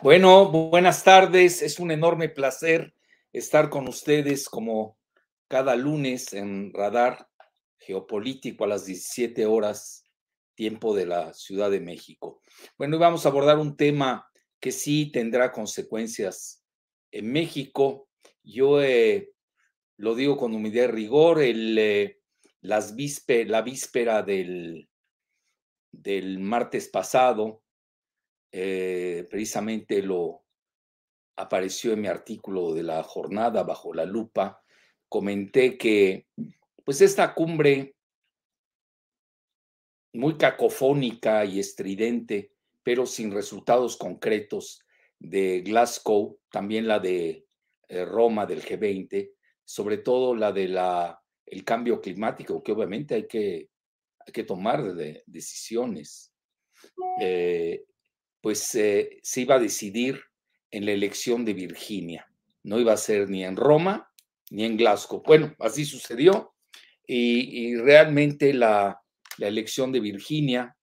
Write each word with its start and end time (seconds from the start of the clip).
Bueno, 0.00 0.48
buenas 0.48 1.02
tardes. 1.02 1.60
Es 1.60 1.80
un 1.80 1.90
enorme 1.90 2.28
placer 2.28 2.94
estar 3.32 3.68
con 3.68 3.88
ustedes 3.88 4.48
como 4.48 4.96
cada 5.48 5.74
lunes 5.74 6.32
en 6.34 6.72
Radar 6.72 7.28
Geopolítico 7.78 8.62
a 8.62 8.68
las 8.68 8.86
17 8.86 9.44
horas, 9.46 10.04
tiempo 10.54 10.94
de 10.94 11.06
la 11.06 11.34
Ciudad 11.34 11.68
de 11.68 11.80
México. 11.80 12.40
Bueno, 12.78 12.96
vamos 12.98 13.26
a 13.26 13.30
abordar 13.30 13.58
un 13.58 13.76
tema 13.76 14.30
que 14.60 14.70
sí 14.70 15.10
tendrá 15.10 15.50
consecuencias 15.50 16.64
en 17.10 17.32
México. 17.32 18.08
Yo 18.44 18.80
eh, 18.80 19.32
lo 19.96 20.14
digo 20.14 20.36
con 20.36 20.54
humildad 20.54 20.84
y 20.84 20.86
rigor, 20.88 21.42
el, 21.42 21.76
eh, 21.76 22.20
las 22.60 22.94
la 23.26 23.62
víspera 23.62 24.22
del, 24.22 24.88
del 25.90 26.38
martes 26.38 26.88
pasado, 26.88 27.62
eh, 28.52 29.26
precisamente 29.30 30.02
lo 30.02 30.44
apareció 31.36 31.94
en 31.94 32.02
mi 32.02 32.08
artículo 32.08 32.74
de 32.74 32.82
la 32.82 33.02
jornada 33.02 33.62
bajo 33.62 33.94
la 33.94 34.04
lupa, 34.04 34.62
comenté 35.08 35.78
que 35.78 36.26
pues 36.84 37.00
esta 37.00 37.34
cumbre 37.34 37.96
muy 40.12 40.36
cacofónica 40.36 41.44
y 41.44 41.58
estridente, 41.58 42.52
pero 42.82 43.06
sin 43.06 43.30
resultados 43.32 43.96
concretos 43.96 44.82
de 45.18 45.62
Glasgow, 45.62 46.38
también 46.50 46.86
la 46.86 46.98
de 46.98 47.46
eh, 47.88 48.04
Roma 48.04 48.44
del 48.44 48.62
G20, 48.62 49.32
sobre 49.64 49.98
todo 49.98 50.34
la 50.34 50.52
de 50.52 50.68
la 50.68 51.22
el 51.46 51.64
cambio 51.64 52.00
climático, 52.00 52.62
que 52.62 52.72
obviamente 52.72 53.14
hay 53.14 53.26
que, 53.26 53.68
hay 54.18 54.32
que 54.32 54.44
tomar 54.44 54.94
decisiones. 55.26 56.32
Eh, 57.20 57.84
pues 58.42 58.74
eh, 58.74 59.20
se 59.22 59.40
iba 59.40 59.54
a 59.54 59.60
decidir 59.60 60.20
en 60.70 60.84
la 60.84 60.92
elección 60.92 61.44
de 61.46 61.54
Virginia. 61.54 62.28
No 62.64 62.78
iba 62.78 62.92
a 62.92 62.98
ser 62.98 63.30
ni 63.30 63.44
en 63.44 63.56
Roma 63.56 64.10
ni 64.50 64.64
en 64.64 64.76
Glasgow. 64.76 65.22
Bueno, 65.24 65.54
así 65.60 65.86
sucedió 65.86 66.52
y, 67.06 67.76
realmente 67.76 68.52
la, 68.52 68.98
elección 69.38 69.90
de 69.90 70.00
Virginia 70.00 70.76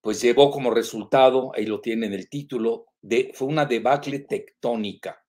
pues 0.00 0.20
llevó 0.20 0.50
como 0.50 0.70
resultado, 0.70 1.52
ahí 1.54 1.66
lo 1.66 1.80
tiene 1.80 2.06
en 2.06 2.14
el 2.14 2.28
título, 2.28 2.86
de, 3.00 3.30
fue 3.34 3.48
una 3.48 3.64
debacle 3.64 4.20
tectónica, 4.20 5.24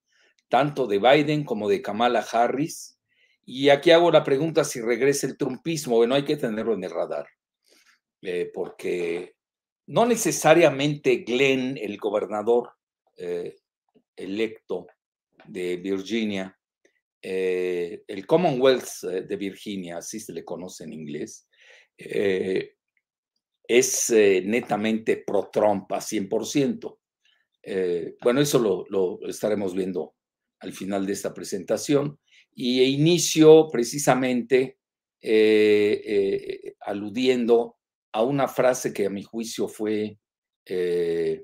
tanto 0.50 0.88
de 0.88 0.98
Biden 0.98 1.44
como 1.44 1.70
de 1.70 1.82
Kamala 1.82 2.20
Harris. 2.20 3.00
Y 3.46 3.70
aquí 3.70 3.92
hago 3.92 4.12
la 4.12 4.24
pregunta 4.24 4.64
si 4.64 4.82
regresa 4.82 5.28
el 5.28 5.38
trumpismo. 5.38 5.98
Bueno, 5.98 6.16
hay 6.16 6.26
que 6.26 6.36
tenerlo 6.36 6.74
en 6.74 6.84
el 6.84 6.92
radar, 6.92 7.28
eh, 8.22 8.52
porque 8.54 9.35
no 9.88 10.06
necesariamente 10.06 11.18
Glenn, 11.18 11.78
el 11.78 11.98
gobernador 11.98 12.72
eh, 13.18 13.56
electo 14.16 14.88
de 15.46 15.78
Virginia, 15.78 16.58
eh, 17.22 18.04
el 18.08 18.26
Commonwealth 18.26 19.04
eh, 19.04 19.22
de 19.22 19.36
Virginia, 19.36 19.98
así 19.98 20.20
se 20.20 20.34
le 20.34 20.44
conoce 20.44 20.86
en 20.86 20.94
inglés, 20.94 21.48
es 23.68 24.10
netamente 24.10 25.24
pro-Trump 25.26 25.92
a 25.94 26.02
100%. 26.02 26.98
bueno, 28.22 28.42
eso 28.42 28.86
lo, 28.90 29.20
estaremos 29.30 29.74
viendo 29.74 30.14
al 30.60 30.74
final 30.74 31.06
de 31.06 31.14
esta 31.14 31.34
presentación. 31.34 32.20
Y 32.54 32.84
inicio 32.84 33.70
precisamente 33.72 34.78
aludiendo 36.82 37.75
a 38.16 38.24
una 38.24 38.48
frase 38.48 38.94
que 38.94 39.08
a 39.08 39.10
mi 39.10 39.24
juicio 39.24 39.68
fue 39.68 40.18
eh, 40.66 41.44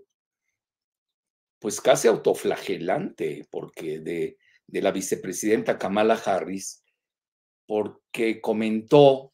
pues 1.59 1.82
casi 1.82 2.08
autoflagelante, 2.08 3.46
porque 3.52 4.00
de, 4.00 4.38
de 4.68 4.82
la 4.82 4.94
vicepresidenta 4.94 5.78
Kamala 5.78 6.14
Harris, 6.14 6.82
porque 7.68 8.40
comentó 8.40 9.34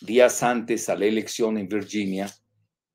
días 0.00 0.42
antes 0.42 0.88
a 0.88 0.96
la 0.96 1.06
elección 1.06 1.56
en 1.56 1.68
Virginia 1.68 2.28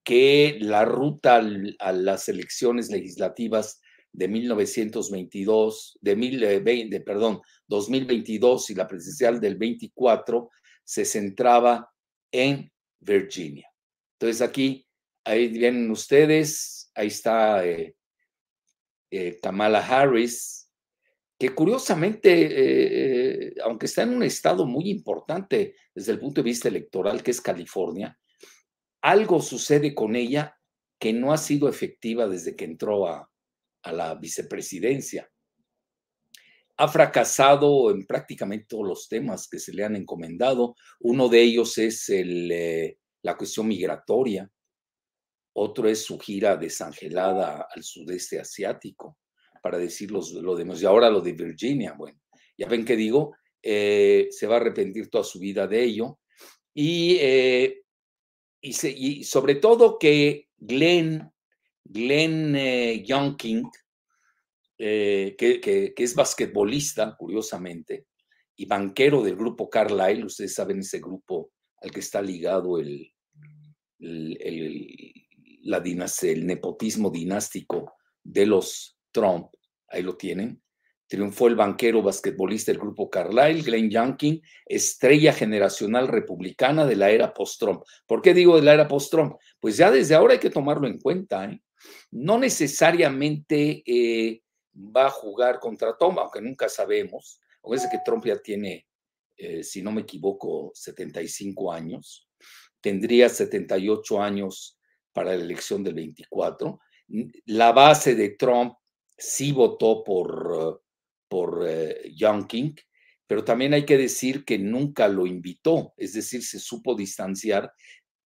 que 0.03 0.57
la 0.59 0.83
ruta 0.83 1.41
a 1.79 1.91
las 1.93 2.27
elecciones 2.27 2.91
legislativas 2.91 3.79
de 4.11 4.27
1922, 4.27 5.97
de, 6.01 6.15
2020, 6.15 6.99
perdón, 6.99 7.41
2022 7.67 8.69
y 8.71 8.75
la 8.75 8.85
presidencial 8.85 9.39
del 9.39 9.55
24 9.55 10.49
se 10.83 11.05
centraba 11.05 11.89
en 12.29 12.72
Virginia. 13.03 13.67
Entonces 14.19 14.41
aquí, 14.41 14.87
ahí 15.23 15.47
vienen 15.49 15.89
ustedes, 15.91 16.91
ahí 16.95 17.07
está 17.07 17.65
eh, 17.65 17.95
eh, 19.11 19.39
Kamala 19.41 19.85
Harris, 19.85 20.69
que 21.39 21.49
curiosamente, 21.49 23.47
eh, 23.47 23.55
aunque 23.63 23.87
está 23.87 24.03
en 24.03 24.13
un 24.13 24.23
estado 24.23 24.65
muy 24.65 24.89
importante 24.89 25.75
desde 25.93 26.13
el 26.13 26.19
punto 26.19 26.41
de 26.41 26.45
vista 26.45 26.67
electoral, 26.67 27.21
que 27.21 27.31
es 27.31 27.41
California, 27.41 28.17
algo 29.01 29.41
sucede 29.41 29.93
con 29.93 30.15
ella 30.15 30.57
que 30.99 31.11
no 31.11 31.33
ha 31.33 31.37
sido 31.37 31.67
efectiva 31.67 32.27
desde 32.27 32.55
que 32.55 32.63
entró 32.63 33.07
a, 33.07 33.29
a 33.83 33.91
la 33.91 34.15
vicepresidencia. 34.15 35.29
Ha 36.77 36.87
fracasado 36.87 37.91
en 37.91 38.05
prácticamente 38.05 38.65
todos 38.67 38.87
los 38.87 39.07
temas 39.07 39.47
que 39.47 39.59
se 39.59 39.73
le 39.73 39.83
han 39.83 39.95
encomendado. 39.95 40.75
Uno 41.01 41.29
de 41.29 41.41
ellos 41.41 41.77
es 41.77 42.09
eh, 42.09 42.97
la 43.21 43.37
cuestión 43.37 43.67
migratoria. 43.67 44.49
Otro 45.55 45.87
es 45.87 46.03
su 46.03 46.17
gira 46.17 46.57
desangelada 46.57 47.67
al 47.73 47.83
sudeste 47.83 48.39
asiático, 48.39 49.17
para 49.61 49.77
decir 49.77 50.09
lo 50.11 50.55
demás. 50.55 50.81
Y 50.81 50.85
ahora 50.85 51.11
lo 51.11 51.21
de 51.21 51.33
Virginia, 51.33 51.93
bueno, 51.93 52.19
ya 52.57 52.67
ven 52.67 52.83
que 52.83 52.95
digo, 52.95 53.35
eh, 53.61 54.27
se 54.31 54.47
va 54.47 54.55
a 54.55 54.57
arrepentir 54.57 55.09
toda 55.09 55.23
su 55.23 55.39
vida 55.39 55.67
de 55.67 55.83
ello. 55.83 56.19
Y, 56.73 57.17
eh, 57.19 57.83
y, 58.61 59.23
sobre 59.23 59.55
todo 59.55 59.99
que 59.99 60.49
Glenn, 60.57 61.31
Glenn 61.83 63.03
Youngking, 63.05 63.63
eh, 64.77 65.35
que, 65.37 65.93
es 65.95 66.15
basquetbolista, 66.15 67.15
curiosamente, 67.17 68.07
y 68.55 68.65
banquero 68.65 69.21
del 69.23 69.35
grupo 69.35 69.69
Carlyle. 69.69 70.25
Ustedes 70.25 70.53
saben 70.53 70.79
ese 70.79 70.99
grupo 70.99 71.51
al 71.81 71.91
que 71.91 71.99
está 71.99 72.21
ligado 72.21 72.79
el, 72.79 73.11
el, 73.99 75.13
la 75.63 75.77
el 75.77 76.45
nepotismo 76.45 77.09
dinástico 77.09 77.93
de 78.23 78.45
los 78.45 78.97
Trump. 79.11 79.47
Ahí 79.87 80.01
lo 80.01 80.15
tienen. 80.15 80.61
Triunfó 81.07 81.47
el 81.47 81.55
banquero 81.55 82.01
basquetbolista 82.01 82.71
del 82.71 82.81
grupo 82.81 83.09
Carlyle, 83.09 83.61
Glenn 83.61 83.89
Youngkin, 83.89 84.41
estrella 84.65 85.33
generacional 85.33 86.07
republicana 86.07 86.85
de 86.85 86.95
la 86.95 87.11
era 87.11 87.33
post-Trump. 87.33 87.83
¿Por 88.07 88.21
qué 88.21 88.33
digo 88.33 88.55
de 88.55 88.63
la 88.63 88.73
era 88.73 88.87
post-Trump? 88.87 89.35
Pues 89.59 89.77
ya 89.77 89.91
desde 89.91 90.15
ahora 90.15 90.33
hay 90.33 90.39
que 90.39 90.49
tomarlo 90.49 90.87
en 90.87 90.97
cuenta. 90.97 91.45
¿eh? 91.45 91.61
No 92.11 92.39
necesariamente 92.39 93.83
eh, 93.85 94.41
va 94.75 95.07
a 95.07 95.11
jugar 95.11 95.59
contra 95.59 95.97
Trump, 95.97 96.19
aunque 96.19 96.41
nunca 96.41 96.69
sabemos. 96.69 97.39
Acuérdense 97.59 97.89
que 97.91 98.03
Trump 98.03 98.25
ya 98.25 98.41
tiene, 98.41 98.87
eh, 99.37 99.63
si 99.63 99.81
no 99.81 99.91
me 99.91 100.01
equivoco, 100.01 100.71
75 100.73 101.71
años. 101.71 102.27
Tendría 102.81 103.29
78 103.29 104.21
años 104.21 104.77
para 105.13 105.35
la 105.35 105.43
elección 105.43 105.83
del 105.83 105.93
24. 105.93 106.79
La 107.45 107.71
base 107.71 108.15
de 108.15 108.31
Trump 108.31 108.73
sí 109.17 109.51
votó 109.51 110.03
por, 110.03 110.83
por 111.27 111.65
eh, 111.67 112.11
Youngkin, 112.15 112.75
pero 113.27 113.43
también 113.43 113.73
hay 113.73 113.85
que 113.85 113.97
decir 113.97 114.43
que 114.43 114.59
nunca 114.59 115.07
lo 115.07 115.25
invitó, 115.25 115.93
es 115.97 116.13
decir, 116.13 116.43
se 116.43 116.59
supo 116.59 116.95
distanciar 116.95 117.71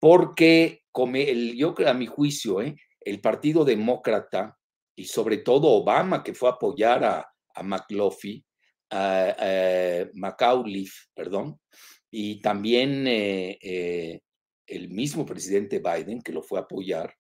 porque, 0.03 0.83
come 0.91 1.31
el, 1.31 1.55
yo 1.55 1.77
a 1.87 1.95
mi 1.95 2.06
juicio, 2.06 2.61
eh, 2.61 2.75
el 3.00 3.21
Partido 3.21 3.65
Demócrata 3.65 4.59
y 4.94 5.05
sobre 5.05 5.39
todo 5.39 5.69
Obama, 5.69 6.23
que 6.23 6.35
fue 6.35 6.49
a 6.49 6.53
apoyar 6.53 7.05
a, 7.05 7.33
a 7.55 7.62
McLaughlin, 7.62 8.44
a, 8.91 10.06
Macauliffe, 10.15 11.09
perdón, 11.15 11.61
y 12.11 12.41
también 12.41 13.06
eh, 13.06 13.59
eh, 13.62 14.21
el 14.67 14.91
mismo 14.91 15.25
presidente 15.25 15.79
Biden, 15.81 16.21
que 16.21 16.33
lo 16.33 16.43
fue 16.43 16.59
a 16.59 16.62
apoyar, 16.62 17.15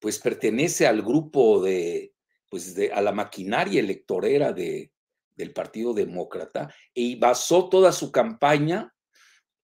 pues 0.00 0.18
pertenece 0.18 0.86
al 0.86 1.02
grupo 1.02 1.60
de, 1.62 2.14
pues 2.48 2.74
de, 2.74 2.92
a 2.92 3.02
la 3.02 3.12
maquinaria 3.12 3.80
electorera 3.80 4.52
de, 4.52 4.92
del 5.34 5.52
Partido 5.52 5.92
Demócrata 5.92 6.72
y 6.94 7.16
basó 7.16 7.68
toda 7.68 7.92
su 7.92 8.10
campaña 8.10 8.94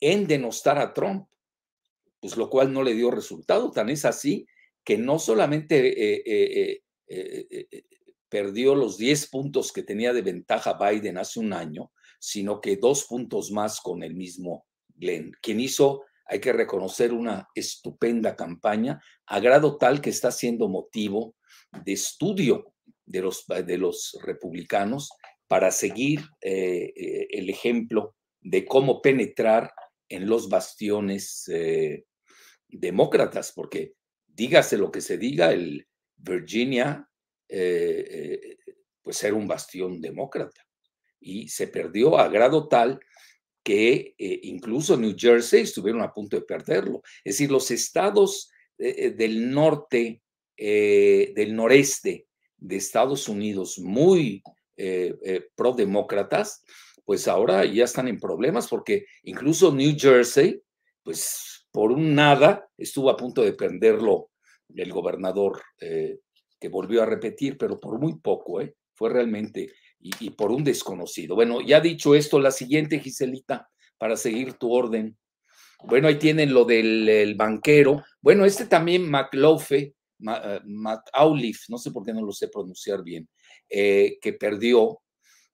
en 0.00 0.26
denostar 0.26 0.79
a 0.79 0.93
Trump, 0.93 1.29
pues 2.20 2.37
lo 2.37 2.50
cual 2.50 2.73
no 2.73 2.82
le 2.82 2.94
dio 2.94 3.11
resultado, 3.11 3.70
tan 3.70 3.88
es 3.88 4.05
así 4.05 4.47
que 4.84 4.98
no 4.98 5.19
solamente 5.19 5.78
eh, 5.88 6.22
eh, 6.26 6.82
eh, 7.08 7.84
perdió 8.28 8.75
los 8.75 8.98
10 8.98 9.28
puntos 9.28 9.72
que 9.72 9.82
tenía 9.82 10.12
de 10.12 10.22
ventaja 10.22 10.75
Biden 10.75 11.19
hace 11.19 11.40
un 11.40 11.52
año, 11.52 11.90
sino 12.20 12.60
que 12.60 12.76
dos 12.76 13.04
puntos 13.06 13.50
más 13.50 13.81
con 13.81 14.02
el 14.02 14.14
mismo 14.14 14.66
Glenn, 14.94 15.32
quien 15.40 15.60
hizo 15.60 16.02
hay 16.26 16.40
que 16.40 16.52
reconocer 16.52 17.12
una 17.12 17.48
estupenda 17.54 18.34
campaña, 18.34 18.98
a 19.26 19.40
grado 19.40 19.76
tal 19.76 20.00
que 20.00 20.08
está 20.08 20.31
siendo 20.31 20.69
motivo 20.69 21.37
de 21.84 21.92
estudio 21.92 22.72
de 23.04 23.20
los, 23.20 23.44
de 23.46 23.76
los 23.76 24.19
republicanos 24.22 25.10
para 25.46 25.70
seguir 25.70 26.22
el 26.40 27.50
ejemplo 27.50 28.16
de 28.40 28.64
cómo 28.64 29.02
penetrar 29.02 29.70
en 30.08 30.26
los 30.26 30.48
bastiones 30.48 31.44
demócratas, 32.70 33.52
porque 33.54 33.92
dígase 34.34 34.76
lo 34.76 34.90
que 34.90 35.00
se 35.00 35.19
diga, 35.19 35.52
el 35.52 35.86
Virginia 36.16 37.08
pues 37.46 39.22
era 39.22 39.34
un 39.34 39.46
bastión 39.46 40.00
demócrata 40.00 40.66
y 41.20 41.48
se 41.48 41.69
perdió 41.69 42.19
a 42.19 42.28
grado 42.28 42.66
tal 42.66 42.98
que 43.62 44.14
incluso 44.19 44.96
New 44.96 45.14
Jersey 45.16 45.62
estuvieron 45.62 46.02
a 46.02 46.12
punto 46.12 46.36
de 46.36 46.42
perderlo. 46.42 47.02
Es 47.22 47.34
decir, 47.34 47.50
los 47.50 47.70
estados 47.70 48.50
del 48.76 49.50
norte, 49.52 50.22
del 50.56 51.54
noreste 51.54 52.26
de 52.56 52.76
Estados 52.76 53.28
Unidos 53.28 53.78
muy 53.78 54.42
eh, 54.76 55.14
eh, 55.22 55.50
pro-demócratas, 55.54 56.64
pues 57.04 57.28
ahora 57.28 57.64
ya 57.64 57.84
están 57.84 58.08
en 58.08 58.19
problemas 58.19 58.66
porque 58.66 59.06
incluso 59.22 59.72
New 59.72 59.94
Jersey, 59.96 60.60
pues 61.04 61.53
por 61.75 61.91
un 61.91 62.15
nada 62.15 62.69
estuvo 62.79 63.11
a 63.11 63.17
punto 63.17 63.43
de 63.43 63.53
perderlo 63.53 64.31
el 64.76 64.93
gobernador 64.93 65.61
eh, 65.81 66.21
que 66.61 66.69
volvió 66.69 67.03
a 67.03 67.06
repetir, 67.06 67.59
pero 67.59 67.81
por 67.81 67.99
muy 67.99 68.21
poco, 68.21 68.61
¿eh? 68.61 68.76
fue 68.94 69.11
realmente 69.11 69.73
y, 69.99 70.31
por 70.31 70.53
un 70.53 70.62
desconocido. 70.62 71.35
Bueno, 71.35 71.61
ya 71.62 71.81
dicho 71.81 72.15
esto, 72.15 72.38
la 72.38 72.53
siguiente, 72.53 73.00
Giselita, 73.00 73.69
para 73.99 74.17
seguir 74.17 74.53
tu 74.53 74.73
orden. 74.73 75.19
Bueno, 75.82 76.06
ahí 76.06 76.17
tienen 76.17 76.55
lo 76.55 76.65
del 76.65 77.35
banquero. 77.35 78.05
Bueno, 78.21 78.44
este 78.44 78.67
también 78.67 79.11
McLaughlin, 79.11 79.93
McAuliffe, 80.21 81.65
no 81.71 81.79
sé 81.79 81.91
por 81.91 82.05
qué 82.05 82.12
no 82.12 82.25
lo 82.25 82.31
sé 82.31 82.47
pronunciar 82.47 83.03
bien, 83.03 83.29
eh, 83.69 84.19
que 84.21 84.32
perdió, 84.35 85.00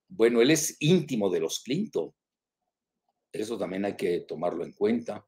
bueno, 0.07 0.39
él 0.39 0.51
es 0.51 0.77
íntimo 0.81 1.31
de 1.31 1.39
los 1.39 1.63
Clinton. 1.63 2.13
Eso 3.31 3.57
también 3.57 3.85
hay 3.85 3.95
que 3.95 4.19
tomarlo 4.19 4.63
en 4.63 4.73
cuenta. 4.73 5.25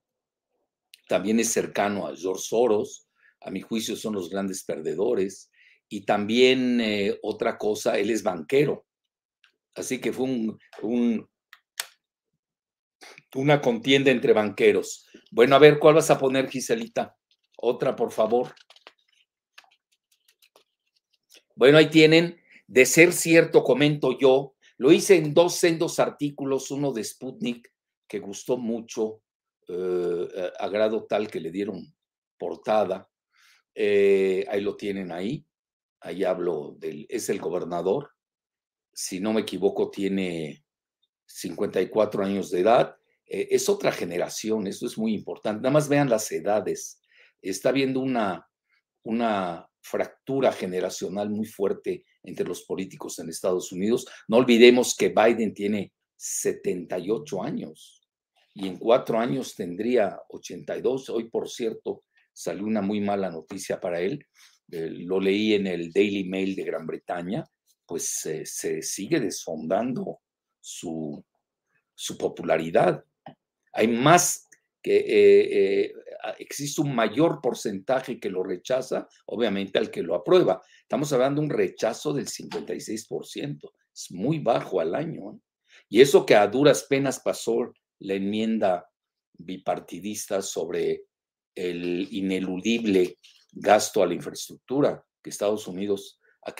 También 1.07 1.39
es 1.39 1.49
cercano 1.49 2.07
a 2.07 2.15
George 2.15 2.43
Soros. 2.43 3.07
A 3.41 3.51
mi 3.51 3.61
juicio 3.61 3.95
son 3.95 4.13
los 4.13 4.29
grandes 4.29 4.63
perdedores. 4.63 5.51
Y 5.89 6.05
también 6.05 6.81
eh, 6.81 7.19
otra 7.21 7.57
cosa, 7.57 7.97
él 7.97 8.09
es 8.09 8.23
banquero. 8.23 8.85
Así 9.75 9.99
que 9.99 10.13
fue 10.13 10.25
un, 10.25 11.29
una 13.35 13.61
contienda 13.61 14.11
entre 14.11 14.33
banqueros. 14.33 15.07
Bueno, 15.31 15.55
a 15.55 15.59
ver, 15.59 15.79
¿cuál 15.79 15.95
vas 15.95 16.11
a 16.11 16.19
poner, 16.19 16.49
Giselita? 16.49 17.15
Otra, 17.57 17.95
por 17.95 18.11
favor. 18.11 18.53
Bueno, 21.55 21.77
ahí 21.77 21.89
tienen 21.89 22.39
de 22.67 22.85
ser 22.85 23.13
cierto, 23.13 23.63
comento 23.63 24.17
yo, 24.17 24.55
lo 24.77 24.91
hice 24.91 25.15
en 25.15 25.33
dos 25.33 25.55
sendos 25.55 25.99
artículos, 25.99 26.71
uno 26.71 26.91
de 26.91 27.03
Sputnik, 27.03 27.71
que 28.07 28.19
gustó 28.19 28.57
mucho, 28.57 29.21
eh, 29.67 30.51
grado 30.71 31.05
tal 31.05 31.29
que 31.29 31.39
le 31.39 31.51
dieron 31.51 31.93
portada. 32.37 33.09
Eh, 33.73 34.45
ahí 34.49 34.61
lo 34.61 34.75
tienen 34.75 35.11
ahí. 35.11 35.45
Ahí 36.01 36.23
hablo 36.23 36.75
del, 36.77 37.05
es 37.09 37.29
el 37.29 37.39
gobernador. 37.39 38.11
Si 38.93 39.19
no 39.19 39.33
me 39.33 39.41
equivoco, 39.41 39.89
tiene 39.89 40.65
54 41.25 42.23
años 42.23 42.51
de 42.51 42.59
edad. 42.59 42.95
Eh, 43.25 43.47
es 43.51 43.69
otra 43.69 43.91
generación, 43.91 44.67
eso 44.67 44.85
es 44.85 44.97
muy 44.97 45.13
importante. 45.13 45.61
Nada 45.61 45.73
más 45.73 45.87
vean 45.87 46.09
las 46.09 46.31
edades. 46.31 47.01
Está 47.41 47.71
viendo 47.71 47.99
una, 48.01 48.47
una 49.03 49.69
fractura 49.81 50.51
generacional 50.51 51.29
muy 51.29 51.45
fuerte 51.45 52.05
entre 52.23 52.45
los 52.45 52.63
políticos 52.63 53.19
en 53.19 53.29
Estados 53.29 53.71
Unidos. 53.71 54.05
No 54.27 54.37
olvidemos 54.37 54.95
que 54.95 55.09
Biden 55.09 55.53
tiene 55.53 55.93
78 56.17 57.41
años 57.41 58.02
y 58.53 58.67
en 58.67 58.77
cuatro 58.77 59.19
años 59.19 59.55
tendría 59.55 60.19
82. 60.29 61.09
Hoy, 61.09 61.29
por 61.29 61.49
cierto, 61.49 62.03
salió 62.31 62.65
una 62.65 62.81
muy 62.81 63.01
mala 63.01 63.29
noticia 63.29 63.79
para 63.79 63.99
él. 63.99 64.25
Eh, 64.71 64.89
lo 64.89 65.19
leí 65.19 65.53
en 65.53 65.67
el 65.67 65.91
Daily 65.91 66.23
Mail 66.23 66.55
de 66.55 66.63
Gran 66.63 66.85
Bretaña, 66.85 67.43
pues 67.85 68.07
se 68.09 68.81
sigue 68.81 69.19
desfondando 69.19 70.19
su, 70.59 71.23
su 71.93 72.17
popularidad. 72.17 73.03
Hay 73.73 73.87
más 73.87 74.47
que 74.81 74.97
eh, 74.97 75.85
eh, 75.85 75.93
existe 76.39 76.81
un 76.81 76.93
mayor 76.93 77.39
porcentaje 77.41 78.19
que 78.19 78.29
lo 78.29 78.43
rechaza, 78.43 79.07
obviamente 79.25 79.79
al 79.79 79.89
que 79.89 80.03
lo 80.03 80.15
aprueba. 80.15 80.61
Estamos 80.81 81.11
hablando 81.13 81.41
de 81.41 81.47
un 81.47 81.53
rechazo 81.53 82.13
del 82.13 82.27
56%, 82.27 83.71
es 83.93 84.11
muy 84.11 84.39
bajo 84.39 84.81
al 84.81 84.93
año. 84.93 85.31
¿eh? 85.31 85.39
Y 85.89 86.01
eso 86.01 86.25
que 86.25 86.35
a 86.35 86.47
duras 86.47 86.85
penas 86.89 87.19
pasó 87.19 87.73
la 87.99 88.15
enmienda 88.15 88.89
bipartidista 89.33 90.41
sobre 90.41 91.03
el 91.55 92.07
ineludible 92.11 93.17
gasto 93.51 94.01
a 94.01 94.07
la 94.07 94.13
infraestructura, 94.13 95.03
que 95.21 95.29
Estados 95.29 95.67
Unidos 95.67 96.19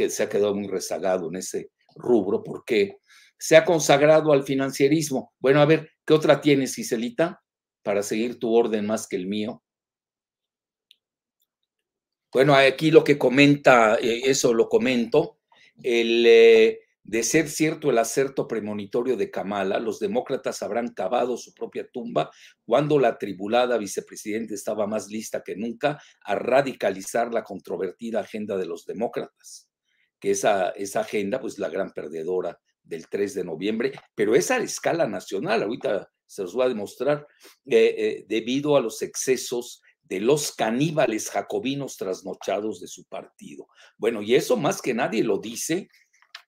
se 0.10 0.24
ha 0.24 0.30
quedado 0.30 0.56
muy 0.56 0.68
rezagado 0.68 1.30
en 1.30 1.38
ese 1.38 1.72
rubro 1.96 2.44
porque 2.44 2.98
se 3.38 3.58
ha 3.58 3.66
consagrado 3.66 4.32
al 4.32 4.44
financierismo. 4.44 5.34
Bueno, 5.40 5.60
a 5.62 5.66
ver, 5.66 5.90
¿qué 6.06 6.14
otra 6.14 6.40
tienes, 6.40 6.76
Giselita? 6.76 7.44
para 7.84 8.02
seguir 8.02 8.40
tu 8.40 8.56
orden 8.56 8.88
más 8.88 9.08
que 9.08 9.18
el 9.18 9.28
mío. 9.28 9.62
Bueno, 12.32 12.56
aquí 12.56 12.90
lo 12.90 13.04
que 13.04 13.20
comenta, 13.20 13.96
eh, 13.98 14.22
eso 14.26 14.54
lo 14.54 14.68
comento, 14.68 15.38
el, 15.84 16.26
eh, 16.26 16.80
de 17.04 17.24
ser 17.24 17.50
cierto 17.50 17.90
el 17.90 17.98
acerto 17.98 18.48
premonitorio 18.48 19.18
de 19.18 19.30
Kamala, 19.30 19.80
los 19.80 20.00
demócratas 20.00 20.64
habrán 20.64 20.94
cavado 20.94 21.38
su 21.38 21.54
propia 21.54 21.88
tumba 21.92 22.32
cuando 22.66 22.98
la 23.00 23.18
tribulada 23.18 23.78
vicepresidenta 23.78 24.54
estaba 24.54 24.88
más 24.88 25.10
lista 25.10 25.44
que 25.44 25.56
nunca 25.56 26.02
a 26.24 26.36
radicalizar 26.36 27.34
la 27.34 27.44
controvertida 27.44 28.22
agenda 28.22 28.58
de 28.58 28.66
los 28.66 28.86
demócratas, 28.86 29.70
que 30.20 30.32
esa, 30.32 30.70
esa 30.70 31.01
agenda, 31.01 31.42
pues 31.42 31.60
la 31.60 31.70
gran 31.70 31.92
perdedora 31.92 32.60
del 32.84 33.08
3 33.10 33.34
de 33.34 33.44
noviembre, 33.44 33.92
pero 34.16 34.36
es 34.36 34.51
a 34.51 34.58
escala 34.58 35.08
nacional. 35.08 35.63
Ahorita 35.63 36.10
se 36.25 36.42
los 36.42 36.54
voy 36.54 36.66
a 36.66 36.70
demostrar, 36.70 37.27
eh, 37.66 37.96
eh, 37.98 38.25
debido 38.27 38.75
a 38.75 38.82
los 38.82 39.01
excesos 39.01 39.82
de 40.04 40.20
los 40.20 40.51
caníbales 40.51 41.30
jacobinos 41.30 41.98
trasnochados 41.98 42.80
de 42.80 42.88
su 42.88 43.06
partido. 43.06 43.68
Bueno, 43.98 44.22
y 44.22 44.36
eso 44.36 44.58
más 44.58 44.82
que 44.82 44.94
nadie 44.94 45.24
lo 45.24 45.38
dice, 45.38 45.88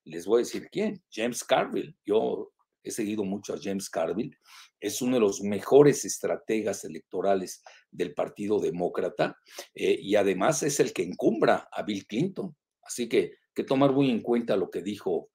les 0.05 0.25
voy 0.25 0.41
a 0.41 0.45
decir 0.45 0.69
quién, 0.71 1.03
James 1.11 1.43
Carville. 1.43 1.95
Yo 2.05 2.51
he 2.83 2.91
seguido 2.91 3.23
mucho 3.23 3.53
a 3.53 3.59
James 3.61 3.89
Carville, 3.89 4.37
es 4.79 5.01
uno 5.01 5.15
de 5.15 5.21
los 5.21 5.41
mejores 5.41 6.05
estrategas 6.05 6.85
electorales 6.85 7.63
del 7.89 8.13
Partido 8.13 8.59
Demócrata 8.59 9.37
eh, 9.73 9.97
y 9.99 10.15
además 10.15 10.61
es 10.63 10.79
el 10.79 10.93
que 10.93 11.03
encumbra 11.03 11.67
a 11.71 11.83
Bill 11.83 12.05
Clinton. 12.05 12.55
Así 12.83 13.09
que 13.09 13.33
que 13.55 13.63
tomar 13.63 13.91
muy 13.93 14.11
en 14.11 14.21
cuenta 14.21 14.57
lo 14.57 14.69
que 14.69 14.81
dijo 14.81 15.29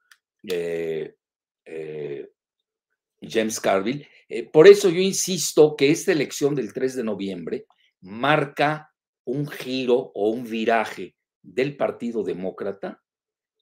James 3.23 3.61
Carville. 3.61 4.07
Eh, 4.29 4.49
por 4.49 4.69
eso 4.69 4.89
yo 4.91 5.01
insisto 5.01 5.75
que 5.77 5.91
esta 5.91 6.13
elección 6.13 6.55
del 6.55 6.73
3 6.73 6.97
de 6.97 7.05
noviembre 7.05 7.67
marca 8.01 8.93
un 9.25 9.49
giro 9.49 10.13
o 10.15 10.31
un 10.31 10.45
viraje 10.45 11.17
del 11.43 11.77
Partido 11.77 12.23
Demócrata 12.23 13.03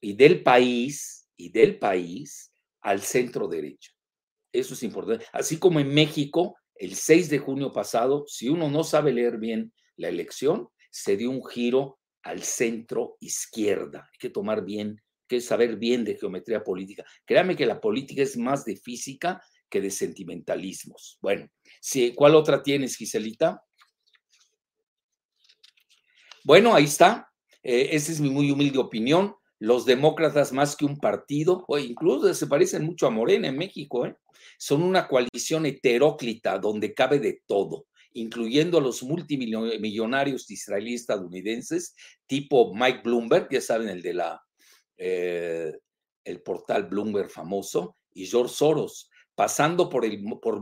y 0.00 0.14
del 0.14 0.42
país 0.42 1.28
y 1.36 1.50
del 1.50 1.78
país 1.78 2.52
al 2.80 3.00
centro 3.00 3.48
derecha. 3.48 3.92
Eso 4.52 4.74
es 4.74 4.82
importante. 4.82 5.26
Así 5.32 5.58
como 5.58 5.80
en 5.80 5.92
México, 5.92 6.56
el 6.74 6.94
6 6.94 7.30
de 7.30 7.38
junio 7.38 7.72
pasado, 7.72 8.24
si 8.26 8.48
uno 8.48 8.70
no 8.70 8.84
sabe 8.84 9.12
leer 9.12 9.38
bien 9.38 9.72
la 9.96 10.08
elección, 10.08 10.68
se 10.90 11.16
dio 11.16 11.30
un 11.30 11.44
giro 11.44 11.98
al 12.22 12.42
centro 12.42 13.16
izquierda. 13.20 14.08
Hay 14.12 14.18
que 14.18 14.30
tomar 14.30 14.64
bien 14.64 15.00
que 15.28 15.40
saber 15.40 15.76
bien 15.76 16.04
de 16.04 16.16
geometría 16.16 16.64
política. 16.64 17.04
Créame 17.26 17.54
que 17.54 17.66
la 17.66 17.80
política 17.80 18.22
es 18.22 18.36
más 18.36 18.64
de 18.64 18.76
física 18.76 19.42
que 19.68 19.80
de 19.80 19.90
sentimentalismos. 19.90 21.18
Bueno, 21.20 21.48
sí, 21.80 22.14
¿cuál 22.14 22.34
otra 22.34 22.62
tienes, 22.62 22.96
Giselita? 22.96 23.62
Bueno, 26.42 26.74
ahí 26.74 26.84
está. 26.84 27.30
Eh, 27.62 27.90
esa 27.92 28.10
es 28.10 28.20
mi 28.20 28.30
muy 28.30 28.50
humilde 28.50 28.78
opinión. 28.78 29.34
Los 29.60 29.84
demócratas, 29.84 30.52
más 30.52 30.76
que 30.76 30.84
un 30.84 30.98
partido, 30.98 31.64
o 31.66 31.78
incluso 31.78 32.32
se 32.32 32.46
parecen 32.46 32.84
mucho 32.84 33.06
a 33.06 33.10
Morena 33.10 33.48
en 33.48 33.58
México, 33.58 34.06
¿eh? 34.06 34.16
son 34.56 34.82
una 34.82 35.08
coalición 35.08 35.66
heteróclita 35.66 36.58
donde 36.58 36.94
cabe 36.94 37.18
de 37.18 37.42
todo 37.46 37.86
incluyendo 38.14 38.78
a 38.78 38.80
los 38.80 39.02
multimillonarios 39.02 40.50
israelíes 40.50 41.02
estadounidenses, 41.02 41.94
tipo 42.26 42.74
Mike 42.74 43.02
Bloomberg, 43.04 43.48
ya 43.50 43.60
saben, 43.60 43.88
el 43.88 44.02
de 44.02 44.14
la 44.14 44.42
eh, 44.96 45.72
el 46.24 46.42
portal 46.42 46.84
Bloomberg 46.84 47.30
famoso, 47.30 47.96
y 48.12 48.26
George 48.26 48.54
Soros, 48.54 49.10
pasando 49.34 49.88
por, 49.88 50.04
el, 50.04 50.22
por, 50.42 50.60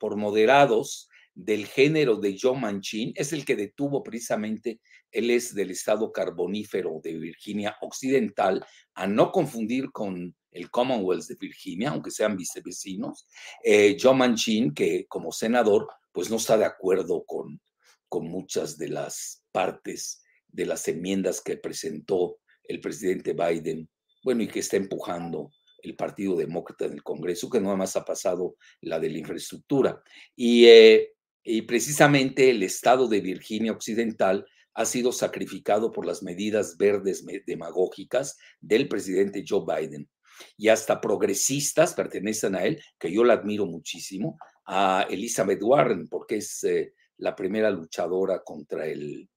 por 0.00 0.16
moderados 0.16 1.08
del 1.34 1.66
género 1.66 2.16
de 2.16 2.36
Joe 2.38 2.58
Manchin, 2.58 3.12
es 3.14 3.32
el 3.32 3.44
que 3.44 3.56
detuvo 3.56 4.02
precisamente, 4.02 4.80
él 5.10 5.30
es 5.30 5.54
del 5.54 5.70
estado 5.70 6.12
carbonífero 6.12 7.00
de 7.02 7.14
Virginia 7.14 7.76
Occidental, 7.80 8.64
a 8.94 9.06
no 9.06 9.32
confundir 9.32 9.90
con 9.90 10.34
el 10.50 10.70
Commonwealth 10.70 11.26
de 11.26 11.36
Virginia, 11.40 11.90
aunque 11.90 12.10
sean 12.10 12.36
vicevecinos. 12.36 13.26
Eh, 13.64 13.96
Joe 14.00 14.14
Manchin, 14.14 14.74
que 14.74 15.06
como 15.06 15.32
senador, 15.32 15.88
pues 16.12 16.30
no 16.30 16.36
está 16.36 16.58
de 16.58 16.66
acuerdo 16.66 17.24
con, 17.24 17.60
con 18.08 18.28
muchas 18.28 18.76
de 18.76 18.88
las 18.88 19.42
partes 19.50 20.22
de 20.48 20.66
las 20.66 20.86
enmiendas 20.88 21.40
que 21.40 21.56
presentó 21.56 22.38
el 22.64 22.80
presidente 22.80 23.32
Biden, 23.32 23.88
bueno, 24.22 24.42
y 24.42 24.48
que 24.48 24.60
está 24.60 24.76
empujando 24.76 25.50
el 25.82 25.96
Partido 25.96 26.36
Demócrata 26.36 26.84
en 26.84 26.92
el 26.92 27.02
Congreso, 27.02 27.50
que 27.50 27.60
nada 27.60 27.74
más 27.74 27.96
ha 27.96 28.04
pasado 28.04 28.56
la 28.82 29.00
de 29.00 29.10
la 29.10 29.18
infraestructura. 29.18 30.00
Y, 30.36 30.66
eh, 30.66 31.12
y 31.42 31.62
precisamente 31.62 32.50
el 32.50 32.62
estado 32.62 33.08
de 33.08 33.20
Virginia 33.20 33.72
Occidental 33.72 34.46
ha 34.74 34.84
sido 34.84 35.12
sacrificado 35.12 35.92
por 35.92 36.06
las 36.06 36.22
medidas 36.22 36.76
verdes 36.76 37.24
demagógicas 37.46 38.38
del 38.60 38.88
presidente 38.88 39.44
Joe 39.46 39.64
Biden. 39.66 40.08
Y 40.56 40.68
hasta 40.68 41.00
progresistas 41.00 41.94
pertenecen 41.94 42.54
a 42.54 42.64
él, 42.64 42.82
que 42.98 43.12
yo 43.12 43.22
la 43.22 43.34
admiro 43.34 43.66
muchísimo, 43.66 44.38
a 44.66 45.06
Elizabeth 45.10 45.62
Warren, 45.62 46.08
porque 46.08 46.36
es 46.36 46.64
eh, 46.64 46.94
la 47.18 47.36
primera 47.36 47.70
luchadora 47.70 48.42
contra 48.42 48.86
el, 48.86 49.28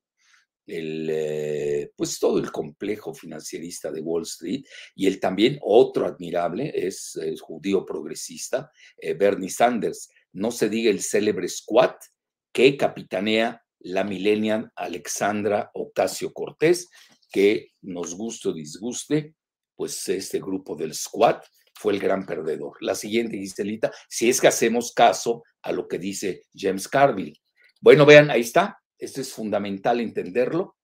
eh, 0.67 1.91
pues 1.95 2.17
todo 2.17 2.39
el 2.39 2.51
complejo 2.51 3.13
financierista 3.13 3.91
de 3.91 4.01
Wall 4.01 4.24
Street 4.24 4.63
y 4.95 5.05
el 5.05 5.19
también 5.19 5.59
otro 5.62 6.07
admirable 6.07 6.71
es 6.74 7.15
el 7.17 7.39
judío 7.39 7.85
progresista 7.85 8.71
eh, 8.97 9.13
Bernie 9.13 9.50
Sanders. 9.50 10.09
No 10.35 10.51
se 10.51 10.67
diga 10.67 10.91
el 10.91 11.01
célebre 11.01 11.47
squad 11.47 11.95
que 12.51 12.75
capitanea 12.75 13.63
la 13.79 14.03
millennial 14.03 14.69
Alexandra 14.75 15.71
Ocasio 15.73 16.33
Cortés, 16.33 16.89
que 17.31 17.69
nos 17.81 18.15
guste 18.15 18.49
o 18.49 18.53
disguste, 18.53 19.33
pues 19.77 20.09
este 20.09 20.39
grupo 20.39 20.75
del 20.75 20.93
squad 20.93 21.41
fue 21.73 21.93
el 21.93 21.99
gran 21.99 22.25
perdedor. 22.25 22.75
La 22.81 22.95
siguiente, 22.95 23.37
Giselita, 23.37 23.93
si 24.09 24.29
es 24.29 24.41
que 24.41 24.47
hacemos 24.47 24.91
caso 24.93 25.43
a 25.61 25.71
lo 25.71 25.87
que 25.87 25.99
dice 25.99 26.43
James 26.53 26.89
Carville. 26.89 27.39
Bueno, 27.79 28.05
vean, 28.05 28.29
ahí 28.29 28.41
está, 28.41 28.77
esto 28.97 29.21
es 29.21 29.31
fundamental 29.31 30.01
entenderlo. 30.01 30.75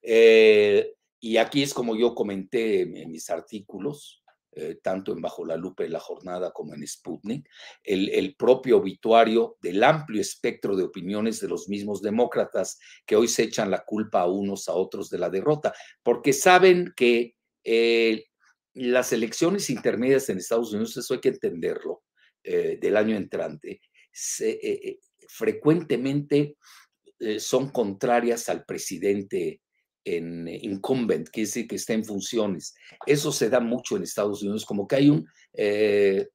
Eh, 0.00 0.94
y 1.20 1.36
aquí 1.36 1.62
es 1.62 1.74
como 1.74 1.96
yo 1.96 2.14
comenté 2.14 2.82
en 2.82 3.10
mis 3.10 3.28
artículos, 3.28 4.22
eh, 4.56 4.78
tanto 4.82 5.12
en 5.12 5.20
Bajo 5.20 5.44
la 5.44 5.56
Lupa 5.56 5.82
de 5.84 5.90
la 5.90 6.00
Jornada 6.00 6.50
como 6.50 6.74
en 6.74 6.86
Sputnik, 6.86 7.48
el, 7.84 8.34
propio 8.36 8.78
obituario 8.78 9.56
del 9.60 9.84
amplio 9.84 10.20
espectro 10.20 10.74
de 10.74 10.84
opiniones 10.84 11.40
de 11.40 11.48
los 11.48 11.68
mismos 11.68 12.02
demócratas 12.02 12.78
que 13.06 13.16
hoy 13.16 13.28
se 13.28 13.44
echan 13.44 13.70
la 13.70 13.84
culpa 13.84 14.22
a 14.22 14.30
unos 14.30 14.68
a 14.68 14.72
otros 14.72 15.10
de 15.10 15.18
la 15.18 15.30
derrota, 15.30 15.72
porque 16.02 16.32
saben 16.32 16.92
que 16.96 17.34
eh, 17.64 18.24
las 18.74 19.12
elecciones 19.12 19.70
intermedias 19.70 20.28
en 20.28 20.38
Estados 20.38 20.72
Unidos, 20.72 20.96
eso 20.96 21.14
hay 21.14 21.20
que 21.20 21.28
entenderlo, 21.28 22.02
del 22.44 22.96
año 22.96 23.16
entrante, 23.16 23.80
frecuentemente 25.28 26.56
eh, 27.18 27.40
son 27.40 27.70
contrarias 27.70 28.48
al 28.50 28.64
presidente 28.64 29.62
en 30.06 30.48
eh, 30.48 30.58
incumbent, 30.62 31.28
quiere 31.28 31.46
decir 31.46 31.66
que 31.66 31.76
está 31.76 31.92
en 31.92 32.04
funciones. 32.04 32.74
Eso 33.06 33.32
se 33.32 33.50
da 33.50 33.60
mucho 33.60 33.96
en 33.96 34.04
Estados 34.04 34.42
Unidos, 34.42 34.64
como 34.64 34.86
que 34.86 34.96
hay 34.96 35.10
un, 35.10 35.28
eh, 35.52 36.28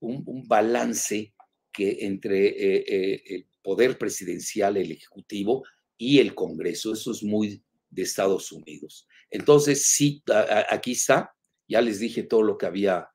un, 0.00 0.48
balance 0.48 1.34
que 1.72 1.98
entre 2.00 3.36
el 3.36 3.46
poder 3.62 3.98
presidencial, 3.98 4.76
el 4.76 4.90
ejecutivo 4.90 5.64
y 5.96 6.18
el 6.18 6.34
Congreso. 6.34 6.92
Eso 6.92 7.12
es 7.12 7.22
muy 7.22 7.62
de 7.90 8.02
Estados 8.02 8.50
Unidos. 8.50 9.06
Entonces, 9.30 9.84
sí, 9.84 10.22
aquí 10.70 10.92
está, 10.92 11.34
ya 11.68 11.80
les 11.80 12.00
dije 12.00 12.24
todo 12.24 12.42
lo 12.42 12.58
que 12.58 12.66
había 12.66 13.08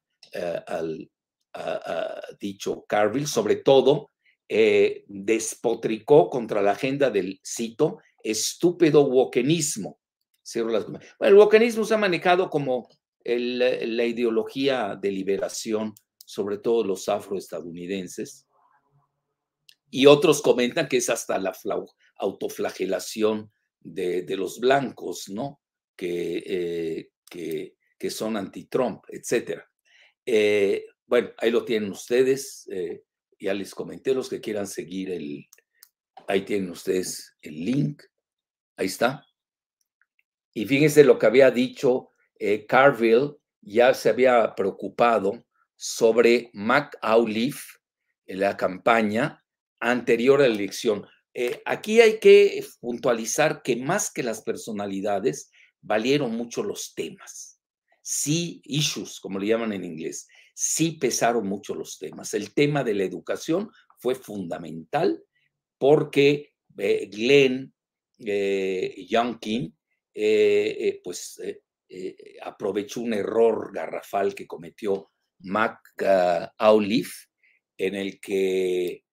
dicho 2.39 2.85
Carville, 2.87 3.27
sobre 3.27 3.57
todo 3.57 4.11
eh, 4.55 5.05
despotricó 5.07 6.29
contra 6.29 6.61
la 6.61 6.73
agenda 6.73 7.09
del, 7.09 7.39
cito, 7.43 7.99
estúpido 8.23 9.03
wokenismo. 9.03 9.99
Bueno, 10.55 10.99
el 11.19 11.35
wokenismo 11.35 11.85
se 11.85 11.93
ha 11.93 11.97
manejado 11.97 12.49
como 12.49 12.89
la 13.25 14.05
ideología 14.05 14.97
de 14.99 15.11
liberación, 15.11 15.93
sobre 16.25 16.57
todo 16.57 16.83
los 16.83 17.07
afroestadounidenses, 17.07 18.45
y 19.89 20.05
otros 20.07 20.41
comentan 20.41 20.87
que 20.87 20.97
es 20.97 21.09
hasta 21.09 21.37
la 21.37 21.53
autoflagelación 22.17 23.51
de, 23.79 24.25
los 24.35 24.59
blancos, 24.59 25.29
¿no? 25.29 25.61
Que, 25.95 26.43
eh, 26.45 27.11
que, 27.29 28.09
son 28.09 28.35
anti-Trump, 28.35 29.03
etc. 29.07 29.61
Eh, 30.25 30.85
bueno, 31.05 31.29
ahí 31.37 31.51
lo 31.51 31.63
tienen 31.63 31.89
ustedes. 31.91 32.67
Ya 33.39 33.53
les 33.53 33.73
comenté 33.73 34.13
los 34.13 34.29
que 34.29 34.41
quieran 34.41 34.67
seguir 34.67 35.11
el, 35.11 35.47
ahí 36.27 36.43
tienen 36.43 36.69
ustedes 36.69 37.35
el 37.41 37.63
link, 37.63 38.03
ahí 38.77 38.87
está. 38.87 39.25
Y 40.53 40.65
fíjense 40.65 41.03
lo 41.03 41.17
que 41.17 41.25
había 41.25 41.51
dicho 41.51 42.09
eh, 42.39 42.65
Carville, 42.65 43.35
ya 43.61 43.93
se 43.93 44.09
había 44.09 44.53
preocupado 44.55 45.45
sobre 45.75 46.49
McAuliffe 46.53 47.79
en 48.25 48.39
la 48.39 48.57
campaña 48.57 49.43
anterior 49.79 50.41
a 50.41 50.47
la 50.47 50.53
elección. 50.53 51.05
Eh, 51.33 51.61
aquí 51.65 52.01
hay 52.01 52.19
que 52.19 52.63
puntualizar 52.79 53.61
que 53.63 53.75
más 53.75 54.11
que 54.11 54.23
las 54.23 54.41
personalidades, 54.41 55.49
valieron 55.81 56.31
mucho 56.31 56.63
los 56.63 56.93
temas. 56.93 57.59
Sí, 58.01 58.61
issues, 58.65 59.19
como 59.19 59.39
le 59.39 59.47
llaman 59.47 59.73
en 59.73 59.83
inglés 59.83 60.27
sí 60.53 60.93
pesaron 60.93 61.47
mucho 61.47 61.75
los 61.75 61.97
temas. 61.97 62.33
El 62.33 62.53
tema 62.53 62.83
de 62.83 62.93
la 62.93 63.03
educación 63.03 63.69
fue 63.97 64.15
fundamental 64.15 65.23
porque 65.77 66.53
eh, 66.77 67.09
Glenn 67.11 67.73
eh, 68.19 69.05
Youngkin 69.09 69.75
eh, 70.13 70.75
eh, 70.79 71.01
pues 71.03 71.41
aprovechó 72.41 73.01
un 73.01 73.13
error 73.13 73.71
garrafal 73.73 74.33
que 74.33 74.47
cometió 74.47 75.11
Mac 75.39 75.79
Auliffe 76.57 77.27
en 77.77 77.95
el 77.95 78.19
que 78.19 79.03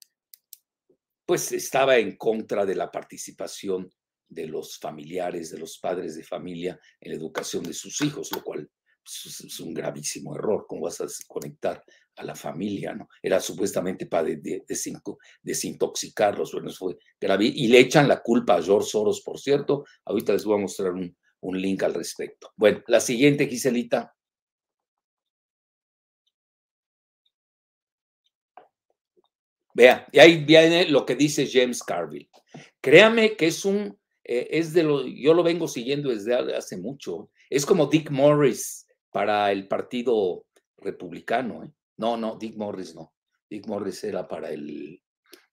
pues 1.26 1.52
estaba 1.52 1.98
en 1.98 2.16
contra 2.16 2.64
de 2.64 2.74
la 2.74 2.90
participación 2.90 3.90
de 4.28 4.46
los 4.46 4.78
familiares, 4.78 5.50
de 5.50 5.58
los 5.58 5.78
padres 5.78 6.16
de 6.16 6.24
familia 6.24 6.80
en 7.00 7.12
la 7.12 7.18
educación 7.18 7.64
de 7.64 7.74
sus 7.74 8.00
hijos, 8.00 8.30
lo 8.32 8.42
cual 8.42 8.70
es 9.04 9.60
un 9.60 9.74
gravísimo 9.74 10.34
error. 10.34 10.66
¿Cómo 10.68 10.82
vas 10.82 11.00
a 11.00 11.04
desconectar 11.04 11.84
a 12.16 12.24
la 12.24 12.34
familia? 12.34 12.94
¿no? 12.94 13.08
Era 13.22 13.40
supuestamente 13.40 14.06
para 14.06 14.28
desintoxicarlos. 15.42 16.52
Bueno, 16.52 16.70
fue 16.70 16.98
grave. 17.20 17.46
Y 17.46 17.68
le 17.68 17.80
echan 17.80 18.08
la 18.08 18.22
culpa 18.22 18.56
a 18.56 18.62
George 18.62 18.88
Soros, 18.88 19.22
por 19.22 19.38
cierto. 19.38 19.84
Ahorita 20.04 20.32
les 20.32 20.44
voy 20.44 20.58
a 20.58 20.62
mostrar 20.62 20.92
un, 20.92 21.16
un 21.40 21.60
link 21.60 21.82
al 21.82 21.94
respecto. 21.94 22.52
Bueno, 22.56 22.82
la 22.86 23.00
siguiente, 23.00 23.46
Giselita. 23.46 24.14
Vea, 29.72 30.06
y 30.12 30.18
ahí 30.18 30.44
viene 30.44 30.86
lo 30.88 31.06
que 31.06 31.14
dice 31.14 31.48
James 31.50 31.82
Carville. 31.82 32.28
Créame 32.80 33.36
que 33.36 33.46
es 33.46 33.64
un, 33.64 33.98
eh, 34.24 34.48
es 34.50 34.72
de 34.72 34.82
lo, 34.82 35.06
yo 35.06 35.32
lo 35.32 35.42
vengo 35.42 35.68
siguiendo 35.68 36.10
desde 36.10 36.34
hace 36.56 36.76
mucho. 36.76 37.30
Es 37.48 37.64
como 37.64 37.86
Dick 37.86 38.10
Morris 38.10 38.86
para 39.10 39.50
el 39.52 39.68
Partido 39.68 40.46
Republicano. 40.78 41.64
¿eh? 41.64 41.70
No, 41.96 42.16
no, 42.16 42.36
Dick 42.36 42.56
Morris 42.56 42.94
no. 42.94 43.12
Dick 43.48 43.66
Morris 43.66 44.04
era 44.04 44.26
para 44.28 44.50
el, 44.50 45.02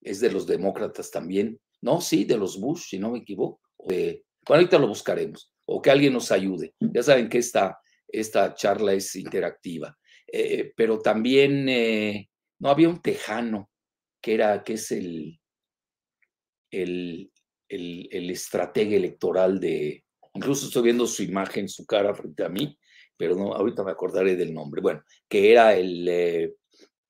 es 0.02 0.20
de 0.20 0.32
los 0.32 0.46
demócratas 0.46 1.12
también. 1.12 1.60
No, 1.82 2.02
sí, 2.02 2.26
de 2.26 2.38
los 2.38 2.60
Bush, 2.60 2.90
si 2.90 3.00
no 3.00 3.12
me 3.12 3.20
equivoco. 3.20 3.62
bueno, 3.78 4.22
ahorita 4.46 4.80
lo 4.80 4.88
buscaremos. 4.88 5.54
O 5.66 5.82
que 5.82 5.92
alguien 5.92 6.14
nos 6.14 6.32
ayude. 6.32 6.74
Ya 6.80 7.04
saben 7.04 7.30
que 7.30 7.40
esta, 7.40 7.80
esta 8.08 8.54
charla 8.54 8.94
es 8.94 9.16
interactiva. 9.16 9.98
Eh, 10.32 10.74
pero 10.76 11.00
también, 11.00 11.68
eh, 11.70 12.30
no, 12.60 12.70
había 12.70 12.90
un 12.90 13.02
tejano 13.02 13.70
que 14.22 14.34
era, 14.34 14.64
que 14.64 14.74
es 14.74 14.92
el, 14.92 15.40
el, 16.72 17.32
el, 17.70 18.10
el 18.12 18.30
estratega 18.30 18.96
electoral 18.96 19.60
de, 19.60 20.04
incluso 20.34 20.68
estoy 20.68 20.84
viendo 20.84 21.08
su 21.08 21.24
imagen, 21.24 21.68
su 21.68 21.86
cara 21.86 22.14
frente 22.14 22.44
a 22.44 22.50
mí, 22.50 22.78
pero 23.18 23.36
no, 23.36 23.54
ahorita 23.54 23.84
me 23.84 23.92
acordaré 23.92 24.36
del 24.36 24.54
nombre, 24.54 24.82
bueno, 24.82 25.04
que 25.28 25.52
era 25.52 25.76
el, 25.76 26.08
eh, 26.08 26.54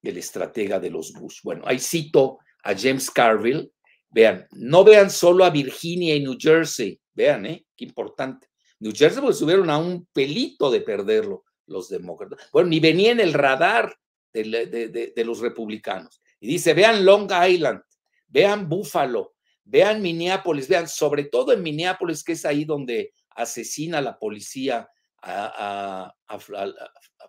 el 0.01 0.17
estratega 0.17 0.79
de 0.79 0.89
los 0.89 1.13
Bush. 1.13 1.41
Bueno, 1.43 1.63
ahí 1.65 1.79
cito 1.79 2.39
a 2.63 2.75
James 2.75 3.11
Carville. 3.11 3.71
Vean, 4.09 4.47
no 4.51 4.85
vean 4.85 5.11
solo 5.11 5.43
a 5.43 5.49
Virginia 5.49 6.15
y 6.15 6.21
New 6.21 6.37
Jersey, 6.39 6.99
vean, 7.13 7.45
¿eh? 7.45 7.65
Qué 7.75 7.83
importante. 7.83 8.47
New 8.79 8.93
Jersey 8.95 9.21
pues 9.21 9.37
subieron 9.37 9.69
a 9.69 9.77
un 9.77 10.07
pelito 10.13 10.71
de 10.71 10.81
perderlo 10.81 11.43
los 11.65 11.89
demócratas. 11.89 12.49
Bueno, 12.53 12.69
ni 12.69 12.79
venía 12.79 13.11
en 13.11 13.19
el 13.19 13.33
radar 13.33 13.93
de, 14.31 14.67
de, 14.67 15.13
de, 15.13 15.25
los 15.25 15.39
republicanos. 15.39 16.21
Y 16.39 16.47
dice, 16.47 16.73
vean 16.73 17.03
Long 17.03 17.29
Island, 17.29 17.81
vean 18.27 18.69
Buffalo, 18.69 19.35
vean 19.65 20.01
Minneapolis, 20.01 20.69
vean 20.69 20.87
sobre 20.87 21.25
todo 21.25 21.51
en 21.51 21.63
Minneapolis, 21.63 22.23
que 22.23 22.33
es 22.33 22.45
ahí 22.45 22.63
donde 22.63 23.13
asesina 23.35 23.99
la 23.99 24.17
policía 24.17 24.87
a, 25.21 26.13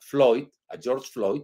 Floyd, 0.00 0.49
a 0.68 0.78
George 0.80 1.11
Floyd. 1.11 1.42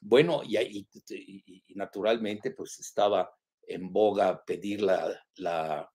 Bueno, 0.00 0.42
y, 0.44 0.58
y, 0.58 1.74
naturalmente 1.74 2.50
pues 2.50 2.78
estaba 2.80 3.30
en 3.66 3.92
boga 3.92 4.44
pedir 4.44 4.82
la, 4.82 5.18
la, 5.36 5.90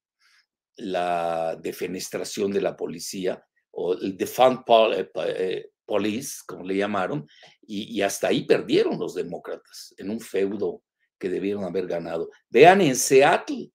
la 0.77 1.55
defenestración 1.61 2.51
de 2.51 2.61
la 2.61 2.75
policía 2.75 3.43
o 3.71 3.93
el 3.93 4.17
defund 4.17 4.63
eh, 4.93 5.11
eh, 5.15 5.69
police, 5.85 6.37
como 6.45 6.63
le 6.63 6.77
llamaron, 6.77 7.27
y, 7.61 8.01
hasta 8.01 8.27
ahí 8.27 8.45
perdieron 8.45 8.99
los 8.99 9.15
demócratas 9.15 9.93
en 9.97 10.09
un 10.09 10.19
feudo 10.19 10.83
que 11.19 11.29
debieron 11.29 11.63
haber 11.63 11.87
ganado. 11.87 12.29
Vean 12.49 12.81
en 12.81 12.95
Seattle, 12.95 13.71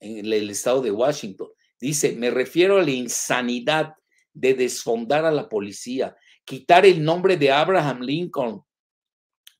en 0.00 0.32
el 0.32 0.50
estado 0.50 0.80
de 0.82 0.90
Washington, 0.90 1.48
dice, 1.78 2.12
me 2.12 2.30
refiero 2.30 2.78
a 2.78 2.82
la 2.82 2.90
insanidad 2.90 3.94
de 4.40 4.54
desfondar 4.54 5.26
a 5.26 5.30
la 5.30 5.48
policía, 5.48 6.16
quitar 6.44 6.86
el 6.86 7.04
nombre 7.04 7.36
de 7.36 7.50
Abraham 7.50 8.00
Lincoln 8.00 8.62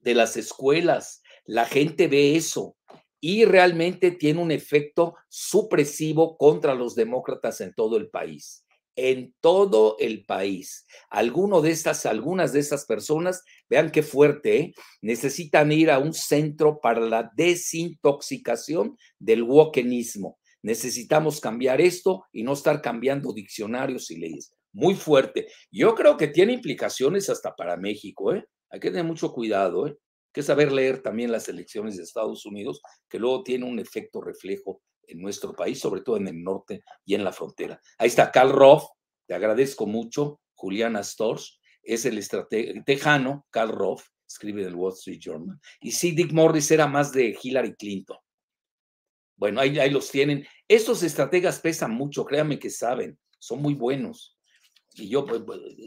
de 0.00 0.14
las 0.14 0.38
escuelas. 0.38 1.22
La 1.44 1.66
gente 1.66 2.08
ve 2.08 2.34
eso 2.34 2.76
y 3.20 3.44
realmente 3.44 4.10
tiene 4.10 4.40
un 4.40 4.50
efecto 4.50 5.14
supresivo 5.28 6.38
contra 6.38 6.74
los 6.74 6.94
demócratas 6.94 7.60
en 7.60 7.74
todo 7.74 7.98
el 7.98 8.08
país. 8.08 8.64
En 8.96 9.34
todo 9.40 9.96
el 9.98 10.24
país. 10.24 10.86
Alguno 11.10 11.60
de 11.60 11.72
estas, 11.72 12.06
algunas 12.06 12.54
de 12.54 12.60
estas 12.60 12.86
personas, 12.86 13.44
vean 13.68 13.90
qué 13.90 14.02
fuerte, 14.02 14.58
¿eh? 14.58 14.74
necesitan 15.02 15.72
ir 15.72 15.90
a 15.90 15.98
un 15.98 16.14
centro 16.14 16.80
para 16.80 17.00
la 17.00 17.30
desintoxicación 17.36 18.96
del 19.18 19.42
wokenismo. 19.42 20.38
Necesitamos 20.62 21.40
cambiar 21.40 21.80
esto 21.82 22.24
y 22.32 22.42
no 22.42 22.54
estar 22.54 22.80
cambiando 22.80 23.32
diccionarios 23.32 24.10
y 24.10 24.16
leyes. 24.16 24.54
Muy 24.72 24.94
fuerte. 24.94 25.48
Yo 25.70 25.94
creo 25.94 26.16
que 26.16 26.28
tiene 26.28 26.52
implicaciones 26.52 27.28
hasta 27.28 27.54
para 27.54 27.76
México, 27.76 28.34
¿eh? 28.34 28.44
Hay 28.70 28.80
que 28.80 28.90
tener 28.90 29.04
mucho 29.04 29.32
cuidado, 29.32 29.88
¿eh? 29.88 29.96
que 30.32 30.42
saber 30.42 30.72
leer 30.72 31.02
también 31.02 31.32
las 31.32 31.48
elecciones 31.48 31.96
de 31.96 32.04
Estados 32.04 32.46
Unidos, 32.46 32.80
que 33.08 33.18
luego 33.18 33.42
tiene 33.42 33.64
un 33.66 33.78
efecto 33.78 34.20
reflejo 34.20 34.82
en 35.06 35.20
nuestro 35.20 35.54
país, 35.54 35.80
sobre 35.80 36.02
todo 36.02 36.16
en 36.16 36.28
el 36.28 36.42
norte 36.42 36.82
y 37.04 37.14
en 37.14 37.24
la 37.24 37.32
frontera. 37.32 37.80
Ahí 37.98 38.08
está 38.08 38.30
Carl 38.30 38.52
Roth, 38.52 38.84
te 39.26 39.34
agradezco 39.34 39.86
mucho, 39.86 40.40
Juliana 40.54 41.02
Stors, 41.02 41.60
es 41.82 42.04
el 42.04 42.18
estratega 42.18 42.80
tejano, 42.84 43.46
Carl 43.50 43.72
Roth, 43.72 44.02
escribe 44.26 44.62
en 44.62 44.68
el 44.68 44.74
Wall 44.74 44.92
Street 44.92 45.18
Journal, 45.20 45.58
y 45.80 45.90
sí, 45.90 46.12
Dick 46.12 46.32
Morris 46.32 46.70
era 46.70 46.86
más 46.86 47.12
de 47.12 47.36
Hillary 47.40 47.74
Clinton. 47.74 48.18
Bueno, 49.36 49.60
ahí, 49.60 49.78
ahí 49.78 49.90
los 49.90 50.10
tienen. 50.10 50.46
Estos 50.68 51.02
estrategas 51.02 51.60
pesan 51.60 51.92
mucho, 51.92 52.26
créanme 52.26 52.58
que 52.58 52.68
saben, 52.70 53.18
son 53.38 53.62
muy 53.62 53.74
buenos. 53.74 54.36
Y 54.94 55.08
yo, 55.08 55.24
pues, 55.24 55.40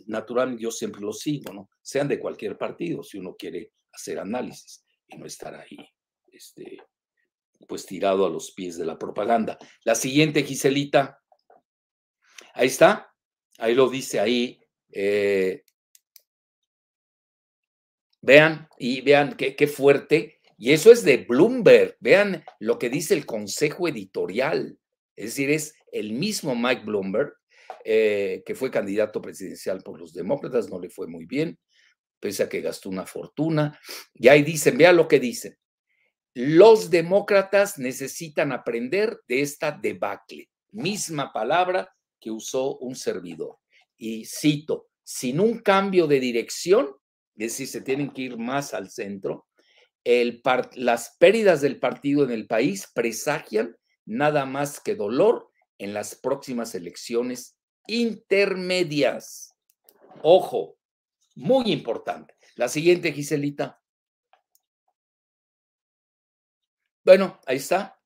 naturalmente, 0.07 0.63
yo 0.63 0.71
siempre 0.71 1.01
los 1.01 1.19
sigo, 1.19 1.53
¿no? 1.53 1.69
Sean 1.81 2.07
de 2.07 2.19
cualquier 2.19 2.57
partido, 2.57 3.03
si 3.03 3.17
uno 3.17 3.35
quiere 3.35 3.73
hacer 3.91 4.19
análisis 4.19 4.85
y 5.07 5.17
no 5.17 5.25
estar 5.25 5.53
ahí, 5.53 5.77
este, 6.31 6.77
pues 7.67 7.85
tirado 7.85 8.25
a 8.25 8.29
los 8.29 8.51
pies 8.51 8.77
de 8.77 8.85
la 8.85 8.97
propaganda. 8.97 9.57
La 9.83 9.95
siguiente, 9.95 10.43
Giselita, 10.43 11.21
ahí 12.53 12.67
está, 12.67 13.13
ahí 13.57 13.75
lo 13.75 13.89
dice 13.89 14.19
ahí. 14.19 14.59
Eh, 14.91 15.63
vean, 18.21 18.67
y 18.77 19.01
vean 19.01 19.35
qué, 19.35 19.55
qué 19.55 19.67
fuerte. 19.67 20.39
Y 20.57 20.71
eso 20.71 20.91
es 20.91 21.03
de 21.03 21.17
Bloomberg. 21.17 21.97
Vean 21.99 22.43
lo 22.59 22.79
que 22.79 22.89
dice 22.89 23.13
el 23.13 23.25
consejo 23.25 23.87
editorial. 23.87 24.79
Es 25.15 25.25
decir, 25.25 25.51
es 25.51 25.75
el 25.91 26.13
mismo 26.13 26.55
Mike 26.55 26.83
Bloomberg, 26.85 27.33
eh, 27.83 28.43
que 28.45 28.55
fue 28.55 28.71
candidato 28.71 29.21
presidencial 29.21 29.81
por 29.81 29.99
los 29.99 30.13
demócratas, 30.13 30.69
no 30.69 30.79
le 30.79 30.89
fue 30.89 31.07
muy 31.07 31.25
bien 31.25 31.57
pese 32.23 32.43
a 32.43 32.47
que 32.47 32.61
gastó 32.61 32.87
una 32.87 33.05
fortuna. 33.05 33.77
Y 34.13 34.29
ahí 34.29 34.43
dicen, 34.43 34.77
vea 34.77 34.93
lo 34.93 35.09
que 35.09 35.19
dicen. 35.19 35.57
Los 36.33 36.89
demócratas 36.89 37.77
necesitan 37.77 38.53
aprender 38.53 39.19
de 39.27 39.41
esta 39.41 39.73
debacle. 39.73 40.49
Misma 40.71 41.33
palabra 41.33 41.93
que 42.21 42.31
usó 42.31 42.77
un 42.77 42.95
servidor. 42.95 43.57
Y 43.97 44.23
cito, 44.23 44.87
sin 45.03 45.41
un 45.41 45.59
cambio 45.59 46.07
de 46.07 46.21
dirección, 46.21 46.95
es 47.35 47.51
decir, 47.51 47.67
se 47.67 47.81
tienen 47.81 48.11
que 48.11 48.21
ir 48.21 48.37
más 48.37 48.73
al 48.73 48.89
centro, 48.89 49.47
el 50.05 50.41
las 50.75 51.17
pérdidas 51.19 51.59
del 51.59 51.77
partido 51.77 52.23
en 52.23 52.31
el 52.31 52.47
país 52.47 52.89
presagian 52.95 53.75
nada 54.05 54.45
más 54.45 54.79
que 54.79 54.95
dolor 54.95 55.49
en 55.77 55.93
las 55.93 56.15
próximas 56.15 56.75
elecciones 56.75 57.57
intermedias. 57.87 59.53
Ojo, 60.21 60.77
muy 61.35 61.71
importante. 61.71 62.35
La 62.55 62.67
siguiente, 62.67 63.11
Giselita. 63.11 63.81
Bueno, 67.03 67.39
ahí 67.45 67.57
está. 67.57 67.99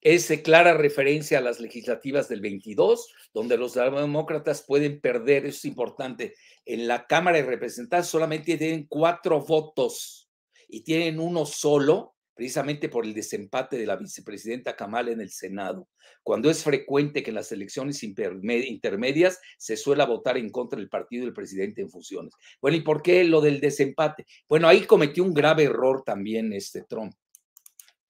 Es 0.00 0.30
clara 0.42 0.74
referencia 0.74 1.38
a 1.38 1.40
las 1.40 1.60
legislativas 1.60 2.28
del 2.28 2.42
22, 2.42 3.10
donde 3.32 3.56
los 3.56 3.72
demócratas 3.72 4.62
pueden 4.62 5.00
perder, 5.00 5.46
eso 5.46 5.56
es 5.56 5.64
importante. 5.64 6.34
En 6.66 6.86
la 6.86 7.06
Cámara 7.06 7.38
de 7.38 7.44
Representantes 7.44 8.10
solamente 8.10 8.58
tienen 8.58 8.86
cuatro 8.86 9.40
votos 9.40 10.30
y 10.68 10.82
tienen 10.82 11.18
uno 11.18 11.46
solo 11.46 12.13
precisamente 12.34 12.88
por 12.88 13.04
el 13.04 13.14
desempate 13.14 13.78
de 13.78 13.86
la 13.86 13.96
vicepresidenta 13.96 14.76
Kamala 14.76 15.12
en 15.12 15.20
el 15.20 15.30
Senado, 15.30 15.88
cuando 16.22 16.50
es 16.50 16.62
frecuente 16.62 17.22
que 17.22 17.30
en 17.30 17.36
las 17.36 17.52
elecciones 17.52 18.02
intermedias 18.02 19.40
se 19.56 19.76
suele 19.76 20.04
votar 20.04 20.36
en 20.36 20.50
contra 20.50 20.78
del 20.78 20.88
partido 20.88 21.24
del 21.24 21.34
presidente 21.34 21.80
en 21.80 21.90
funciones. 21.90 22.34
Bueno, 22.60 22.76
¿y 22.76 22.80
por 22.80 23.02
qué 23.02 23.24
lo 23.24 23.40
del 23.40 23.60
desempate? 23.60 24.26
Bueno, 24.48 24.68
ahí 24.68 24.84
cometió 24.84 25.22
un 25.22 25.34
grave 25.34 25.64
error 25.64 26.02
también 26.04 26.52
este 26.52 26.82
Trump. 26.82 27.14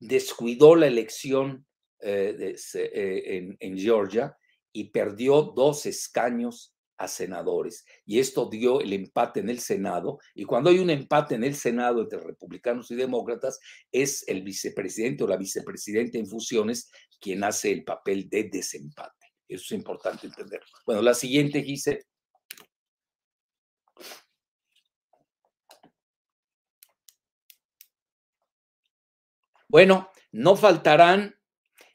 Descuidó 0.01 0.75
la 0.75 0.87
elección 0.87 1.67
eh, 2.01 2.57
eh, 2.75 3.23
en, 3.27 3.57
en 3.61 3.79
Georgia 3.79 4.37
y 4.73 4.91
perdió 4.91 5.43
dos 5.43 5.87
escaños 5.87 6.74
a 6.97 7.09
senadores. 7.09 7.85
Y 8.07 8.19
esto 8.19 8.49
dio 8.49 8.81
el 8.81 8.93
empate 8.93 9.41
en 9.41 9.51
el 9.51 9.61
Senado. 9.61 10.19
Y 10.35 10.45
cuando 10.45 10.71
hay 10.71 10.79
un 10.79 10.91
empate 10.91 11.35
en 11.35 11.45
el 11.45 11.55
Senado 11.55 12.03
entre 12.03 12.21
republicanos 12.21 12.91
y 12.91 12.95
demócratas, 12.95 13.59
es 13.91 14.27
el 14.29 14.43
vicepresidente 14.43 15.25
o 15.25 15.29
la 15.29 15.37
vicepresidenta 15.37 16.19
en 16.19 16.27
funciones 16.27 16.91
quien 17.21 17.45
hace 17.45 17.73
el 17.73 17.85
papel 17.85 18.29
de 18.29 18.45
desempate. 18.45 19.33
Eso 19.49 19.63
es 19.67 19.73
importante 19.73 20.27
entender. 20.27 20.61
Bueno, 20.87 21.03
la 21.03 21.15
siguiente, 21.15 21.63
dice 21.63 22.07
Bueno, 29.75 30.09
no 30.31 30.55
faltarán 30.55 31.35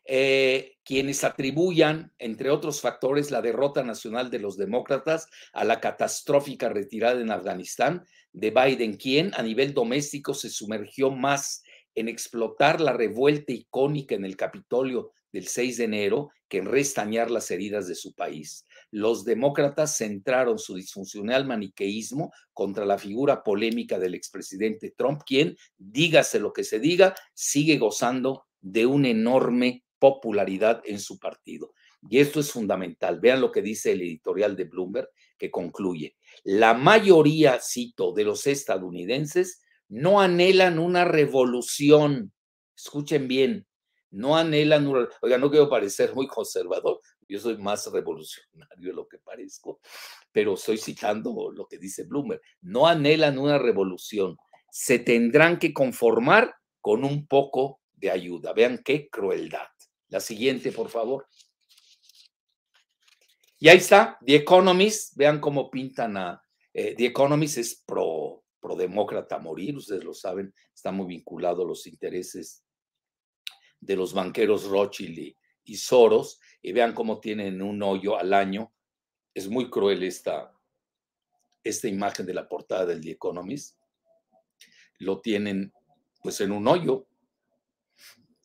eh, 0.03 0.78
quienes 0.89 1.23
atribuyan, 1.23 2.12
entre 2.17 2.49
otros 2.49 2.82
factores, 2.82 3.30
la 3.30 3.43
derrota 3.43 3.84
nacional 3.84 4.32
de 4.32 4.39
los 4.39 4.58
demócratas 4.58 5.28
a 5.54 5.63
la 5.63 5.80
catastrófica 5.80 6.67
retirada 6.67 7.21
en 7.21 7.30
Afganistán 7.30 8.08
de 8.34 8.49
Biden, 8.49 8.97
quien 8.97 9.32
a 9.36 9.43
nivel 9.43 9.75
doméstico 9.75 10.34
se 10.34 10.49
sumergió 10.49 11.12
más 11.12 11.62
en 11.93 12.08
explotar 12.08 12.82
la 12.82 12.91
revuelta 12.91 13.54
icónica 13.54 14.15
en 14.15 14.25
el 14.25 14.36
Capitolio 14.36 15.12
del 15.32 15.45
6 15.45 15.78
de 15.78 15.84
enero 15.84 16.32
que 16.47 16.58
en 16.58 16.65
restañar 16.65 17.30
las 17.30 17.52
heridas 17.52 17.88
de 17.88 17.93
su 17.93 18.15
país. 18.15 18.65
Los 18.89 19.23
demócratas 19.23 19.95
centraron 19.95 20.58
su 20.58 20.73
disfuncional 20.73 21.45
maniqueísmo 21.45 22.34
contra 22.52 22.88
la 22.88 22.97
figura 22.97 23.43
polémica 23.43 23.99
del 23.99 24.15
expresidente 24.15 24.89
Trump, 24.97 25.21
quien, 25.23 25.56
dígase 25.78 26.39
lo 26.39 26.52
que 26.52 26.63
se 26.63 26.80
diga, 26.80 27.13
sigue 27.36 27.78
gozando 27.78 28.47
de 28.60 28.88
un 28.88 29.06
enorme 29.06 29.84
popularidad 29.99 30.81
en 30.85 30.99
su 30.99 31.19
partido. 31.19 31.73
Y 32.09 32.19
esto 32.19 32.39
es 32.39 32.51
fundamental. 32.51 33.19
Vean 33.19 33.41
lo 33.41 33.51
que 33.51 33.62
dice 33.62 33.91
el 33.91 34.01
editorial 34.01 34.55
de 34.55 34.63
Bloomberg, 34.63 35.09
que 35.38 35.51
concluye. 35.51 36.15
La 36.43 36.73
mayoría, 36.73 37.59
cito, 37.62 38.13
de 38.13 38.23
los 38.23 38.47
estadounidenses 38.47 39.62
no 39.89 40.21
anhelan 40.21 40.79
una 40.79 41.03
revolución. 41.05 42.31
Escuchen 42.75 43.27
bien, 43.27 43.67
no 44.12 44.38
anhelan 44.38 44.88
una... 44.88 45.07
Oiga, 45.21 45.38
no 45.38 45.49
quiero 45.49 45.69
parecer 45.69 46.13
muy 46.15 46.27
conservador, 46.27 47.01
yo 47.27 47.39
soy 47.39 47.57
más 47.57 47.91
revolucionario 47.91 48.89
de 48.89 48.93
lo 48.93 49.07
que 49.07 49.17
parezco, 49.19 49.79
pero 50.31 50.53
estoy 50.53 50.77
citando 50.77 51.51
lo 51.51 51.67
que 51.67 51.77
dice 51.77 52.05
Bloomberg. 52.05 52.41
No 52.62 52.88
anhelan 52.88 53.38
una 53.38 53.57
revolución, 53.57 54.38
se 54.71 54.99
tendrán 54.99 55.59
que 55.59 55.73
conformar 55.73 56.55
con 56.81 57.03
un 57.03 57.27
poco 57.27 57.81
de 57.93 58.12
ayuda. 58.12 58.53
Vean 58.53 58.81
qué 58.83 59.09
crueldad. 59.09 59.67
La 60.10 60.19
siguiente, 60.19 60.72
por 60.72 60.89
favor. 60.89 61.28
Y 63.60 63.67
ahí 63.67 63.78
está, 63.78 64.17
The 64.26 64.36
Economist. 64.36 65.15
Vean 65.15 65.39
cómo 65.39 65.69
pintan 65.69 66.17
a. 66.17 66.41
Eh, 66.74 66.95
The 66.95 67.06
Economist 67.08 67.58
es 67.58 67.84
pro, 67.86 68.43
prodemócrata 68.60 69.36
a 69.36 69.39
morir, 69.39 69.76
ustedes 69.76 70.04
lo 70.04 70.13
saben, 70.13 70.54
está 70.74 70.91
muy 70.91 71.08
vinculado 71.08 71.63
a 71.63 71.67
los 71.67 71.88
intereses 71.88 72.63
de 73.80 73.95
los 73.95 74.13
banqueros 74.13 74.65
Rothschild 74.65 75.36
y, 75.63 75.76
Soros, 75.76 76.39
y 76.62 76.72
vean 76.72 76.93
cómo 76.93 77.19
tienen 77.19 77.62
un 77.62 77.82
hoyo 77.84 78.17
al 78.17 78.34
año. 78.34 78.74
Es 79.34 79.48
muy 79.48 79.69
cruel 79.69 80.04
esta, 80.04 80.54
esta 81.63 81.88
imagen 81.88 82.26
de 82.26 82.34
la 82.34 82.48
portada 82.48 82.86
del 82.88 83.02
The 83.02 83.12
Economist. 83.12 83.78
Lo 84.98 85.22
tienen 85.22 85.72
pues 86.22 86.41
en 86.41 86.52
un 86.52 86.67
hoyo. 86.67 87.08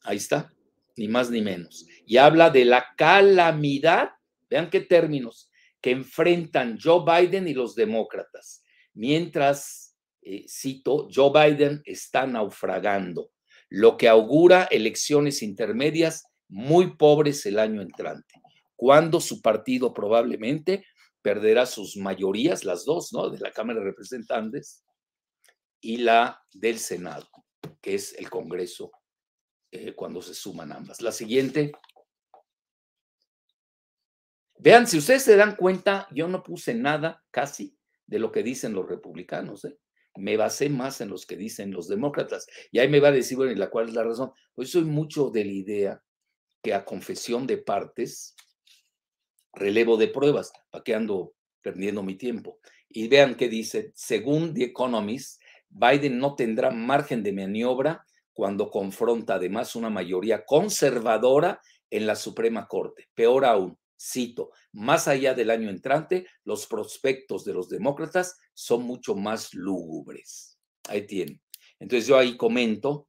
Ahí 0.02 0.18
está, 0.18 0.52
ni 0.96 1.08
más 1.08 1.30
ni 1.30 1.40
menos. 1.40 1.86
Y 2.06 2.16
habla 2.16 2.50
de 2.50 2.64
la 2.64 2.86
calamidad, 2.96 4.10
vean 4.48 4.70
qué 4.70 4.80
términos, 4.80 5.50
que 5.80 5.90
enfrentan 5.90 6.78
Joe 6.82 7.04
Biden 7.04 7.46
y 7.48 7.54
los 7.54 7.74
demócratas. 7.74 8.62
Mientras, 8.94 9.96
eh, 10.22 10.44
cito, 10.48 11.08
Joe 11.14 11.30
Biden 11.30 11.82
está 11.84 12.26
naufragando 12.26 13.30
lo 13.68 13.96
que 13.96 14.08
augura 14.08 14.64
elecciones 14.64 15.42
intermedias 15.42 16.24
muy 16.48 16.96
pobres 16.96 17.44
el 17.46 17.58
año 17.58 17.82
entrante, 17.82 18.34
cuando 18.76 19.20
su 19.20 19.42
partido 19.42 19.92
probablemente 19.92 20.84
perderá 21.22 21.66
sus 21.66 21.96
mayorías, 21.96 22.64
las 22.64 22.84
dos, 22.84 23.12
¿no? 23.12 23.30
De 23.30 23.38
la 23.38 23.50
Cámara 23.50 23.80
de 23.80 23.86
Representantes 23.86 24.84
y 25.80 25.96
la 25.98 26.40
del 26.52 26.78
Senado, 26.78 27.28
que 27.80 27.94
es 27.94 28.14
el 28.14 28.30
Congreso 28.30 28.92
eh, 29.74 29.94
cuando 29.94 30.22
se 30.22 30.34
suman 30.34 30.72
ambas. 30.72 31.00
La 31.02 31.12
siguiente. 31.12 31.72
Vean, 34.58 34.86
si 34.86 34.98
ustedes 34.98 35.24
se 35.24 35.36
dan 35.36 35.56
cuenta, 35.56 36.08
yo 36.12 36.28
no 36.28 36.42
puse 36.42 36.74
nada 36.74 37.24
casi 37.30 37.76
de 38.06 38.18
lo 38.18 38.30
que 38.32 38.42
dicen 38.42 38.72
los 38.72 38.88
republicanos. 38.88 39.64
¿eh? 39.64 39.78
me 40.16 40.36
basé 40.36 40.68
más 40.68 41.00
en 41.00 41.08
los 41.08 41.26
que 41.26 41.36
dicen 41.36 41.72
los 41.72 41.88
demócratas. 41.88 42.46
Y 42.70 42.78
ahí 42.78 42.88
me 42.88 43.00
va 43.00 43.08
a 43.08 43.12
decir, 43.12 43.36
bueno, 43.36 43.52
¿y 43.52 43.56
la 43.56 43.70
cuál 43.70 43.88
es 43.88 43.94
la 43.94 44.04
razón? 44.04 44.30
Pues 44.54 44.70
soy 44.70 44.84
mucho 44.84 45.30
de 45.30 45.44
la 45.44 45.52
idea 45.52 46.02
que 46.62 46.72
a 46.72 46.84
confesión 46.84 47.46
de 47.46 47.58
partes, 47.58 48.34
relevo 49.52 49.96
de 49.96 50.08
pruebas, 50.08 50.52
¿para 50.70 50.84
qué 50.84 50.94
ando 50.94 51.34
perdiendo 51.60 52.02
mi 52.02 52.16
tiempo? 52.16 52.58
Y 52.88 53.08
vean 53.08 53.34
qué 53.34 53.48
dice, 53.48 53.92
según 53.94 54.54
The 54.54 54.64
Economist, 54.64 55.42
Biden 55.68 56.18
no 56.18 56.36
tendrá 56.36 56.70
margen 56.70 57.22
de 57.22 57.32
maniobra 57.32 58.06
cuando 58.34 58.70
confronta 58.70 59.36
además 59.36 59.76
una 59.76 59.88
mayoría 59.88 60.44
conservadora 60.44 61.60
en 61.88 62.06
la 62.06 62.16
Suprema 62.16 62.66
Corte. 62.66 63.08
Peor 63.14 63.44
aún, 63.44 63.78
cito, 63.98 64.50
más 64.72 65.08
allá 65.08 65.32
del 65.34 65.50
año 65.50 65.70
entrante, 65.70 66.26
los 66.44 66.66
prospectos 66.66 67.44
de 67.44 67.54
los 67.54 67.68
demócratas 67.68 68.36
son 68.52 68.82
mucho 68.82 69.14
más 69.14 69.54
lúgubres. 69.54 70.58
Ahí 70.88 71.06
tienen. 71.06 71.40
Entonces 71.78 72.06
yo 72.06 72.18
ahí 72.18 72.36
comento, 72.36 73.08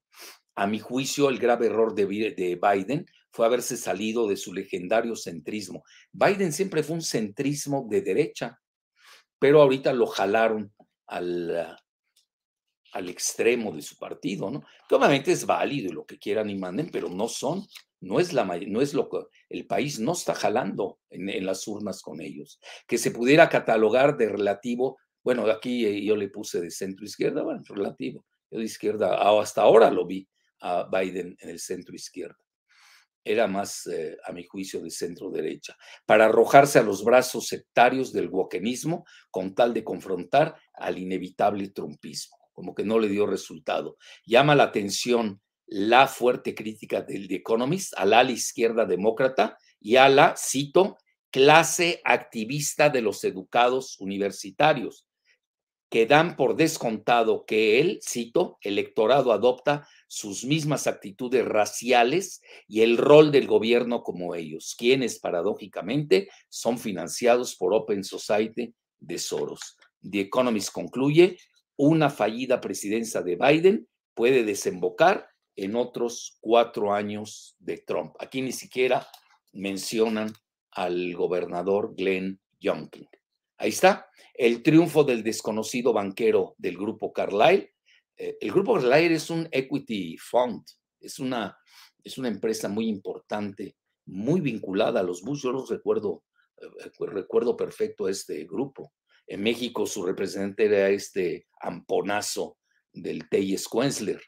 a 0.56 0.68
mi 0.68 0.80
juicio, 0.80 1.30
el 1.30 1.40
grave 1.40 1.66
error 1.66 1.94
de, 1.94 2.06
Biden 2.06 3.06
fue 3.32 3.46
haberse 3.46 3.76
salido 3.76 4.28
de 4.28 4.38
su 4.38 4.54
legendario 4.54 5.16
centrismo. 5.16 5.84
Biden 6.14 6.54
siempre 6.54 6.84
fue 6.84 6.96
un 6.96 7.02
centrismo 7.02 7.88
de 7.90 8.02
derecha, 8.02 8.62
pero 9.38 9.62
ahorita 9.62 9.92
lo 9.92 10.08
jalaron 10.08 10.74
al, 11.08 11.78
al 12.96 13.10
extremo 13.10 13.72
de 13.72 13.82
su 13.82 13.98
partido, 13.98 14.50
¿no? 14.50 14.64
Que 14.88 14.96
obviamente 14.96 15.32
es 15.32 15.46
válido 15.46 15.94
lo 15.94 16.06
que 16.06 16.18
quieran 16.18 16.50
y 16.50 16.56
manden, 16.56 16.90
pero 16.92 17.10
no 17.10 17.28
son 17.28 17.66
no 18.06 18.20
es, 18.20 18.34
la, 18.34 18.46
no 18.46 18.82
es 18.82 18.94
lo 18.94 19.10
que 19.10 19.18
el 19.50 19.66
país 19.66 20.00
no 20.00 20.14
está 20.14 20.36
jalando 20.36 21.00
en, 21.10 21.46
las 21.46 21.68
urnas 21.68 22.02
con 22.02 22.22
ellos. 22.22 22.60
Que 22.88 22.98
se 22.98 23.12
pudiera 23.12 23.50
catalogar 23.50 24.16
de 24.16 24.30
relativo, 24.30 25.00
bueno, 25.24 25.46
aquí 25.48 25.86
eh, 25.86 26.06
yo 26.06 26.16
le 26.16 26.30
puse 26.30 26.62
de 26.62 26.70
centro 26.70 27.06
izquierda, 27.06 27.42
bueno, 27.42 27.64
relativo. 27.68 28.26
Yo 28.52 28.60
de 28.60 28.66
izquierda, 28.66 29.18
hasta 29.40 29.64
ahora 29.64 29.90
lo 29.90 30.06
vi 30.06 30.28
a 30.62 30.88
Biden 30.88 31.36
en 31.40 31.50
el 31.50 31.60
centro 31.60 31.96
izquierda. 31.96 32.38
Era 33.24 33.48
más, 33.48 33.88
eh, 33.88 34.16
a 34.24 34.32
mi 34.32 34.44
juicio, 34.44 34.82
de 34.82 34.92
centro 34.92 35.32
derecha, 35.32 35.76
para 36.06 36.26
arrojarse 36.26 36.78
a 36.78 36.84
los 36.84 37.04
brazos 37.04 37.48
sectarios 37.48 38.14
del 38.14 38.30
wokenismo 38.30 39.04
con 39.32 39.56
tal 39.56 39.74
de 39.74 39.84
confrontar 39.84 40.56
al 40.74 41.00
inevitable 41.00 41.70
trumpismo, 41.70 42.38
como 42.56 42.74
que 42.74 42.84
no 42.84 42.98
le 42.98 43.10
dio 43.10 43.28
resultado. 43.28 43.98
Llama 44.26 44.56
la 44.56 44.64
atención 44.64 45.42
la 45.68 46.08
fuerte 46.08 46.56
crítica 46.56 47.02
del 47.02 47.28
The 47.28 47.36
Economist 47.36 47.94
a 47.98 48.06
la, 48.06 48.24
izquierda 48.24 48.86
demócrata 48.86 49.58
y 49.80 49.98
a 49.98 50.10
la, 50.10 50.36
cito, 50.38 50.98
clase 51.30 52.02
activista 52.06 52.90
de 52.90 53.02
los 53.02 53.24
educados 53.24 54.00
universitarios, 54.00 55.06
que 55.90 56.06
dan 56.06 56.36
por 56.36 56.56
descontado 56.56 57.46
que 57.46 57.80
el, 57.80 58.00
cito, 58.02 58.58
electorado 58.62 59.32
adopta 59.32 59.88
sus 60.08 60.46
mismas 60.46 60.88
actitudes 60.88 61.46
raciales 61.46 62.42
y 62.68 62.82
el 62.82 62.98
rol 62.98 63.32
del 63.32 63.48
gobierno 63.48 64.02
como 64.02 64.34
ellos, 64.34 64.76
quienes 64.78 65.20
paradójicamente 65.20 66.30
son 66.50 66.78
financiados 66.80 67.56
por 67.56 67.74
Open 67.74 68.04
Society 68.04 68.74
de 69.00 69.18
Soros. 69.18 69.78
The 70.10 70.22
Economist 70.22 70.72
concluye, 70.72 71.38
una 71.78 72.10
fallida 72.10 72.62
presidencia 72.62 73.22
de 73.22 73.36
Biden 73.36 73.88
puede 74.14 74.44
desembocar 74.44 75.30
en 75.56 75.76
otros 75.76 76.38
cuatro 76.42 76.94
años 76.94 77.56
de 77.60 77.78
Trump. 77.78 78.16
Aquí 78.20 78.42
ni 78.42 78.52
siquiera 78.52 79.08
mencionan 79.54 80.34
al 80.72 81.16
gobernador 81.16 81.96
Glenn 81.96 82.40
Youngkin. 82.60 83.08
Ahí 83.58 83.70
está, 83.70 84.10
el 84.34 84.62
triunfo 84.64 85.04
del 85.04 85.24
desconocido 85.24 85.94
banquero 85.94 86.56
del 86.58 86.78
grupo 86.78 87.14
Carlyle. 87.14 87.74
Eh, 88.18 88.38
el 88.42 88.52
grupo 88.52 88.74
Carlyle 88.74 89.16
es 89.16 89.30
un 89.30 89.48
equity 89.52 90.18
fund, 90.18 90.66
es 91.00 91.20
una, 91.20 91.58
es 92.04 92.18
una 92.18 92.28
empresa 92.28 92.68
muy 92.68 92.88
importante, 92.90 93.78
muy 94.06 94.42
vinculada 94.42 95.00
a 95.00 95.04
los 95.04 95.22
Bush. 95.22 95.44
Yo 95.44 95.54
los 95.54 95.70
recuerdo, 95.70 96.24
eh, 96.58 96.92
recuerdo 97.00 97.56
perfecto 97.56 98.08
a 98.08 98.12
este 98.12 98.44
grupo. 98.44 98.92
En 99.28 99.42
México 99.42 99.86
su 99.86 100.06
representante 100.06 100.66
era 100.66 100.90
este 100.90 101.48
amponazo 101.60 102.58
del 102.94 103.28
Teyes 103.30 103.68
Quensler 103.68 104.22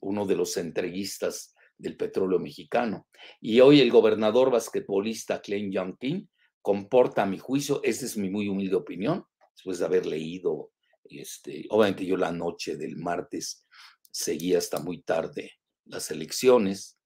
uno 0.00 0.26
de 0.26 0.36
los 0.36 0.56
entreguistas 0.56 1.54
del 1.78 1.96
petróleo 1.96 2.38
mexicano. 2.38 3.08
Y 3.40 3.60
hoy 3.60 3.80
el 3.80 3.90
gobernador 3.90 4.50
basquetbolista 4.50 5.40
Klein 5.40 5.70
Youngkin 5.70 6.28
comporta, 6.62 7.22
a 7.22 7.26
mi 7.26 7.38
juicio, 7.38 7.80
esa 7.82 8.04
es 8.04 8.16
mi 8.16 8.30
muy 8.30 8.48
humilde 8.48 8.76
opinión, 8.76 9.24
después 9.54 9.78
de 9.78 9.84
haber 9.84 10.06
leído, 10.06 10.72
este, 11.04 11.66
obviamente 11.70 12.04
yo 12.04 12.16
la 12.16 12.32
noche 12.32 12.76
del 12.76 12.96
martes 12.96 13.66
seguía 14.10 14.58
hasta 14.58 14.80
muy 14.80 15.02
tarde 15.02 15.52
las 15.84 16.10
elecciones. 16.10 16.98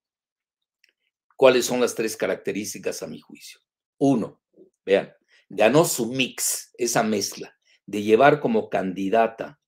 ¿Cuáles 1.37 1.67
son 1.67 1.81
las 1.81 1.95
tres 1.95 2.17
características 2.17 3.03
a 3.03 3.07
mi 3.07 3.21
juicio? 3.21 3.61
Uno, 3.99 4.41
vean, 4.85 5.13
ganó 5.49 5.85
su 5.85 6.07
mix, 6.07 6.73
esa 6.79 7.03
mezcla 7.03 7.55
de 7.87 8.03
llevar 8.03 8.41
como 8.41 8.69
candidata 8.69 9.59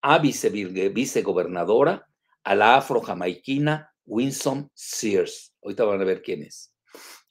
a 0.00 0.18
vice, 0.18 0.50
vicegobernadora 0.50 2.06
a 2.44 2.54
la 2.54 2.76
afro-jamaiquina 2.76 3.90
Winsome 4.04 4.68
Sears. 4.74 5.54
Ahorita 5.62 5.84
van 5.84 6.00
a 6.00 6.04
ver 6.04 6.22
quién 6.22 6.42
es. 6.42 6.74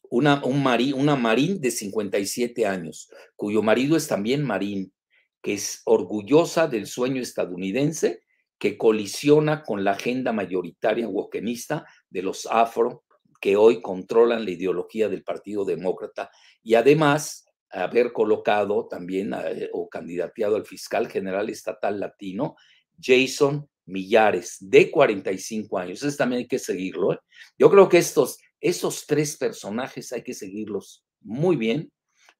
Una, 0.09 0.43
un 0.43 0.65
una 0.95 1.15
marín 1.15 1.59
de 1.59 1.71
57 1.71 2.65
años, 2.65 3.09
cuyo 3.35 3.61
marido 3.63 3.95
es 3.95 4.07
también 4.07 4.43
marín, 4.43 4.93
que 5.41 5.53
es 5.53 5.81
orgullosa 5.85 6.67
del 6.67 6.87
sueño 6.87 7.21
estadounidense 7.21 8.23
que 8.57 8.77
colisiona 8.77 9.63
con 9.63 9.83
la 9.83 9.91
agenda 9.91 10.31
mayoritaria 10.31 11.07
wokenista 11.07 11.85
de 12.09 12.21
los 12.21 12.45
afro 12.45 13.03
que 13.41 13.57
hoy 13.57 13.81
controlan 13.81 14.45
la 14.45 14.51
ideología 14.51 15.09
del 15.09 15.23
Partido 15.23 15.65
Demócrata 15.65 16.31
y 16.61 16.75
además 16.75 17.42
haber 17.73 18.13
colocado 18.13 18.87
también 18.87 19.33
eh, 19.33 19.69
o 19.73 19.89
candidateado 19.89 20.55
al 20.55 20.65
fiscal 20.65 21.09
general 21.09 21.49
estatal 21.49 21.99
latino 21.99 22.55
Jason 23.01 23.67
Millares, 23.85 24.57
de 24.61 24.91
45 24.91 25.77
años. 25.77 26.03
Ese 26.03 26.15
también 26.15 26.41
hay 26.41 26.47
que 26.47 26.59
seguirlo. 26.59 27.13
¿eh? 27.13 27.17
Yo 27.57 27.69
creo 27.69 27.89
que 27.89 27.97
estos, 27.97 28.37
esos 28.61 29.05
tres 29.07 29.35
personajes 29.35 30.13
hay 30.13 30.21
que 30.21 30.33
seguirlos 30.33 31.03
muy 31.21 31.55
bien 31.55 31.91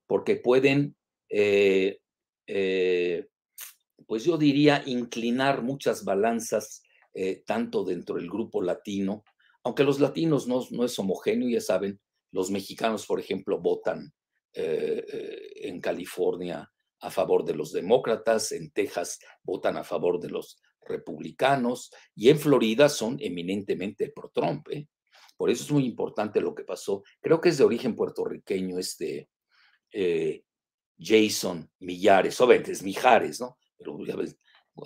porque 0.08 0.36
pueden, 0.36 0.96
eh, 1.30 2.00
pues 4.06 4.24
yo 4.24 4.38
diría, 4.38 4.84
inclinar 4.86 5.64
muchas 5.64 6.06
balanzas 6.06 6.84
tanto 7.46 7.84
dentro 7.84 8.16
del 8.16 8.30
grupo 8.30 8.62
latino, 8.62 9.24
aunque 9.64 9.84
los 9.84 10.00
latinos 10.00 10.48
no, 10.48 10.66
no 10.72 10.84
es 10.84 10.98
homogéneo, 10.98 11.48
ya 11.48 11.62
saben, 11.62 12.00
los 12.32 12.50
mexicanos, 12.52 13.06
por 13.06 13.20
ejemplo, 13.20 13.60
votan 13.60 14.14
en 14.56 15.82
California 15.82 16.72
a 17.00 17.12
favor 17.12 17.44
de 17.44 17.56
los 17.56 17.72
demócratas, 17.72 18.52
en 18.52 18.72
Texas 18.72 19.20
votan 19.44 19.78
a 19.78 19.84
favor 19.84 20.20
de 20.20 20.30
los 20.30 20.62
republicanos 20.86 21.92
y 22.16 22.30
en 22.30 22.40
Florida 22.40 22.90
son 22.90 23.18
eminentemente 23.20 24.12
pro-Trump. 24.16 24.68
¿eh? 24.72 24.88
Por 25.36 25.50
eso 25.50 25.64
es 25.64 25.72
muy 25.72 25.86
importante 25.86 26.40
lo 26.40 26.54
que 26.56 26.64
pasó. 26.64 27.04
Creo 27.22 27.42
que 27.42 27.50
es 27.50 27.58
de 27.58 27.64
origen 27.64 27.96
puertorriqueño 27.96 28.78
este 28.80 29.30
eh, 29.92 30.44
Jason 30.98 31.70
Millares, 31.80 32.40
obviamente 32.40 32.72
es 32.72 32.84
Mijares, 32.84 33.40
¿no? 33.40 33.58
Pero 33.78 33.98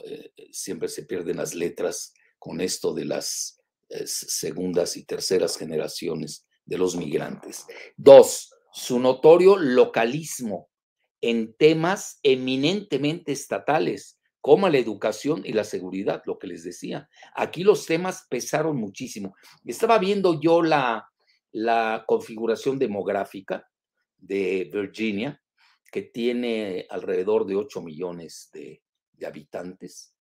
eh, 0.05 0.33
siempre 0.51 0.89
se 0.89 1.03
pierden 1.03 1.37
las 1.37 1.53
letras 1.53 2.13
con 2.39 2.61
esto 2.61 2.93
de 2.93 3.05
las 3.05 3.61
eh, 3.89 4.05
segundas 4.05 4.97
y 4.97 5.05
terceras 5.05 5.57
generaciones 5.57 6.45
de 6.65 6.77
los 6.77 6.95
migrantes. 6.95 7.65
Dos, 7.95 8.53
su 8.77 8.99
notorio 8.99 9.57
localismo 9.57 10.69
en 11.19 11.55
temas 11.55 12.19
eminentemente 12.21 13.31
estatales, 13.31 14.19
como 14.39 14.69
la 14.69 14.77
educación 14.77 15.41
y 15.43 15.53
la 15.53 15.63
seguridad, 15.63 16.21
lo 16.27 16.37
que 16.37 16.45
les 16.45 16.63
decía. 16.63 17.09
Aquí 17.35 17.63
los 17.63 17.87
temas 17.87 18.27
pesaron 18.29 18.77
muchísimo. 18.77 19.35
Estaba 19.65 19.97
viendo 19.97 20.39
yo 20.39 20.61
la, 20.61 21.09
la 21.51 22.05
configuración 22.07 22.77
demográfica 22.77 23.67
de 24.15 24.69
Virginia, 24.71 25.41
que 25.91 26.03
tiene 26.03 26.85
alrededor 26.91 27.47
de 27.47 27.55
8 27.55 27.81
millones 27.81 28.51
de, 28.53 28.83
habitantes. 29.25 30.13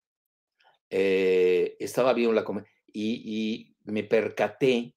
Eh, 0.89 1.75
estaba 1.77 2.13
viendo 2.13 2.33
la 2.33 2.45
y, 2.93 3.21
y 3.25 3.75
me 3.83 4.05
percaté 4.05 4.95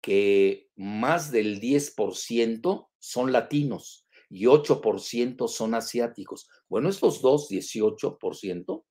que 0.00 0.70
más 0.76 1.32
del 1.32 1.60
10% 1.60 2.89
son 3.00 3.32
latinos 3.32 4.06
y 4.28 4.44
8% 4.44 5.48
son 5.48 5.74
asiáticos. 5.74 6.48
Bueno, 6.68 6.88
estos 6.88 7.20
dos, 7.20 7.48
18%, 7.50 8.84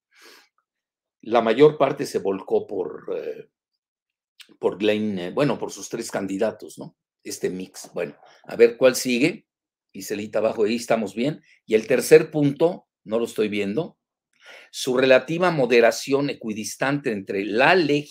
la 1.21 1.41
mayor 1.41 1.77
parte 1.77 2.05
se 2.05 2.19
volcó 2.19 2.67
por, 2.67 3.05
eh, 3.15 3.49
por 4.59 4.77
Glenn, 4.77 5.19
eh, 5.19 5.31
bueno, 5.31 5.57
por 5.57 5.71
sus 5.71 5.87
tres 5.87 6.11
candidatos, 6.11 6.77
¿no? 6.77 6.97
Este 7.23 7.49
mix. 7.49 7.89
Bueno, 7.93 8.15
a 8.43 8.55
ver 8.55 8.75
cuál 8.77 8.95
sigue. 8.95 9.45
Giselita 9.93 10.39
abajo 10.39 10.65
ahí, 10.65 10.75
estamos 10.75 11.15
bien. 11.15 11.41
Y 11.65 11.75
el 11.75 11.87
tercer 11.87 12.31
punto, 12.31 12.87
no 13.03 13.17
lo 13.17 13.25
estoy 13.25 13.47
viendo, 13.47 13.99
su 14.71 14.97
relativa 14.97 15.51
moderación 15.51 16.29
equidistante 16.29 17.11
entre 17.11 17.45
la 17.45 17.73
eh, 17.75 18.05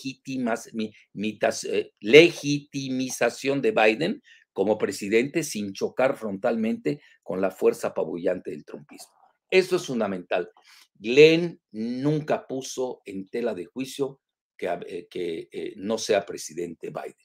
legitimización 1.99 3.61
de 3.61 3.71
Biden 3.71 4.21
como 4.59 4.77
presidente 4.77 5.41
sin 5.41 5.71
chocar 5.71 6.17
frontalmente 6.17 7.01
con 7.23 7.39
la 7.39 7.49
fuerza 7.49 7.87
apabullante 7.87 8.51
del 8.51 8.65
trumpismo. 8.65 9.13
Esto 9.49 9.77
es 9.77 9.85
fundamental. 9.85 10.51
Glenn 10.95 11.61
nunca 11.71 12.45
puso 12.45 13.01
en 13.05 13.29
tela 13.29 13.53
de 13.53 13.63
juicio 13.63 14.19
que, 14.57 14.67
eh, 14.67 15.07
eh, 15.49 15.73
no 15.77 15.97
sea 15.97 16.25
presidente 16.25 16.89
Biden. 16.89 17.15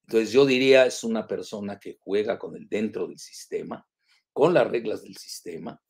Entonces 0.00 0.32
yo 0.32 0.44
diría 0.44 0.84
es 0.84 1.04
una 1.04 1.28
persona 1.28 1.78
que 1.78 1.96
juega 2.00 2.40
con 2.40 2.56
el 2.56 2.68
dentro 2.68 3.06
del 3.06 3.20
sistema, 3.20 3.86
con 4.32 4.52
las 4.52 4.68
reglas 4.68 5.04
del 5.04 5.16
sistema, 5.16 5.80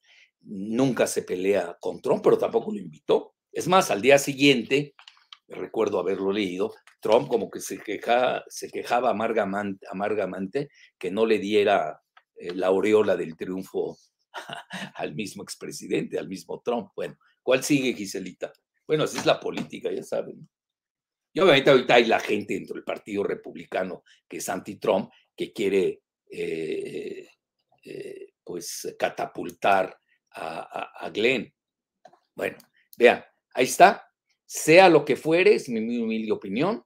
nunca 0.42 1.06
se 1.06 1.22
pelea 1.22 1.78
con 1.80 2.02
Trump, 2.02 2.22
pero 2.22 2.36
tampoco 2.36 2.72
lo 2.72 2.78
invitó. 2.78 3.36
Es 3.50 3.66
más, 3.68 3.90
al 3.90 4.02
día 4.02 4.18
siguiente, 4.18 4.94
recuerdo 5.56 5.98
haberlo 5.98 6.32
leído, 6.32 6.74
Trump 7.00 7.28
como 7.28 7.50
que 7.50 7.60
se, 7.60 7.80
se 8.48 8.70
quejaba 8.70 9.10
amargamente, 9.10 10.70
que 10.98 11.10
no 11.10 11.26
le 11.26 11.38
diera 11.38 12.00
eh, 12.36 12.54
la 12.54 12.68
aureola 12.68 13.16
del 13.16 13.36
triunfo 13.36 13.96
al 14.94 15.14
mismo 15.14 15.42
expresidente, 15.42 16.18
al 16.18 16.28
mismo 16.28 16.60
Trump. 16.60 16.90
Bueno, 16.94 17.16
¿cuál 17.42 17.62
sigue, 17.62 17.94
Giselita? 17.94 18.52
Bueno, 18.86 19.04
así 19.04 19.18
es 19.18 19.26
la 19.26 19.38
política, 19.38 19.90
ya 19.92 20.02
saben. 20.02 20.48
Y 21.32 21.40
obviamente 21.40 21.70
ahorita 21.70 21.94
hay 21.94 22.04
la 22.06 22.18
gente 22.18 22.54
dentro 22.54 22.74
del 22.74 22.84
Partido 22.84 23.22
Republicano 23.22 24.02
que 24.28 24.38
es 24.38 24.48
anti-Trump, 24.48 25.10
que 25.36 25.52
quiere 25.52 26.02
eh, 26.28 27.28
eh, 27.84 28.32
pues 28.42 28.94
catapultar 28.98 29.96
a, 30.32 31.10
Glenn. 31.12 31.52
Bueno, 32.34 32.56
vean, 32.96 33.24
ahí 33.54 33.64
está. 33.64 34.09
Sea 34.52 34.88
lo 34.88 35.04
que 35.04 35.14
fuere, 35.14 35.54
es 35.54 35.68
mi 35.68 35.78
humilde 35.98 36.32
opinión, 36.32 36.82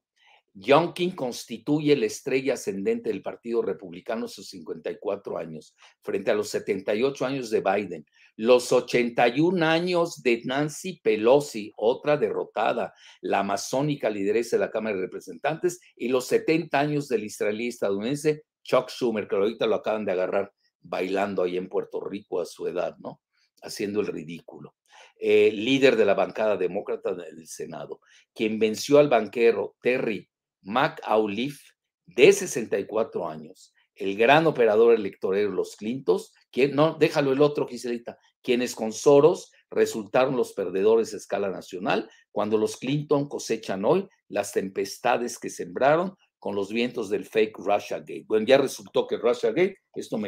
Youngkin 0.52 1.12
constituye 1.12 1.96
la 1.96 2.04
estrella 2.04 2.52
ascendente 2.52 3.08
del 3.08 3.22
Partido 3.22 3.62
Republicano 3.62 4.26
a 4.26 4.28
sus 4.28 4.50
54 4.50 5.38
años, 5.38 5.74
frente 6.02 6.30
a 6.30 6.34
los 6.34 6.50
78 6.50 7.24
años 7.24 7.48
de 7.48 7.62
Biden, 7.62 8.06
los 8.36 8.70
81 8.70 9.64
años 9.64 10.22
de 10.22 10.42
Nancy 10.44 11.00
Pelosi, 11.02 11.72
otra 11.78 12.18
derrotada, 12.18 12.92
la 13.22 13.38
amazónica 13.38 14.10
lideresa 14.10 14.56
de 14.56 14.60
la 14.60 14.70
Cámara 14.70 14.96
de 14.96 15.00
Representantes, 15.00 15.80
y 15.96 16.08
los 16.08 16.26
70 16.26 16.78
años 16.78 17.08
del 17.08 17.24
israelí 17.24 17.68
estadounidense 17.68 18.42
Chuck 18.62 18.90
Schumer, 18.90 19.26
que 19.26 19.36
ahorita 19.36 19.66
lo 19.66 19.76
acaban 19.76 20.04
de 20.04 20.12
agarrar 20.12 20.52
bailando 20.82 21.42
ahí 21.42 21.56
en 21.56 21.70
Puerto 21.70 21.98
Rico 21.98 22.42
a 22.42 22.44
su 22.44 22.66
edad, 22.66 22.94
¿no? 22.98 23.22
Haciendo 23.64 24.00
el 24.00 24.06
ridículo. 24.06 24.74
Eh, 25.18 25.50
líder 25.52 25.96
de 25.96 26.04
la 26.04 26.14
bancada 26.14 26.56
demócrata 26.56 27.14
del 27.14 27.46
Senado, 27.46 28.00
quien 28.34 28.58
venció 28.58 28.98
al 28.98 29.08
banquero 29.08 29.76
Terry 29.80 30.28
McAuliffe 30.62 31.72
de 32.06 32.32
64 32.32 33.28
años, 33.28 33.74
el 33.94 34.16
gran 34.16 34.46
operador 34.46 34.94
electoral 34.94 35.48
de 35.48 35.54
los 35.54 35.76
Clintons, 35.76 36.34
quien, 36.50 36.74
no, 36.74 36.94
déjalo 36.94 37.32
el 37.32 37.42
otro, 37.42 37.66
Giselita, 37.66 38.18
quienes 38.42 38.74
con 38.74 38.92
Soros 38.92 39.50
resultaron 39.70 40.36
los 40.36 40.52
perdedores 40.52 41.14
a 41.14 41.16
escala 41.16 41.50
nacional 41.50 42.10
cuando 42.30 42.58
los 42.58 42.76
Clinton 42.76 43.28
cosechan 43.28 43.84
hoy 43.84 44.08
las 44.28 44.52
tempestades 44.52 45.38
que 45.38 45.50
sembraron 45.50 46.16
con 46.38 46.54
los 46.54 46.70
vientos 46.70 47.08
del 47.08 47.24
fake 47.24 47.56
Russia 47.58 47.98
Gate. 48.00 48.26
Bueno, 48.26 48.46
ya 48.46 48.58
resultó 48.58 49.06
que 49.06 49.16
Russia 49.16 49.50
Gate, 49.50 49.78
esto 49.94 50.18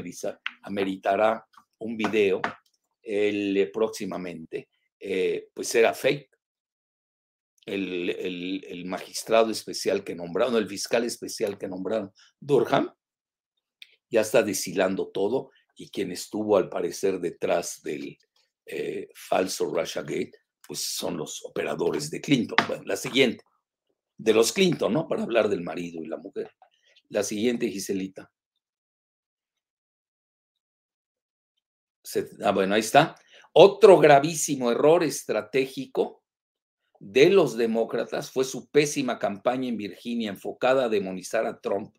ameritará 0.63 1.47
un 1.79 1.97
video 1.97 2.41
el, 3.07 3.57
eh, 3.57 3.69
próximamente, 3.69 4.69
eh, 4.99 5.49
pues 5.55 5.75
era 5.75 5.95
fake. 5.95 6.31
El, 7.65 8.11
el, 8.65 8.85
magistrado 8.87 9.51
especial 9.51 10.05
que 10.05 10.15
nombraron, 10.15 10.55
el 10.55 10.69
fiscal 10.69 11.05
especial 11.05 11.59
que 11.59 11.67
nombraron, 11.67 12.13
Durham, 12.39 12.95
ya 14.09 14.21
está 14.21 14.45
deshilando 14.45 15.09
todo 15.09 15.51
y 15.75 15.91
quien 15.91 16.13
estuvo 16.13 16.57
al 16.57 16.69
parecer 16.69 17.19
detrás 17.19 17.83
del 17.83 18.17
eh, 18.67 19.09
falso 19.15 19.67
Russia 19.67 20.03
Gate, 20.03 20.33
pues 20.67 20.81
son 20.81 21.17
los 21.17 21.45
operadores 21.45 22.09
de 22.11 22.21
Clinton. 22.21 22.57
Bueno, 22.69 22.85
la 22.85 22.97
siguiente, 22.97 23.45
de 24.17 24.33
los 24.33 24.53
Clinton, 24.53 24.93
¿no? 24.93 25.09
Para 25.09 25.25
hablar 25.25 25.49
del 25.49 25.63
marido 25.63 26.03
y 26.03 26.07
la 26.07 26.17
mujer. 26.17 26.51
La 27.09 27.23
siguiente, 27.23 27.69
Giselita. 27.69 28.31
Ah, 32.45 32.53
bueno, 32.53 32.75
ahí 32.75 32.81
está. 32.81 33.17
Otro 33.53 33.99
gravísimo 33.99 34.71
error 34.71 35.03
estratégico 35.03 36.23
de 36.99 37.31
los 37.31 37.57
demócratas 37.57 38.31
fue 38.31 38.45
su 38.45 38.69
pésima 38.69 39.19
campaña 39.19 39.69
en 39.69 39.77
Virginia 39.77 40.31
enfocada 40.31 40.85
a 40.85 40.89
demonizar 40.89 41.47
a 41.47 41.61
Trump. 41.61 41.97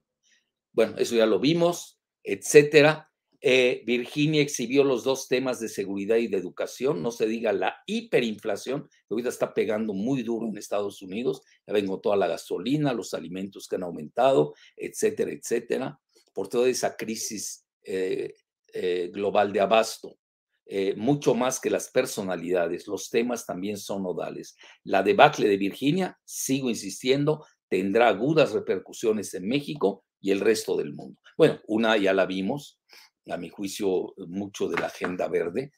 Bueno, 0.71 0.95
eso 0.97 1.15
ya 1.15 1.25
lo 1.25 1.39
vimos, 1.39 1.99
etcétera. 2.23 3.11
Eh, 3.39 3.83
Virginia 3.85 4.41
exhibió 4.41 4.83
los 4.83 5.03
dos 5.03 5.27
temas 5.27 5.59
de 5.59 5.69
seguridad 5.69 6.17
y 6.17 6.27
de 6.27 6.37
educación, 6.37 7.03
no 7.03 7.11
se 7.11 7.27
diga 7.27 7.53
la 7.53 7.77
hiperinflación, 7.85 8.87
que 8.87 9.11
ahorita 9.11 9.29
está 9.29 9.53
pegando 9.53 9.93
muy 9.93 10.23
duro 10.23 10.47
en 10.47 10.57
Estados 10.57 11.03
Unidos, 11.03 11.43
ya 11.65 11.73
vengo 11.73 11.99
toda 11.99 12.15
la 12.15 12.27
gasolina, 12.27 12.93
los 12.93 13.13
alimentos 13.13 13.67
que 13.67 13.75
han 13.75 13.83
aumentado, 13.83 14.55
etcétera, 14.75 15.31
etcétera, 15.31 15.99
por 16.33 16.49
toda 16.49 16.67
esa 16.67 16.95
crisis 16.95 17.65
eh, 17.83 18.33
eh, 18.73 19.09
global 19.13 19.53
de 19.53 19.61
abasto. 19.61 20.17
Eh, 20.69 20.95
mucho 20.97 21.33
más 21.33 21.61
que 21.61 21.69
las 21.69 21.89
personalidades, 21.89 22.87
los 22.87 23.09
temas 23.09 23.45
también 23.45 23.77
son 23.77 24.03
nodales. 24.03 24.57
La 24.83 25.01
debacle 25.01 25.47
de 25.47 25.57
Virginia, 25.57 26.19
sigo 26.25 26.69
insistiendo, 26.69 27.45
tendrá 27.69 28.09
agudas 28.09 28.51
repercusiones 28.51 29.33
en 29.33 29.47
México 29.47 30.03
y 30.19 30.31
el 30.31 30.41
resto 30.41 30.75
del 30.75 30.93
mundo. 30.93 31.21
Bueno, 31.37 31.61
una 31.67 31.95
ya 31.95 32.13
la 32.13 32.25
vimos, 32.25 32.81
a 33.29 33.37
mi 33.37 33.49
juicio, 33.49 34.13
mucho 34.27 34.67
de 34.67 34.77
la 34.77 34.87
agenda 34.87 35.27
verde, 35.27 35.71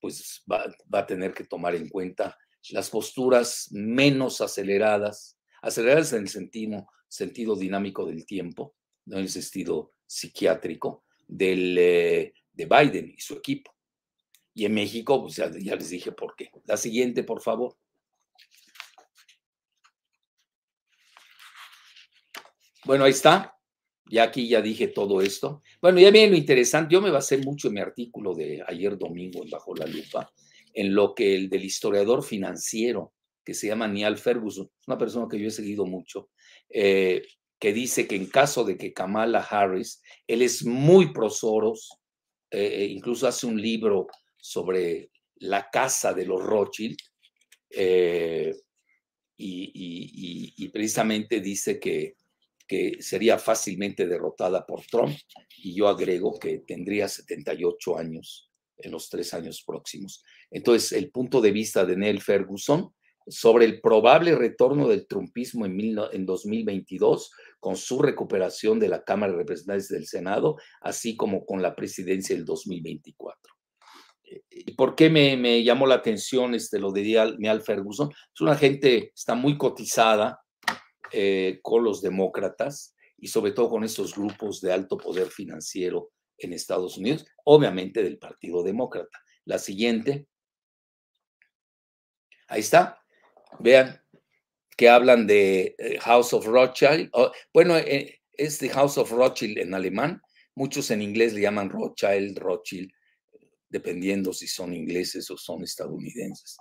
pues 0.00 0.42
va, 0.50 0.64
a 0.92 1.06
tener 1.06 1.32
que 1.32 1.44
tomar 1.44 1.74
en 1.74 1.88
cuenta 1.88 2.36
las 2.70 2.90
posturas 2.90 3.68
menos 3.70 4.40
aceleradas, 4.40 5.38
aceleradas 5.62 6.12
en 6.12 6.22
el 6.22 6.28
sentido, 6.28 6.86
sentido 7.08 7.56
dinámico 7.56 8.06
del 8.06 8.26
tiempo, 8.26 8.74
no 9.06 9.16
en 9.16 9.22
el 9.22 9.28
sentido 9.28 9.94
psiquiátrico, 10.06 11.04
del, 11.28 11.76
eh, 11.78 12.34
de 12.52 12.64
Biden 12.64 13.14
y 13.16 13.20
su 13.20 13.34
equipo. 13.34 13.72
Y 14.54 14.64
en 14.64 14.74
México, 14.74 15.22
pues 15.22 15.36
ya, 15.36 15.46
les 15.46 15.90
dije 15.90 16.10
por 16.10 16.34
qué. 16.34 16.50
La 16.64 16.76
siguiente, 16.76 17.22
por 17.22 17.40
favor. 17.40 17.76
Bueno, 22.84 23.04
ahí 23.04 23.12
está. 23.12 23.54
Ya 24.10 24.24
aquí 24.24 24.48
ya 24.48 24.60
dije 24.60 24.88
todo 24.88 25.20
esto. 25.20 25.62
Bueno, 25.80 26.00
ya 26.00 26.10
viene 26.10 26.30
lo 26.32 26.36
interesante. 26.36 26.92
Yo 26.92 27.00
me 27.00 27.10
basé 27.10 27.38
mucho 27.38 27.68
en 27.68 27.74
mi 27.74 27.80
artículo 27.80 28.34
de 28.34 28.64
ayer 28.66 28.98
domingo 28.98 29.44
en 29.44 29.50
Bajo 29.50 29.76
la 29.76 29.86
Lupa, 29.86 30.32
en 30.72 30.94
lo 30.94 31.14
que 31.14 31.36
el 31.36 31.48
del 31.48 31.64
historiador 31.64 32.24
financiero, 32.24 33.12
que 33.44 33.54
se 33.54 33.68
llama 33.68 33.86
Neal 33.86 34.18
Ferguson, 34.18 34.68
una 34.86 34.98
persona 34.98 35.28
que 35.30 35.38
yo 35.38 35.48
he 35.48 35.52
seguido 35.52 35.86
mucho, 35.86 36.30
eh, 36.68 37.22
que 37.58 37.72
dice 37.72 38.06
que 38.06 38.16
en 38.16 38.26
caso 38.26 38.64
de 38.64 38.76
que 38.76 38.92
Kamala 38.92 39.40
Harris, 39.40 40.02
él 40.26 40.42
es 40.42 40.64
muy 40.64 41.12
prosoros, 41.12 41.90
eh, 42.50 42.86
incluso 42.90 43.26
hace 43.26 43.46
un 43.46 43.60
libro 43.60 44.06
sobre 44.36 45.10
la 45.36 45.68
casa 45.70 46.14
de 46.14 46.24
los 46.24 46.42
Rothschild, 46.42 46.96
eh, 47.70 48.54
y, 49.40 50.68
precisamente 50.72 51.40
dice 51.40 51.78
que, 51.78 52.16
que 52.66 53.00
sería 53.00 53.38
fácilmente 53.38 54.06
derrotada 54.06 54.66
por 54.66 54.84
Trump 54.84 55.16
y 55.56 55.74
yo 55.74 55.88
agrego 55.88 56.38
que 56.38 56.58
tendría 56.58 57.08
78 57.08 57.98
años 57.98 58.50
en 58.76 58.92
los 58.92 59.08
tres 59.08 59.34
años 59.34 59.62
próximos. 59.64 60.22
Entonces, 60.50 60.92
el 60.92 61.10
punto 61.10 61.40
de 61.40 61.52
vista 61.52 61.84
de 61.84 61.96
Neil 61.96 62.20
Ferguson 62.20 62.92
sobre 63.30 63.64
el 63.64 63.80
probable 63.80 64.34
retorno 64.34 64.88
del 64.88 65.06
trumpismo 65.06 65.66
en, 65.66 65.78
en 66.12 66.26
2022 66.26 67.30
con 67.60 67.76
su 67.76 68.00
recuperación 68.00 68.78
de 68.78 68.88
la 68.88 69.02
Cámara 69.02 69.32
de 69.32 69.38
Representantes 69.38 69.88
del 69.88 70.06
Senado, 70.06 70.56
así 70.80 71.16
como 71.16 71.44
con 71.44 71.62
la 71.62 71.74
presidencia 71.74 72.34
del 72.34 72.44
2024. 72.44 73.54
Eh, 74.24 74.42
¿Y 74.50 74.72
por 74.72 74.94
qué 74.94 75.10
me, 75.10 75.62
llamó 75.62 75.86
la 75.86 75.96
atención 75.96 76.54
este, 76.54 76.78
lo 76.78 76.92
de 76.92 77.36
Neal 77.38 77.62
Ferguson? 77.62 78.10
Es 78.10 78.40
una 78.40 78.54
gente, 78.54 79.12
está 79.14 79.34
muy 79.34 79.58
cotizada 79.58 80.40
eh, 81.12 81.60
con 81.62 81.84
los 81.84 82.02
demócratas 82.02 82.94
y 83.16 83.28
sobre 83.28 83.52
todo 83.52 83.68
con 83.68 83.84
estos 83.84 84.14
grupos 84.14 84.60
de 84.60 84.72
alto 84.72 84.96
poder 84.96 85.28
financiero 85.28 86.10
en 86.36 86.52
Estados 86.52 86.96
Unidos, 86.96 87.26
obviamente 87.44 88.02
del 88.02 88.18
Partido 88.18 88.62
Demócrata. 88.62 89.18
La 89.44 89.58
siguiente. 89.58 90.28
Ahí 92.46 92.60
está. 92.60 93.02
Vean 93.60 94.00
que 94.78 94.88
hablan 94.88 95.26
de 95.26 95.74
eh, 95.76 95.98
House 96.00 96.32
of 96.32 96.46
Rothschild. 96.46 97.10
bueno, 97.52 97.76
eh, 97.76 98.20
es 98.32 98.60
de 98.60 98.68
House 98.68 98.96
of 98.96 99.10
Rothschild 99.10 99.58
en 99.58 99.74
alemán. 99.74 100.22
Muchos 100.54 100.90
en 100.92 101.02
inglés 101.02 101.34
le 101.34 101.40
llaman 101.40 101.68
Rothschild, 101.68 102.38
Rothschild, 102.38 102.90
dependiendo 103.68 104.32
si 104.32 104.46
son 104.46 104.72
ingleses 104.72 105.28
o 105.30 105.36
son 105.36 105.64
estadounidenses. 105.64 106.56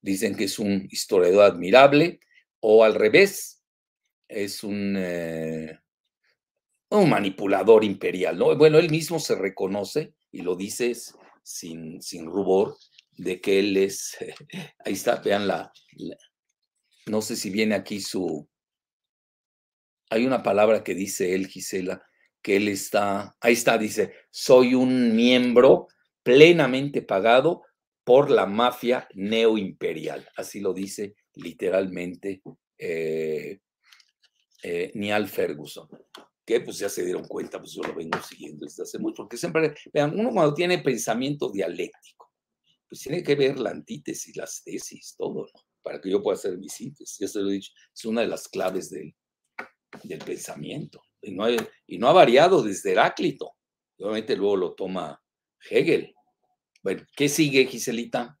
Dicen 0.00 0.34
que 0.34 0.44
es 0.44 0.58
un 0.58 0.88
historiador 0.90 1.44
admirable 1.44 2.20
o 2.60 2.84
al 2.84 2.94
revés, 2.94 3.62
es 4.28 4.64
un, 4.64 4.94
eh, 4.96 5.78
un 6.90 7.10
manipulador 7.10 7.84
imperial. 7.84 8.38
¿no? 8.38 8.56
Bueno, 8.56 8.78
él 8.78 8.90
mismo 8.90 9.18
se 9.18 9.34
reconoce 9.34 10.14
y 10.32 10.40
lo 10.40 10.56
dice 10.56 10.94
sin, 11.42 12.00
sin 12.00 12.26
rubor 12.26 12.76
de 13.18 13.40
que 13.40 13.58
él 13.58 13.76
es, 13.76 14.16
ahí 14.84 14.94
está, 14.94 15.16
vean 15.16 15.46
la, 15.46 15.70
no 17.08 17.22
sé 17.22 17.36
si 17.36 17.50
viene 17.50 17.74
aquí 17.74 18.00
su, 18.00 18.48
hay 20.10 20.26
una 20.26 20.42
palabra 20.42 20.82
que 20.82 20.94
dice 20.94 21.34
él, 21.34 21.46
Gisela, 21.46 22.02
que 22.42 22.56
él 22.56 22.68
está, 22.68 23.36
ahí 23.40 23.52
está, 23.54 23.78
dice, 23.78 24.12
soy 24.30 24.74
un 24.74 25.14
miembro 25.14 25.88
plenamente 26.22 27.02
pagado 27.02 27.62
por 28.04 28.30
la 28.30 28.46
mafia 28.46 29.08
neoimperial, 29.14 30.28
así 30.36 30.60
lo 30.60 30.72
dice 30.72 31.14
literalmente 31.34 32.42
eh, 32.78 33.60
eh, 34.62 35.26
Ferguson 35.26 35.88
que 36.48 36.62
pues 36.62 36.78
ya 36.78 36.88
se 36.88 37.04
dieron 37.04 37.24
cuenta, 37.24 37.58
pues 37.58 37.74
yo 37.74 37.82
lo 37.82 37.94
vengo 37.94 38.18
siguiendo 38.22 38.64
desde 38.64 38.82
hace 38.82 38.98
mucho, 38.98 39.16
porque 39.16 39.36
siempre, 39.36 39.74
vean, 39.92 40.18
uno 40.18 40.30
cuando 40.32 40.54
tiene 40.54 40.78
pensamiento 40.78 41.50
dialéctico, 41.50 42.32
pues 42.88 43.02
tiene 43.02 43.22
que 43.22 43.34
ver 43.34 43.58
la 43.58 43.68
antítesis, 43.68 44.34
las 44.34 44.62
tesis, 44.64 45.14
todo, 45.18 45.46
¿no? 45.52 45.67
Para 45.82 46.00
que 46.00 46.10
yo 46.10 46.22
pueda 46.22 46.36
hacer 46.36 46.58
síntesis. 46.68 47.18
Ya 47.18 47.28
se 47.28 47.40
lo 47.40 47.50
he 47.50 47.54
dicho, 47.54 47.72
es 47.94 48.04
una 48.04 48.22
de 48.22 48.26
las 48.28 48.48
claves 48.48 48.90
del, 48.90 49.14
del 50.02 50.18
pensamiento. 50.18 51.02
Y 51.20 51.32
no, 51.32 51.46
y 51.86 51.98
no 51.98 52.08
ha 52.08 52.12
variado 52.12 52.62
desde 52.62 52.92
Heráclito. 52.92 53.54
Obviamente 53.98 54.36
luego 54.36 54.56
lo 54.56 54.74
toma 54.74 55.20
Hegel. 55.68 56.14
Bueno, 56.82 57.02
¿qué 57.16 57.28
sigue, 57.28 57.66
Giselita? 57.66 58.38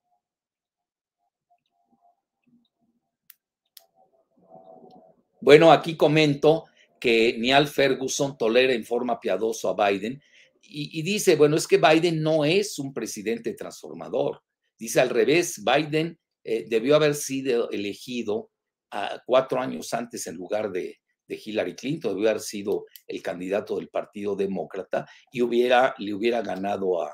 Bueno, 5.40 5.72
aquí 5.72 5.96
comento 5.96 6.64
que 7.00 7.36
Neal 7.38 7.68
Ferguson 7.68 8.36
tolera 8.36 8.72
en 8.72 8.84
forma 8.84 9.20
piadosa 9.20 9.70
a 9.70 9.90
Biden 9.90 10.22
y, 10.70 11.00
dice, 11.02 11.36
bueno, 11.36 11.56
es 11.56 11.66
que 11.66 11.78
Biden 11.78 12.22
no 12.22 12.44
es 12.44 12.78
un 12.78 12.92
presidente 12.92 13.54
transformador. 13.54 14.42
Dice 14.78 15.00
al 15.00 15.08
revés, 15.08 15.64
Biden 15.64 16.18
eh, 16.50 16.64
debió 16.66 16.96
haber 16.96 17.14
sido 17.14 17.68
elegido 17.68 18.50
a 18.90 19.22
cuatro 19.26 19.60
años 19.60 19.92
antes 19.92 20.26
en 20.26 20.36
lugar 20.36 20.72
de, 20.72 20.98
Hillary 21.28 21.76
Clinton, 21.76 22.14
debió 22.14 22.30
haber 22.30 22.40
sido 22.40 22.86
el 23.06 23.20
candidato 23.20 23.76
del 23.76 23.90
Partido 23.90 24.34
Demócrata 24.34 25.06
y 25.30 25.42
hubiera, 25.42 25.94
le 25.98 26.14
hubiera 26.14 26.40
ganado 26.40 27.06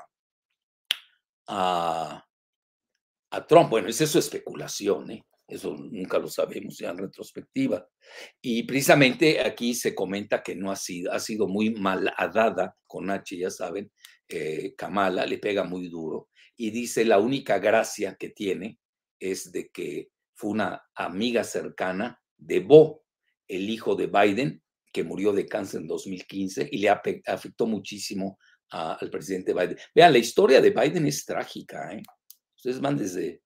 a, 1.49 2.25
Trump. 3.49 3.69
Bueno, 3.69 3.89
es 3.89 3.97
su 3.97 4.17
especulación, 4.17 5.11
¿eh? 5.11 5.25
Eso 5.45 5.75
nunca 5.75 6.17
lo 6.17 6.29
sabemos 6.29 6.77
ya 6.77 6.91
en 6.91 6.99
retrospectiva. 6.99 7.85
Y 8.41 8.63
precisamente 8.63 9.41
aquí 9.41 9.73
se 9.73 9.93
comenta 9.93 10.41
que 10.41 10.55
no 10.55 10.71
ha 10.71 10.77
sido, 10.77 11.11
ha 11.11 11.19
sido 11.19 11.49
muy 11.49 11.71
malhadada 11.71 12.77
con 12.87 13.09
H, 13.09 13.37
ya 13.37 13.49
saben, 13.49 13.91
eh, 14.29 14.73
Kamala 14.77 15.25
le 15.25 15.39
pega 15.39 15.65
muy 15.65 15.89
duro 15.89 16.29
y 16.55 16.71
dice 16.71 17.03
la 17.03 17.19
única 17.19 17.59
gracia 17.59 18.15
que 18.17 18.29
tiene 18.29 18.79
es 19.31 19.51
de 19.51 19.69
que 19.69 20.09
fue 20.33 20.51
una 20.51 20.83
amiga 20.95 21.43
cercana 21.43 22.21
de 22.37 22.59
Bo, 22.59 23.03
el 23.47 23.69
hijo 23.69 23.95
de 23.95 24.07
Biden, 24.07 24.61
que 24.91 25.03
murió 25.03 25.33
de 25.33 25.45
cáncer 25.45 25.81
en 25.81 25.87
2015 25.87 26.69
y 26.71 26.77
le 26.77 26.89
afectó 26.89 27.67
muchísimo 27.67 28.37
al 28.69 29.09
presidente 29.09 29.53
Biden. 29.53 29.77
Vean, 29.93 30.13
la 30.13 30.19
historia 30.19 30.61
de 30.61 30.71
Biden 30.71 31.05
es 31.05 31.25
trágica. 31.25 31.93
¿eh? 31.93 32.01
Ustedes 32.55 32.81
van 32.81 32.97
desde 32.97 33.41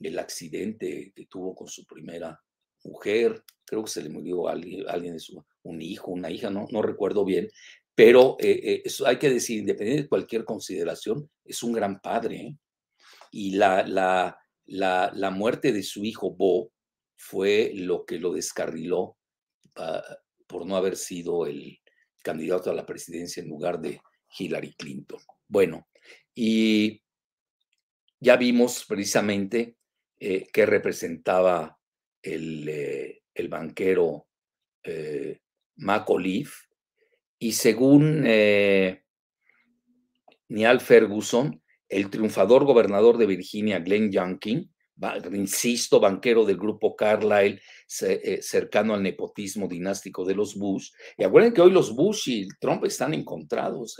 el 0.00 0.18
accidente 0.18 1.12
que 1.14 1.26
tuvo 1.26 1.54
con 1.54 1.68
su 1.68 1.84
primera 1.86 2.38
mujer, 2.84 3.42
creo 3.64 3.84
que 3.84 3.90
se 3.90 4.02
le 4.02 4.10
murió 4.10 4.48
alguien, 4.48 4.84
alguien 4.88 5.14
de 5.14 5.20
su, 5.20 5.42
un 5.62 5.80
hijo, 5.80 6.10
una 6.10 6.30
hija, 6.30 6.50
no, 6.50 6.66
no 6.70 6.82
recuerdo 6.82 7.24
bien, 7.24 7.48
pero 7.94 8.36
eh, 8.40 8.60
eh, 8.62 8.82
eso 8.84 9.06
hay 9.06 9.18
que 9.18 9.30
decir, 9.30 9.60
independiente 9.60 10.02
de 10.02 10.08
cualquier 10.08 10.44
consideración, 10.44 11.30
es 11.44 11.62
un 11.62 11.72
gran 11.72 12.00
padre. 12.00 12.36
¿eh? 12.36 12.56
Y 13.30 13.52
la, 13.52 13.86
la, 13.86 14.38
la, 14.66 15.10
la, 15.14 15.30
muerte 15.30 15.72
de 15.72 15.82
su 15.82 16.04
hijo 16.04 16.34
Bo 16.34 16.70
fue 17.16 17.72
lo 17.74 18.04
que 18.04 18.18
lo 18.18 18.32
descarriló 18.32 19.16
ah, 19.76 20.02
por 20.46 20.66
no 20.66 20.76
haber 20.76 20.96
sido 20.96 21.46
el 21.46 21.78
candidato 22.22 22.70
a 22.70 22.74
la 22.74 22.86
presidencia 22.86 23.42
en 23.42 23.48
lugar 23.48 23.80
de 23.80 24.00
Hillary 24.38 24.74
Clinton. 24.74 25.20
Bueno, 25.46 25.88
y 26.34 27.02
ya 28.20 28.36
vimos 28.36 28.84
precisamente 28.86 29.76
eh, 30.18 30.46
que 30.52 30.66
representaba 30.66 31.78
el, 32.22 32.68
eh, 32.68 33.22
el 33.34 33.48
banquero 33.48 34.28
eh, 34.82 35.40
y 37.38 37.52
según 37.52 38.24
eh, 38.26 39.02
Neal 40.48 40.80
Ferguson, 40.80 41.62
el 41.94 42.10
triunfador 42.10 42.64
gobernador 42.64 43.18
de 43.18 43.26
Virginia, 43.26 43.78
Glenn 43.78 44.10
Youngkin, 44.10 44.68
insisto, 45.32 46.00
banquero 46.00 46.44
del 46.44 46.56
grupo 46.56 46.96
Carlyle, 46.96 47.60
cercano 47.86 48.94
al 48.94 49.02
nepotismo 49.02 49.68
dinástico 49.68 50.24
de 50.24 50.34
los 50.34 50.56
Bush. 50.56 50.90
Y 51.16 51.24
acuérdense 51.24 51.54
que 51.54 51.62
hoy 51.62 51.70
los 51.70 51.94
Bush 51.94 52.28
y 52.28 52.48
Trump 52.60 52.84
están 52.84 53.14
encontrados. 53.14 53.96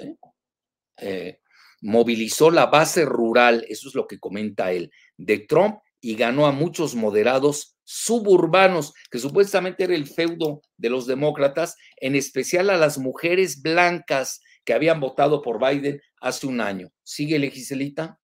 movilizó 1.82 2.50
la 2.50 2.66
base 2.66 3.04
rural, 3.04 3.64
eso 3.68 3.88
es 3.88 3.94
lo 3.94 4.06
que 4.06 4.18
comenta 4.18 4.72
él, 4.72 4.90
de 5.16 5.38
Trump 5.38 5.78
y 6.00 6.16
ganó 6.16 6.46
a 6.46 6.52
muchos 6.52 6.94
moderados 6.94 7.76
suburbanos, 7.84 8.92
que 9.10 9.18
supuestamente 9.18 9.84
era 9.84 9.94
el 9.94 10.06
feudo 10.06 10.62
de 10.76 10.90
los 10.90 11.06
demócratas, 11.06 11.76
en 11.96 12.16
especial 12.16 12.70
a 12.70 12.76
las 12.76 12.98
mujeres 12.98 13.62
blancas 13.62 14.40
que 14.64 14.72
habían 14.72 15.00
votado 15.00 15.42
por 15.42 15.58
Biden 15.58 16.00
hace 16.20 16.46
un 16.46 16.60
año. 16.60 16.90
¿Sigue, 17.02 17.38
Legiselita? 17.38 18.20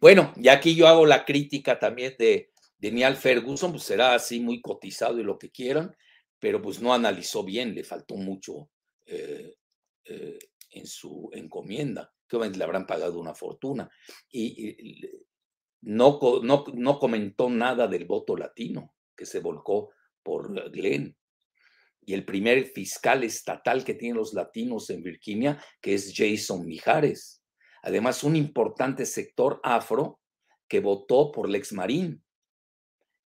Bueno, 0.00 0.32
y 0.36 0.48
aquí 0.48 0.74
yo 0.74 0.88
hago 0.88 1.06
la 1.06 1.24
crítica 1.24 1.78
también 1.78 2.16
de, 2.18 2.50
de 2.76 2.90
Neal 2.90 3.16
Ferguson, 3.16 3.70
pues 3.70 3.84
será 3.84 4.14
así 4.14 4.40
muy 4.40 4.60
cotizado 4.60 5.20
y 5.20 5.22
lo 5.22 5.38
que 5.38 5.52
quieran, 5.52 5.96
pero 6.40 6.60
pues 6.60 6.80
no 6.80 6.92
analizó 6.92 7.44
bien, 7.44 7.72
le 7.72 7.84
faltó 7.84 8.16
mucho 8.16 8.68
eh, 9.06 9.54
eh, 10.04 10.38
en 10.72 10.86
su 10.88 11.30
encomienda, 11.32 12.12
que 12.26 12.34
obviamente 12.34 12.58
le 12.58 12.64
habrán 12.64 12.84
pagado 12.84 13.20
una 13.20 13.34
fortuna. 13.34 13.88
Y, 14.28 15.00
no, 15.82 16.18
no, 16.42 16.64
no 16.74 16.98
comentó 16.98 17.48
nada 17.48 17.86
del 17.86 18.04
voto 18.04 18.36
latino 18.36 18.96
que 19.16 19.26
se 19.26 19.38
volcó 19.38 19.90
por 20.22 20.70
Glenn. 20.70 21.16
Y 22.04 22.14
el 22.14 22.24
primer 22.24 22.66
fiscal 22.66 23.22
estatal 23.22 23.84
que 23.84 23.94
tienen 23.94 24.16
los 24.16 24.34
latinos 24.34 24.90
en 24.90 25.02
Virginia, 25.02 25.62
que 25.80 25.94
es 25.94 26.12
Jason 26.14 26.66
Mijares. 26.66 27.42
Además, 27.82 28.24
un 28.24 28.36
importante 28.36 29.06
sector 29.06 29.60
afro 29.62 30.20
que 30.68 30.80
votó 30.80 31.30
por 31.30 31.48
Lex 31.48 31.72
Marín. 31.72 32.24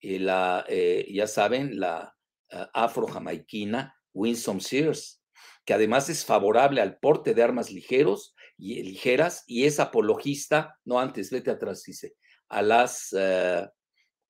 Y 0.01 0.19
la, 0.19 0.65
eh, 0.69 1.07
ya 1.11 1.27
saben, 1.27 1.81
la 1.81 2.15
uh, 2.53 2.65
afro-jamaiquina 2.73 3.95
Winsome 4.13 4.61
Sears 4.61 5.19
que 5.69 5.75
además 5.75 6.09
es 6.09 6.25
favorable 6.25 6.81
al 6.81 6.99
porte 6.99 7.35
de 7.35 7.43
armas 7.43 7.71
ligeros 7.71 8.35
y 8.57 8.83
ligeras 8.83 9.45
y 9.47 9.67
es 9.67 9.79
apologista, 9.81 10.79
no 10.87 10.99
antes, 10.99 11.31
vete 11.31 11.51
atrás, 11.51 11.83
dice, 11.83 12.15
a 12.49 12.63
las 12.63 13.15
eh, 13.15 13.69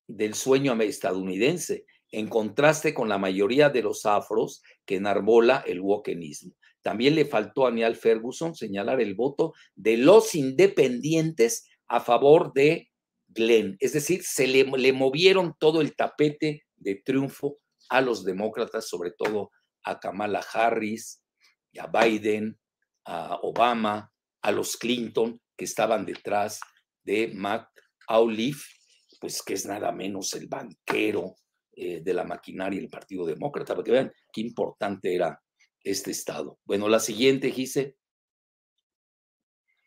del 0.08 0.34
sueño 0.34 0.74
estadounidense, 0.82 1.86
en 2.10 2.28
contraste 2.28 2.94
con 2.94 3.08
la 3.08 3.18
mayoría 3.18 3.70
de 3.70 3.82
los 3.82 4.06
afros 4.06 4.62
que 4.86 4.96
enarbola 4.96 5.62
el 5.66 5.80
wokenismo. 5.80 6.54
También 6.82 7.14
le 7.14 7.26
faltó 7.26 7.66
a 7.66 7.70
Neal 7.70 7.96
Ferguson 7.96 8.54
señalar 8.54 9.00
el 9.00 9.14
voto 9.14 9.52
de 9.74 9.96
los 9.96 10.34
independientes 10.34 11.68
a 11.86 12.00
favor 12.00 12.52
de 12.54 12.90
Glenn, 13.28 13.76
es 13.80 13.92
decir, 13.92 14.22
se 14.24 14.46
le, 14.46 14.64
le 14.64 14.92
movieron 14.92 15.54
todo 15.58 15.80
el 15.80 15.94
tapete 15.94 16.64
de 16.76 16.96
triunfo 16.96 17.58
a 17.90 18.00
los 18.00 18.24
demócratas, 18.24 18.88
sobre 18.88 19.10
todo 19.10 19.50
a 19.84 19.98
Kamala 20.00 20.44
Harris, 20.52 21.22
a 21.78 21.86
Biden, 21.86 22.58
a 23.04 23.38
Obama, 23.42 24.10
a 24.42 24.50
los 24.50 24.76
Clinton, 24.76 25.40
que 25.56 25.64
estaban 25.64 26.06
detrás 26.06 26.60
de 27.02 27.28
Mac 27.34 27.68
Auliffe, 28.06 28.64
pues 29.20 29.42
que 29.42 29.54
es 29.54 29.66
nada 29.66 29.92
menos 29.92 30.32
el 30.34 30.46
banquero 30.46 31.34
eh, 31.80 32.00
de 32.02 32.12
la 32.12 32.24
maquinaria 32.24 32.80
del 32.80 32.90
Partido 32.90 33.24
Demócrata, 33.24 33.72
para 33.72 33.84
que 33.84 33.92
vean 33.92 34.12
qué 34.32 34.40
importante 34.40 35.14
era 35.14 35.40
este 35.80 36.10
estado. 36.10 36.58
Bueno, 36.64 36.88
la 36.88 36.98
siguiente, 36.98 37.52
Gise. 37.52 37.96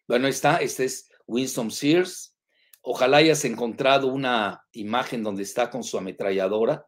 Bueno, 0.08 0.30
está, 0.30 0.58
este 0.58 0.86
es 0.86 1.10
Winston 1.28 1.70
Sears. 1.70 2.38
Ojalá 2.82 3.18
hayas 3.18 3.44
encontrado 3.44 4.08
una 4.08 4.66
imagen 4.72 5.22
donde 5.22 5.44
está 5.44 5.70
con 5.70 5.84
su 5.84 5.98
ametralladora. 5.98 6.88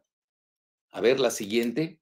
A 0.90 1.02
ver, 1.02 1.20
la 1.20 1.30
siguiente. 1.30 2.00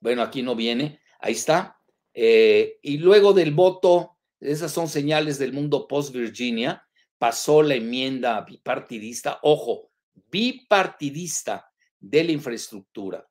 Bueno, 0.00 0.22
aquí 0.22 0.42
no 0.42 0.56
viene. 0.56 1.00
Ahí 1.20 1.34
está. 1.34 1.78
Eh, 2.14 2.78
y 2.80 2.96
luego 2.96 3.34
del 3.34 3.52
voto, 3.52 4.16
esas 4.40 4.72
son 4.72 4.88
señales 4.88 5.38
del 5.38 5.52
mundo 5.52 5.86
post-Virginia, 5.86 6.88
pasó 7.18 7.62
la 7.62 7.74
enmienda 7.74 8.40
bipartidista, 8.40 9.38
ojo, 9.42 9.90
bipartidista 10.14 11.70
de 11.98 12.24
la 12.24 12.32
infraestructura, 12.32 13.26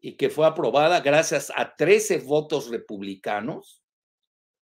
y 0.00 0.16
que 0.16 0.28
fue 0.28 0.46
aprobada 0.46 1.00
gracias 1.00 1.50
a 1.54 1.74
13 1.74 2.18
votos 2.18 2.68
republicanos, 2.68 3.82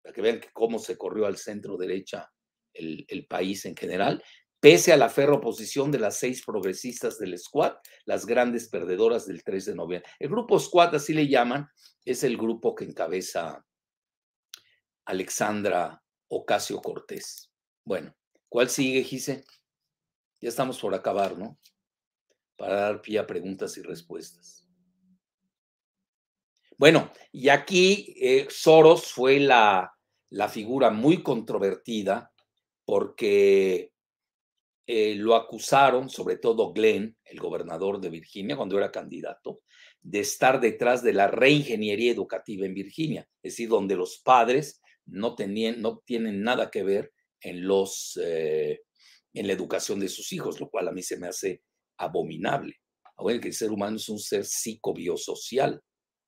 para 0.02 0.14
que 0.14 0.22
vean 0.22 0.40
cómo 0.52 0.78
se 0.78 0.96
corrió 0.96 1.26
al 1.26 1.36
centro 1.36 1.76
derecha 1.76 2.32
el, 2.72 3.26
país 3.28 3.64
en 3.66 3.76
general, 3.76 4.22
pese 4.60 4.92
a 4.92 4.96
la 4.96 5.08
ferro 5.08 5.36
oposición 5.36 5.90
de 5.90 5.98
las 5.98 6.18
seis 6.18 6.42
progresistas 6.44 7.18
del 7.18 7.38
Squad, 7.38 7.74
las 8.04 8.26
grandes 8.26 8.68
perdedoras 8.68 9.26
del 9.26 9.42
3 9.42 9.66
de 9.66 9.74
noviembre. 9.74 10.10
El 10.18 10.28
grupo 10.28 10.58
Squad, 10.58 10.94
así 10.94 11.12
le 11.12 11.28
llaman, 11.28 11.68
es 12.04 12.24
el 12.24 12.36
grupo 12.36 12.74
que 12.74 12.84
encabeza 12.84 13.64
Alexandra 15.04 16.02
Ocasio 16.28 16.80
Cortés. 16.80 17.50
Bueno, 17.84 18.14
¿cuál 18.48 18.68
sigue, 18.68 19.02
Gise? 19.02 19.44
Ya 20.46 20.50
estamos 20.50 20.78
por 20.78 20.94
acabar, 20.94 21.36
¿no? 21.36 21.58
Para 22.54 22.74
dar 22.76 23.02
pie 23.02 23.18
a 23.18 23.26
preguntas 23.26 23.76
y 23.78 23.82
respuestas. 23.82 24.64
Bueno, 26.78 27.10
y 27.32 27.48
aquí 27.48 28.14
eh, 28.20 28.46
Soros 28.48 29.10
fue 29.10 29.40
la, 29.40 29.92
la 30.30 30.48
figura 30.48 30.90
muy 30.90 31.20
controvertida 31.24 32.32
porque 32.84 33.90
eh, 34.86 35.16
lo 35.16 35.34
acusaron, 35.34 36.08
sobre 36.08 36.36
todo 36.36 36.72
Glenn, 36.72 37.16
el 37.24 37.40
gobernador 37.40 38.00
de 38.00 38.10
Virginia, 38.10 38.56
cuando 38.56 38.78
era 38.78 38.92
candidato, 38.92 39.62
de 40.00 40.20
estar 40.20 40.60
detrás 40.60 41.02
de 41.02 41.12
la 41.12 41.26
reingeniería 41.26 42.12
educativa 42.12 42.66
en 42.66 42.74
Virginia, 42.74 43.28
es 43.42 43.54
decir, 43.54 43.68
donde 43.68 43.96
los 43.96 44.18
padres 44.18 44.80
no, 45.06 45.34
tenían, 45.34 45.82
no 45.82 46.04
tienen 46.06 46.40
nada 46.44 46.70
que 46.70 46.84
ver 46.84 47.12
en, 47.40 47.66
los, 47.66 48.16
eh, 48.22 48.82
en 49.36 49.46
la 49.46 49.52
educación 49.52 50.00
de 50.00 50.08
sus 50.08 50.32
hijos, 50.32 50.60
lo 50.60 50.70
cual 50.70 50.88
a 50.88 50.92
mí 50.92 51.02
se 51.02 51.18
me 51.18 51.28
hace 51.28 51.62
abominable. 51.98 52.80
Ahora 53.16 53.38
que 53.38 53.48
el 53.48 53.54
ser 53.54 53.70
humano 53.70 53.96
es 53.96 54.08
un 54.08 54.18
ser 54.18 54.44
psicobiosocial, 54.44 55.82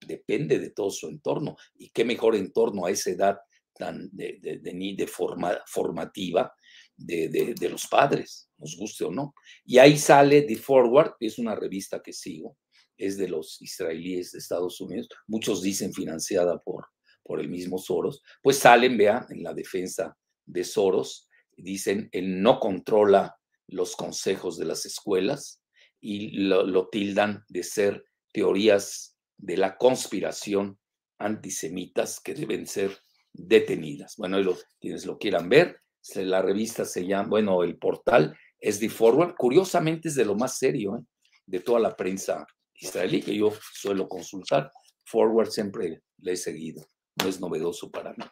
depende 0.06 0.59
de 0.59 0.70
todo 0.70 0.90
su 0.90 1.09
entorno. 1.09 1.56
Y 1.74 1.90
qué 1.90 2.04
mejor 2.04 2.36
entorno 2.36 2.84
a 2.84 2.90
esa 2.90 3.11
edad 3.11 3.38
tan 3.74 4.11
de, 4.12 4.38
de, 4.42 4.59
de, 4.59 5.06
forma, 5.06 5.59
formativa 5.66 6.52
de, 6.96 7.28
de, 7.28 7.68
los 7.70 7.86
padres, 7.86 8.50
nos 8.59 8.76
guste 8.76 9.04
o 9.04 9.11
no. 9.11 9.32
Y 9.64 9.78
ahí 9.78 9.96
sale 9.96 10.42
The 10.42 10.56
Forward, 10.56 11.14
que 11.18 11.26
es 11.26 11.38
una 11.38 11.54
revista 11.54 12.02
que 12.02 12.12
sigo, 12.12 12.59
es 12.98 13.16
de 13.16 13.28
los 13.28 13.62
israelíes 13.62 14.32
de 14.32 14.40
Estados 14.40 14.80
Unidos, 14.80 15.09
muchos 15.28 15.62
dicen 15.62 15.94
financiada 15.94 16.59
por, 16.59 16.88
por 17.22 17.40
el 17.40 17.48
mismo 17.48 17.78
Soros, 17.78 18.22
pues 18.42 18.59
salen, 18.59 18.98
vean, 18.98 19.26
en 19.30 19.44
la 19.44 19.54
defensa 19.54 20.18
de 20.44 20.64
Soros, 20.64 21.28
dicen, 21.62 22.09
él 22.12 22.42
no 22.42 22.61
controla 22.61 23.36
los 23.66 23.96
consejos 23.96 24.56
de 24.59 24.64
las 24.64 24.86
escuelas 24.86 25.62
y 26.00 26.38
lo, 26.38 26.64
lo 26.64 26.88
tildan 26.88 27.44
de 27.48 27.62
ser 27.62 28.04
teorías 28.32 29.16
de 29.36 29.56
la 29.56 29.76
conspiración 29.76 30.78
antisemitas 31.18 32.20
que 32.20 32.34
deben 32.34 32.66
ser 32.66 32.96
detenidas. 33.32 34.16
Bueno, 34.16 34.40
y 34.40 34.46
quienes 34.80 35.06
lo 35.06 35.18
quieran 35.18 35.48
ver, 35.48 35.80
la 36.14 36.42
revista 36.42 36.84
se 36.84 37.06
llama, 37.06 37.28
bueno, 37.28 37.62
el 37.62 37.76
portal 37.76 38.36
es 38.59 38.78
The 38.80 38.88
Forward, 38.88 39.34
curiosamente 39.36 40.09
es 40.09 40.14
de 40.14 40.24
lo 40.24 40.34
más 40.34 40.59
serio 40.59 40.96
¿eh? 40.96 41.04
de 41.46 41.61
toda 41.61 41.80
la 41.80 41.96
prensa 41.96 42.46
israelí 42.74 43.22
que 43.22 43.36
yo 43.36 43.52
suelo 43.74 44.09
consultar. 44.09 44.70
Forward 45.04 45.50
siempre 45.50 46.02
le 46.18 46.32
he 46.32 46.36
seguido, 46.36 46.86
no 47.16 47.28
es 47.28 47.40
novedoso 47.40 47.90
para 47.90 48.12
mí. 48.12 48.24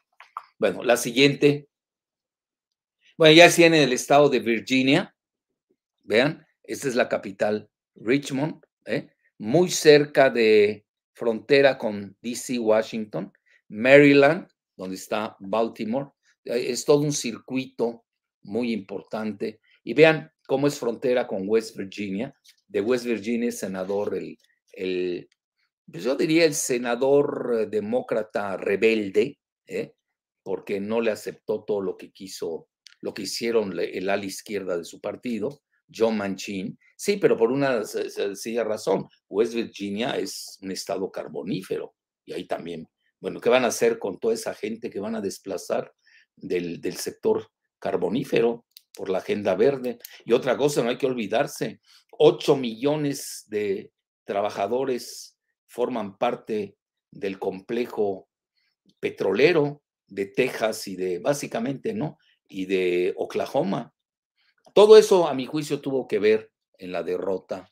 Bueno, 0.59 0.83
la 0.83 0.97
siguiente. 0.97 1.69
Bueno, 3.19 3.35
ya 3.35 3.51
tiene 3.51 3.83
el 3.83 3.95
estado 3.95 4.29
de 4.29 4.41
Virginia. 4.41 5.17
Vean, 6.05 6.47
esta 6.63 6.87
es 6.89 6.95
la 6.95 7.09
capital, 7.09 7.71
Richmond, 7.95 8.63
¿eh? 8.85 9.09
muy 9.39 9.71
cerca 9.71 10.29
de 10.29 10.85
frontera 11.15 11.79
con 11.79 12.15
DC, 12.21 12.59
Washington. 12.59 13.33
Maryland, 13.69 14.47
donde 14.77 14.97
está 14.97 15.37
Baltimore, 15.41 16.11
eh, 16.45 16.67
es 16.69 16.85
todo 16.85 17.01
un 17.01 17.13
circuito 17.13 18.05
muy 18.43 18.73
importante. 18.73 19.61
Y 19.83 19.95
vean 19.95 20.31
cómo 20.47 20.67
es 20.67 20.79
frontera 20.79 21.27
con 21.27 21.49
West 21.49 21.75
Virginia. 21.75 22.35
De 22.69 22.83
West 22.83 23.07
Virginia 23.07 23.49
es 23.49 23.59
senador 23.59 24.15
el, 24.15 24.37
el 24.73 25.29
pues 25.91 26.05
yo 26.05 26.17
diría 26.17 26.45
el 26.45 26.55
senador 26.55 27.61
eh, 27.61 27.67
demócrata 27.67 28.59
rebelde, 28.59 29.39
porque 30.43 30.81
no 30.81 31.01
le 31.01 31.13
aceptó 31.13 31.65
todo 31.65 31.81
lo 31.81 31.97
que 31.97 32.13
quiso, 32.13 32.69
lo 33.01 33.15
que 33.15 33.23
hicieron 33.23 33.79
el 33.79 34.09
ala 34.09 34.25
izquierda 34.25 34.77
de 34.77 34.85
su 34.85 35.01
partido, 35.01 35.63
John 35.95 36.17
Manchin. 36.17 36.79
Sí, 36.97 37.17
pero 37.19 37.37
por 37.37 37.53
una 37.53 37.85
sencilla 37.85 38.65
razón. 38.65 39.09
West 39.29 39.55
Virginia 39.55 40.17
es 40.17 40.59
un 40.63 40.71
estado 40.71 41.11
carbonífero 41.11 41.95
y 42.25 42.33
ahí 42.33 42.47
también, 42.47 42.89
bueno, 43.21 43.41
¿qué 43.41 43.49
van 43.49 43.65
a 43.65 43.69
hacer 43.69 43.99
con 43.99 44.19
toda 44.19 44.35
esa 44.35 44.55
gente 44.55 44.91
que 44.91 45.01
van 45.01 45.15
a 45.15 45.21
desplazar 45.21 45.93
del, 46.37 46.97
sector 46.97 47.51
carbonífero 47.79 48.67
por 48.95 49.11
la 49.11 49.19
agenda 49.19 49.55
verde. 49.55 49.99
Y 50.25 50.33
otra 50.33 50.57
cosa, 50.57 50.83
no 50.83 50.91
hay 50.91 50.99
que 50.99 51.07
olvidarse, 51.07 51.81
8 52.13 52.57
millones 52.57 53.45
de 53.49 53.93
trabajadores 54.25 55.39
forman 55.67 56.17
parte 56.17 56.77
del 57.11 57.39
complejo 57.39 58.29
petrolero 59.01 59.83
de 60.07 60.27
Texas 60.27 60.89
y 60.89 60.97
de, 60.97 61.19
básicamente, 61.19 61.93
¿no? 61.93 62.19
Y 62.49 62.67
de 62.67 63.15
Oklahoma. 63.17 63.93
Todo 64.75 64.97
eso, 64.97 65.27
a 65.27 65.35
mi 65.35 65.47
juicio, 65.47 65.81
tuvo 65.81 66.07
que 66.07 66.19
ver 66.19 66.51
en 66.79 66.93
la 66.93 67.03
derrota. 67.03 67.71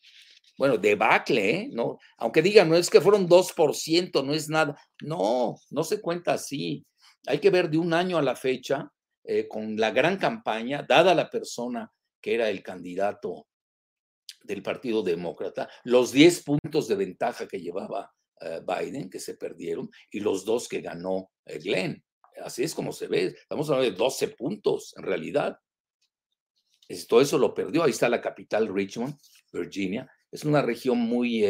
Bueno, 0.56 0.78
debacle, 0.78 1.50
¿eh? 1.50 1.68
¿no? 1.72 1.98
Aunque 2.16 2.40
digan, 2.40 2.68
no 2.68 2.76
es 2.76 2.88
que 2.88 3.00
fueron 3.00 3.28
2%, 3.28 4.24
no 4.24 4.32
es 4.32 4.48
nada. 4.48 4.78
No, 5.02 5.56
no 5.70 5.84
se 5.84 6.00
cuenta 6.00 6.32
así 6.34 6.86
hay 7.26 7.38
que 7.38 7.50
ver 7.50 7.70
de 7.70 7.78
un 7.78 7.92
año 7.92 8.18
a 8.18 8.22
la 8.22 8.36
fecha, 8.36 8.90
eh, 9.24 9.48
con 9.48 9.76
la 9.76 9.90
gran 9.90 10.18
campaña, 10.18 10.84
dada 10.86 11.14
la 11.14 11.30
persona 11.30 11.90
que 12.20 12.34
era 12.34 12.50
el 12.50 12.62
candidato 12.62 13.46
del 14.42 14.62
Partido 14.62 15.02
Demócrata, 15.02 15.68
los 15.84 16.12
10 16.12 16.42
puntos 16.42 16.88
de 16.88 16.96
ventaja 16.96 17.48
que 17.48 17.60
llevaba 17.60 18.12
eh, 18.40 18.60
Biden, 18.66 19.08
que 19.08 19.20
se 19.20 19.34
perdieron, 19.34 19.90
y 20.10 20.20
los 20.20 20.44
dos 20.44 20.68
que 20.68 20.80
ganó 20.80 21.30
eh, 21.46 21.58
Glenn. 21.58 22.04
Así 22.42 22.62
es 22.62 22.74
como 22.74 22.92
se 22.92 23.06
ve. 23.06 23.26
Estamos 23.26 23.68
hablando 23.70 23.90
de 23.90 23.96
12 23.96 24.28
puntos 24.28 24.94
en 24.96 25.04
realidad. 25.04 25.58
todo 27.08 27.20
eso 27.20 27.38
lo 27.38 27.54
perdió. 27.54 27.82
Ahí 27.82 27.90
está 27.90 28.08
la 28.08 28.20
capital, 28.20 28.72
Richmond, 28.72 29.16
Virginia. 29.52 30.10
Es 30.30 30.44
una 30.44 30.62
región 30.62 30.98
muy... 30.98 31.44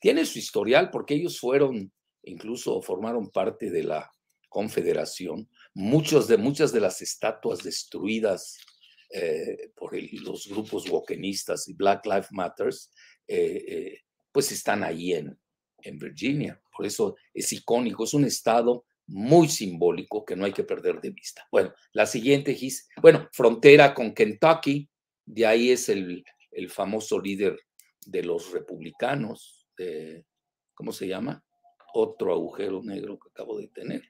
tiene 0.00 0.26
su 0.26 0.38
historial 0.38 0.90
porque 0.90 1.14
ellos 1.14 1.40
fueron, 1.40 1.92
incluso 2.22 2.82
formaron 2.82 3.30
parte 3.30 3.70
de 3.70 3.82
la 3.82 4.10
confederación, 4.48 5.48
muchos 5.74 6.28
de, 6.28 6.38
muchas 6.38 6.72
de 6.72 6.80
las 6.80 7.02
estatuas 7.02 7.62
destruidas 7.62 8.56
eh, 9.10 9.70
por 9.76 9.92
los 9.94 10.48
grupos 10.48 10.88
wokenistas 10.88 11.68
y 11.68 11.74
Black 11.74 12.06
Lives 12.06 12.32
Matters, 12.32 12.90
eh, 13.28 13.64
eh, 13.68 14.00
pues 14.32 14.50
están 14.52 14.82
ahí 14.82 15.12
en, 15.12 15.38
en 15.82 15.98
Virginia. 15.98 16.60
Por 16.74 16.86
eso 16.86 17.16
es 17.34 17.52
icónico, 17.52 18.04
es 18.04 18.14
un 18.14 18.24
estado 18.24 18.86
muy 19.08 19.48
simbólico 19.48 20.24
que 20.24 20.36
no 20.36 20.44
hay 20.44 20.52
que 20.52 20.64
perder 20.64 21.00
de 21.00 21.10
vista. 21.10 21.46
Bueno, 21.50 21.72
la 21.92 22.06
siguiente, 22.06 22.56
bueno, 23.00 23.28
frontera 23.32 23.94
con 23.94 24.14
Kentucky, 24.14 24.88
de 25.24 25.46
ahí 25.46 25.70
es 25.70 25.88
el, 25.88 26.24
el 26.50 26.70
famoso 26.70 27.20
líder 27.20 27.58
de 28.06 28.22
los 28.22 28.52
republicanos, 28.52 29.68
¿cómo 30.74 30.92
se 30.92 31.06
llama? 31.08 31.44
Otro 31.94 32.32
agujero 32.32 32.82
negro 32.82 33.18
que 33.18 33.28
acabo 33.28 33.58
de 33.58 33.68
tener. 33.68 34.02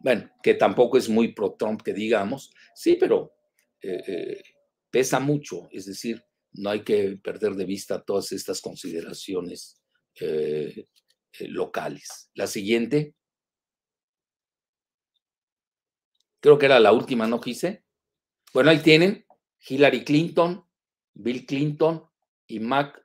Bueno, 0.00 0.30
que 0.42 0.54
tampoco 0.54 0.98
es 0.98 1.08
muy 1.08 1.32
pro-Trump 1.32 1.82
que 1.82 1.92
digamos, 1.92 2.52
sí, 2.74 2.96
pero 2.98 3.34
eh, 3.80 4.02
eh, 4.06 4.42
pesa 4.90 5.20
mucho, 5.20 5.68
es 5.70 5.86
decir, 5.86 6.22
no 6.52 6.70
hay 6.70 6.82
que 6.82 7.18
perder 7.22 7.54
de 7.54 7.64
vista 7.64 8.02
todas 8.02 8.32
estas 8.32 8.60
consideraciones 8.60 9.82
eh, 10.20 10.86
locales. 11.40 12.30
La 12.34 12.46
siguiente, 12.46 13.14
creo 16.46 16.58
que 16.58 16.66
era 16.66 16.78
la 16.78 16.92
última, 16.92 17.26
¿no 17.26 17.40
quise? 17.40 17.82
Bueno, 18.54 18.70
ahí 18.70 18.78
tienen 18.78 19.26
Hillary 19.68 20.04
Clinton, 20.04 20.64
Bill 21.12 21.44
Clinton 21.44 22.04
y 22.46 22.60
Mac 22.60 23.04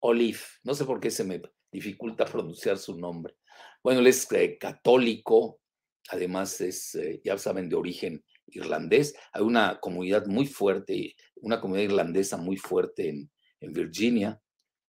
Olive. 0.00 0.40
No 0.62 0.74
sé 0.74 0.84
por 0.84 1.00
qué 1.00 1.10
se 1.10 1.24
me 1.24 1.40
dificulta 1.72 2.26
pronunciar 2.26 2.76
su 2.76 2.98
nombre. 2.98 3.34
Bueno, 3.82 4.00
él 4.00 4.08
es 4.08 4.28
católico, 4.60 5.62
además 6.10 6.60
es, 6.60 6.98
ya 7.24 7.38
saben, 7.38 7.70
de 7.70 7.76
origen 7.76 8.22
irlandés. 8.48 9.14
Hay 9.32 9.40
una 9.40 9.80
comunidad 9.80 10.26
muy 10.26 10.44
fuerte, 10.44 11.16
una 11.36 11.62
comunidad 11.62 11.92
irlandesa 11.92 12.36
muy 12.36 12.58
fuerte 12.58 13.08
en, 13.08 13.30
Virginia, 13.72 14.38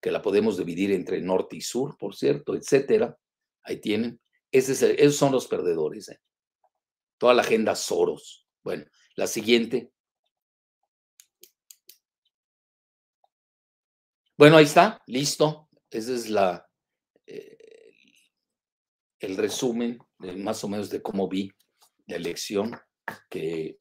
que 0.02 0.12
la 0.12 0.22
podemos 0.22 0.58
dividir 0.58 0.92
entre 0.92 1.22
norte 1.22 1.56
y 1.56 1.62
sur, 1.62 1.98
por 1.98 2.18
cierto, 2.18 2.54
etcétera. 2.54 3.18
Ahí 3.64 3.80
tienen. 3.80 4.20
esos 4.52 5.16
son 5.16 5.32
los 5.32 5.48
perdedores. 5.48 6.10
¿eh? 6.10 6.20
Toda 7.18 7.34
la 7.34 7.42
agenda 7.42 7.76
Soros. 7.76 8.48
Bueno, 8.64 8.86
la 9.16 9.28
siguiente. 9.28 9.92
Bueno, 14.38 14.58
ahí 14.58 14.66
está, 14.66 15.02
listo. 15.08 15.70
Ese 15.90 16.16
es 16.16 16.30
la, 16.30 16.68
eh, 17.26 17.58
el 19.20 19.38
resumen 19.38 19.98
más 20.38 20.64
o 20.64 20.68
menos 20.68 20.90
de 20.90 21.02
cómo 21.02 21.28
vi 21.30 21.52
la 22.08 22.18
elección 22.18 22.78
que 23.30 23.80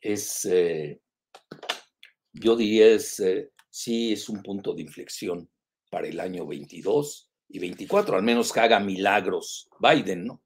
es, 0.00 0.44
eh, 0.44 1.00
yo 2.32 2.56
diría, 2.56 2.88
es, 2.88 3.20
eh, 3.20 3.50
sí 3.70 4.12
es 4.12 4.28
un 4.28 4.42
punto 4.42 4.74
de 4.74 4.82
inflexión 4.82 5.50
para 5.90 6.08
el 6.08 6.20
año 6.20 6.46
22 6.46 7.30
y 7.48 7.58
24, 7.58 8.16
al 8.16 8.22
menos 8.22 8.52
que 8.52 8.60
haga 8.60 8.80
milagros 8.80 9.68
Biden, 9.80 10.26
¿no? 10.26 10.42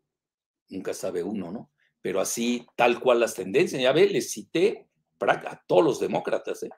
Nunca 0.69 0.95
sabe 0.95 1.23
uno, 1.23 1.51
¿no? 1.51 1.73
Pero 2.03 2.21
así, 2.21 2.67
tal 2.77 3.01
cual 3.01 3.21
las 3.21 3.35
tendencias, 3.35 3.81
ya 3.81 3.93
ve, 3.93 4.09
les 4.09 4.31
cité 4.31 4.89
a 5.21 5.63
todos 5.67 5.85
los 5.85 6.01
demócratas, 6.01 6.63
¿eh? 6.63 6.71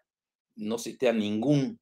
No 0.56 0.78
cité 0.78 1.08
a 1.08 1.12
ningún 1.12 1.78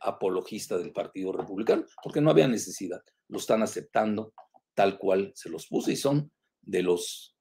apologista 0.00 0.78
del 0.78 0.92
Partido 0.92 1.32
Republicano, 1.32 1.84
porque 2.02 2.20
no 2.20 2.30
había 2.30 2.46
necesidad. 2.46 3.02
Lo 3.26 3.38
están 3.38 3.62
aceptando 3.62 4.32
tal 4.74 4.98
cual 4.98 5.32
se 5.34 5.50
los 5.50 5.66
puse 5.66 5.92
y 5.92 5.96
son 5.96 6.30
de 6.62 6.82
los 6.82 7.34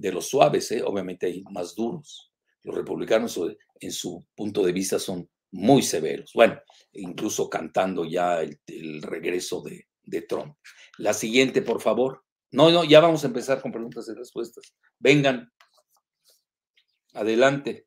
de 0.00 0.12
los 0.12 0.28
suaves, 0.28 0.72
¿eh? 0.72 0.82
obviamente 0.82 1.26
hay 1.26 1.42
más 1.50 1.74
duros. 1.74 2.32
Los 2.62 2.74
republicanos 2.74 3.36
eh, 3.36 3.58
en 3.80 3.92
su 3.92 4.24
punto 4.34 4.64
de 4.64 4.72
vista 4.72 4.98
son 4.98 5.28
muy 5.52 5.82
severos. 5.82 6.32
Bueno, 6.34 6.58
incluso 6.92 7.50
cantando 7.50 8.06
ya 8.06 8.40
el, 8.40 9.02
regreso 9.02 9.62
de, 9.62 9.86
Trump. 10.22 10.56
La 10.96 11.12
siguiente, 11.12 11.60
por 11.60 11.82
favor. 11.82 12.24
No, 12.52 12.70
no, 12.70 12.84
ya 12.84 13.00
vamos 13.00 13.22
a 13.24 13.28
empezar 13.28 13.60
con 13.60 13.72
preguntas 13.72 14.08
y 14.08 14.14
respuestas. 14.14 14.74
Vengan. 14.98 15.50
Adelante. 17.14 17.86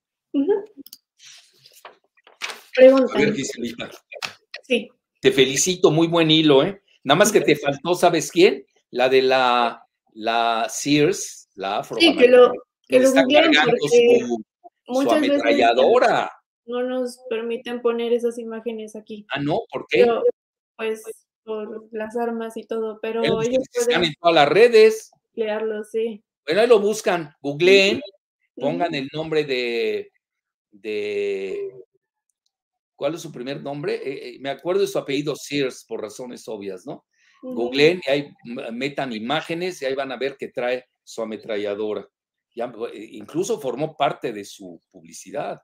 Pregunta. 2.75 3.13
Sí. 4.63 4.89
Te 5.21 5.31
felicito, 5.31 5.91
muy 5.91 6.07
buen 6.07 6.31
hilo, 6.31 6.63
¿eh? 6.63 6.81
Nada 7.03 7.17
más 7.17 7.31
que 7.31 7.41
te 7.41 7.55
faltó, 7.55 7.95
¿sabes 7.95 8.31
quién? 8.31 8.65
La 8.89 9.09
de 9.09 9.21
la, 9.21 9.85
la 10.13 10.67
Sears, 10.69 11.49
la 11.55 11.79
afro. 11.79 11.97
Sí, 11.97 12.15
que 12.15 12.27
lo, 12.27 12.51
que 12.87 12.99
lo 12.99 13.07
está 13.07 13.25
cargando 13.25 13.75
su, 13.77 14.43
su 15.01 15.11
ametralladora. 15.11 16.31
No 16.65 16.83
nos 16.83 17.19
permiten 17.29 17.81
poner 17.81 18.13
esas 18.13 18.37
imágenes 18.39 18.95
aquí. 18.95 19.25
Ah, 19.29 19.39
no, 19.39 19.61
¿por 19.71 19.85
qué? 19.89 20.07
pues 20.77 21.03
por 21.43 21.87
las 21.91 22.15
armas 22.15 22.57
y 22.57 22.63
todo, 22.65 22.99
pero 23.01 23.21
ellos 23.41 23.63
en 23.87 24.13
todas 24.19 24.35
las 24.35 24.49
redes. 24.49 25.11
Leerlo, 25.33 25.83
sí. 25.83 26.23
Bueno, 26.45 26.61
ahí 26.61 26.67
lo 26.67 26.79
buscan, 26.79 27.33
googleen, 27.41 28.01
pongan 28.55 28.93
el 28.93 29.09
nombre 29.13 29.43
de, 29.45 30.11
de 30.71 31.71
¿cuál 32.95 33.15
es 33.15 33.21
su 33.21 33.31
primer 33.31 33.61
nombre? 33.61 33.95
Eh, 33.95 34.29
eh, 34.29 34.37
me 34.39 34.49
acuerdo 34.49 34.81
de 34.81 34.87
su 34.87 34.99
apellido 34.99 35.35
Sears 35.35 35.85
por 35.87 36.01
razones 36.01 36.47
obvias, 36.47 36.85
¿no? 36.85 37.05
Googleen 37.41 38.01
y 38.07 38.09
ahí 38.09 38.33
metan 38.71 39.11
imágenes 39.11 39.81
y 39.81 39.85
ahí 39.85 39.95
van 39.95 40.11
a 40.11 40.17
ver 40.17 40.37
que 40.37 40.47
trae 40.47 40.85
su 41.03 41.21
ametralladora. 41.21 42.07
Ya, 42.55 42.71
eh, 42.93 43.07
incluso 43.11 43.59
formó 43.59 43.95
parte 43.97 44.31
de 44.31 44.45
su 44.45 44.79
publicidad. 44.89 45.59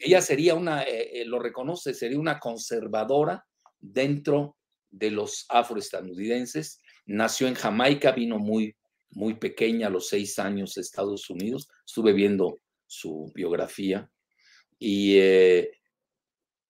Ella 0.00 0.20
sería 0.20 0.54
una, 0.54 0.82
eh, 0.82 1.20
eh, 1.20 1.24
lo 1.24 1.38
reconoce, 1.38 1.94
sería 1.94 2.18
una 2.18 2.40
conservadora 2.40 3.44
dentro 3.78 4.56
de 4.92 5.10
los 5.10 5.46
afroestadounidenses. 5.48 6.78
Nació 7.06 7.48
en 7.48 7.54
Jamaica, 7.54 8.12
vino 8.12 8.38
muy, 8.38 8.76
muy 9.10 9.34
pequeña 9.34 9.88
a 9.88 9.90
los 9.90 10.08
seis 10.08 10.38
años 10.38 10.76
a 10.76 10.80
Estados 10.80 11.28
Unidos. 11.28 11.68
Estuve 11.84 12.12
viendo 12.12 12.60
su 12.86 13.32
biografía 13.34 14.08
y, 14.78 15.18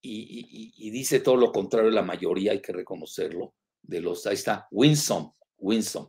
y, 0.01 0.91
dice 0.91 1.21
todo 1.21 1.37
lo 1.37 1.53
contrario 1.53 1.91
la 1.91 2.03
mayoría, 2.03 2.53
hay 2.53 2.61
que 2.61 2.73
reconocerlo, 2.73 3.55
de 3.83 4.01
los, 4.01 4.27
ahí 4.27 4.35
está, 4.35 4.69
Winsome, 4.71 5.33
Winsome, 5.59 6.09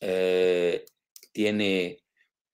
eh, 0.00 0.84
tiene, 1.32 2.02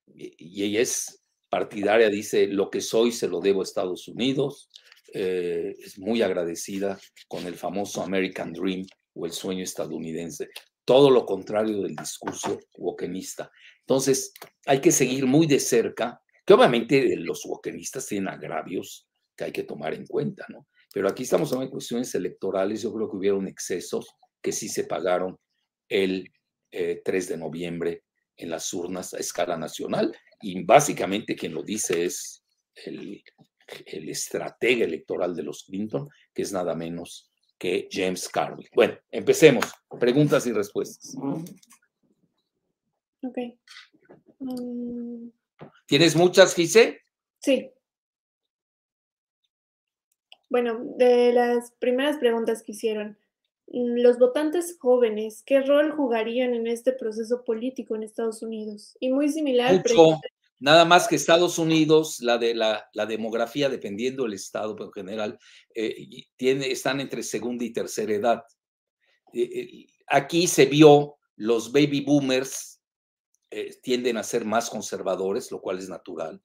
y 0.06 0.64
ella 0.64 0.80
es 0.80 1.22
partidaria, 1.48 2.08
dice, 2.08 2.46
lo 2.46 2.70
que 2.70 2.80
soy 2.80 3.12
se 3.12 3.28
lo 3.28 3.40
debo 3.40 3.60
a 3.60 3.64
Estados 3.64 4.08
Unidos, 4.08 4.68
eh, 5.14 5.74
es 5.78 5.98
muy 5.98 6.22
agradecida 6.22 6.98
con 7.28 7.46
el 7.46 7.54
famoso 7.54 8.02
American 8.02 8.52
Dream 8.52 8.86
o 9.14 9.26
el 9.26 9.32
sueño 9.32 9.62
estadounidense, 9.62 10.48
todo 10.84 11.10
lo 11.10 11.26
contrario 11.26 11.82
del 11.82 11.94
discurso 11.94 12.58
wokenista. 12.78 13.50
Entonces, 13.80 14.32
hay 14.66 14.80
que 14.80 14.90
seguir 14.90 15.26
muy 15.26 15.46
de 15.46 15.60
cerca, 15.60 16.20
que 16.46 16.54
obviamente 16.54 17.14
los 17.16 17.44
wokenistas 17.44 18.06
tienen 18.06 18.28
agravios 18.28 19.06
que 19.36 19.44
hay 19.44 19.52
que 19.52 19.64
tomar 19.64 19.94
en 19.94 20.06
cuenta, 20.06 20.46
¿no? 20.48 20.66
Pero 20.92 21.08
aquí 21.08 21.22
estamos 21.22 21.50
hablando 21.50 21.66
de 21.66 21.72
cuestiones 21.72 22.14
electorales, 22.14 22.82
yo 22.82 22.92
creo 22.92 23.10
que 23.10 23.16
hubieron 23.16 23.48
excesos 23.48 24.06
que 24.42 24.52
sí 24.52 24.68
se 24.68 24.84
pagaron 24.84 25.38
el 25.88 26.30
3 26.70 27.04
eh, 27.04 27.28
de 27.28 27.36
noviembre 27.36 28.04
en 28.36 28.50
las 28.50 28.72
urnas 28.72 29.14
a 29.14 29.18
escala 29.18 29.56
nacional 29.56 30.14
y 30.40 30.62
básicamente 30.64 31.36
quien 31.36 31.54
lo 31.54 31.62
dice 31.62 32.04
es 32.04 32.42
el, 32.74 33.22
el 33.86 34.08
estratega 34.08 34.84
electoral 34.84 35.34
de 35.34 35.42
los 35.42 35.64
Clinton, 35.64 36.08
que 36.32 36.42
es 36.42 36.52
nada 36.52 36.74
menos 36.74 37.30
que 37.58 37.88
James 37.90 38.28
Carville. 38.28 38.68
Bueno, 38.74 38.98
empecemos. 39.10 39.72
Preguntas 40.00 40.46
y 40.46 40.52
respuestas. 40.52 41.14
Ok. 43.22 43.38
Mm. 44.40 45.28
¿Tienes 45.86 46.16
muchas, 46.16 46.54
Gise? 46.54 47.02
Sí. 47.40 47.70
Bueno, 50.50 50.80
de 50.96 51.32
las 51.32 51.72
primeras 51.78 52.18
preguntas 52.18 52.62
que 52.62 52.72
hicieron, 52.72 53.16
Mm, 53.72 54.02
los 54.02 54.18
votantes 54.18 54.76
jóvenes, 54.78 55.42
¿qué 55.44 55.62
rol 55.62 55.92
jugarían 55.92 56.54
en 56.54 56.66
este 56.66 56.92
proceso 56.92 57.44
político 57.44 57.96
en 57.96 58.02
Estados 58.02 58.42
Unidos? 58.42 58.96
Y 59.00 59.10
muy 59.10 59.30
similar. 59.30 59.72
Mucho, 59.72 60.20
nada 60.62 60.84
más 60.84 61.08
que 61.08 61.16
Estados 61.16 61.58
Unidos, 61.58 62.20
la 62.20 62.38
de 62.38 62.54
la, 62.54 62.88
demografía, 63.08 63.68
dependiendo 63.68 64.22
del 64.22 64.34
estado, 64.34 64.76
pero 64.76 64.86
en 64.86 64.92
general, 64.92 65.38
eh, 65.74 66.06
tiene, 66.36 66.70
están 66.70 67.00
entre 67.00 67.24
segunda 67.24 67.64
y 67.64 67.72
tercera 67.72 68.14
edad. 68.14 68.44
Eh, 69.34 69.42
eh, 69.42 69.86
aquí 70.06 70.46
se 70.46 70.66
vio 70.66 71.16
los 71.36 71.72
baby 71.72 72.00
boomers 72.02 72.80
tienden 73.82 74.16
a 74.16 74.22
ser 74.22 74.46
más 74.46 74.70
conservadores, 74.70 75.50
lo 75.50 75.60
cual 75.60 75.78
es 75.78 75.86
natural. 75.86 76.40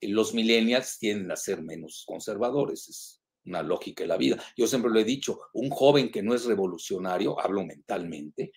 Los 0.00 0.32
millennials 0.32 0.98
tienden 0.98 1.30
a 1.30 1.36
ser 1.36 1.62
menos 1.62 2.04
conservadores 2.06 3.20
una 3.44 3.62
lógica 3.62 4.04
de 4.04 4.08
la 4.08 4.16
vida. 4.16 4.42
Yo 4.56 4.66
siempre 4.66 4.90
lo 4.90 4.98
he 4.98 5.04
dicho, 5.04 5.38
un 5.52 5.68
joven 5.68 6.10
que 6.10 6.22
no 6.22 6.34
es 6.34 6.46
revolucionario, 6.46 7.38
hablo 7.38 7.62
mentalmente, 7.64 8.52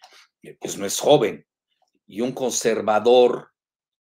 pues 0.61 0.77
no 0.77 0.85
es 0.85 0.97
joven. 0.97 1.45
Y 2.07 2.21
un 2.21 2.31
conservador 2.31 3.49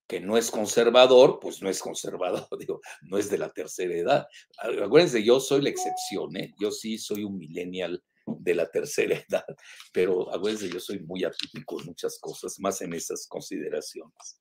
que 0.09 0.20
no 0.20 0.36
es 0.38 0.50
conservador, 0.50 1.38
pues 1.40 1.62
no 1.62 1.68
es 1.68 1.80
conservador, 1.80 2.48
digo, 2.59 2.80
no 3.02 3.18
es 3.18 3.30
de 3.30 3.38
la 3.38 3.52
tercera 3.52 3.94
edad. 3.94 4.26
Acuérdense, 4.59 5.22
yo 5.22 5.38
soy 5.38 5.62
la 5.62 5.68
excepción, 5.68 6.36
¿eh? 6.36 6.54
yo 6.59 6.70
sí 6.70 6.98
soy 6.98 7.24
un 7.24 7.36
millennial 7.36 8.02
de 8.26 8.54
la 8.54 8.70
tercera 8.70 9.16
edad, 9.28 9.44
pero 9.92 10.32
a 10.32 10.38
veces 10.38 10.70
yo 10.70 10.80
soy 10.80 11.00
muy 11.00 11.24
atípico 11.24 11.80
en 11.80 11.86
muchas 11.86 12.18
cosas, 12.18 12.59
más 12.59 12.80
en 12.82 12.94
esas 12.94 13.26
consideraciones. 13.26 14.40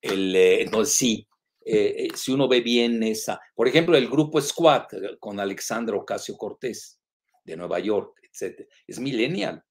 El, 0.00 0.34
eh, 0.34 0.62
entonces, 0.62 0.94
sí, 0.94 1.26
eh, 1.64 1.94
eh, 2.04 2.08
si 2.14 2.32
uno 2.32 2.48
ve 2.48 2.60
bien 2.60 3.02
esa, 3.02 3.40
por 3.54 3.68
ejemplo, 3.68 3.96
el 3.96 4.08
grupo 4.08 4.40
Squad 4.40 4.86
con 5.18 5.40
Alexandra 5.40 5.96
Ocasio 5.96 6.36
Cortés 6.36 7.00
de 7.44 7.56
Nueva 7.56 7.78
York, 7.80 8.18
etc. 8.22 8.66
Es 8.86 8.98
millennial. 8.98 9.62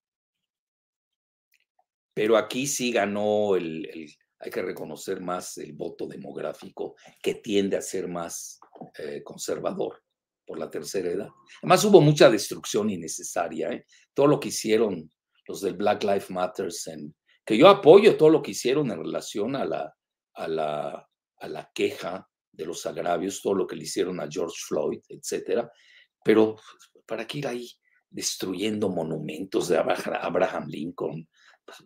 Pero 2.13 2.37
aquí 2.37 2.67
sí 2.67 2.91
ganó 2.91 3.55
el, 3.55 4.15
hay 4.39 4.51
que 4.51 4.61
reconocer 4.61 5.21
más 5.21 5.57
el 5.57 5.73
voto 5.73 6.07
demográfico 6.07 6.95
que 7.21 7.35
tiende 7.35 7.75
a 7.75 7.81
ser 7.81 8.07
más 8.07 8.59
conservador 9.23 10.01
por 10.45 10.57
la 10.57 10.69
tercera 10.69 11.09
edad. 11.09 11.29
Además 11.61 11.83
hubo 11.85 12.01
mucha 12.01 12.29
destrucción 12.29 12.89
innecesaria. 12.89 13.69
¿eh? 13.69 13.85
Todo 14.13 14.27
lo 14.27 14.39
que 14.39 14.47
hicieron 14.47 15.09
los 15.45 15.61
del 15.61 15.75
Black 15.75 16.03
Lives 16.03 16.29
Matter, 16.29 16.69
que 17.45 17.57
yo 17.57 17.67
apoyo 17.67 18.17
todo 18.17 18.29
lo 18.29 18.41
que 18.41 18.51
hicieron 18.51 18.91
en 18.91 18.99
relación 18.99 19.55
a 19.55 19.65
la, 19.65 21.67
queja 21.73 22.27
de 22.51 22.65
los 22.65 22.85
agravios, 22.85 23.41
todo 23.41 23.55
lo 23.55 23.67
que 23.67 23.75
le 23.75 23.83
hicieron 23.83 24.19
a 24.19 24.27
George 24.29 24.57
Floyd, 24.67 25.01
etcétera. 25.09 25.69
Pero 26.23 26.55
¿para 27.05 27.27
qué 27.27 27.39
ir 27.39 27.47
ahí 27.47 27.69
destruyendo 28.09 28.89
monumentos 28.89 29.67
de 29.67 29.77
Abraham 29.77 30.67
Lincoln? 30.67 31.27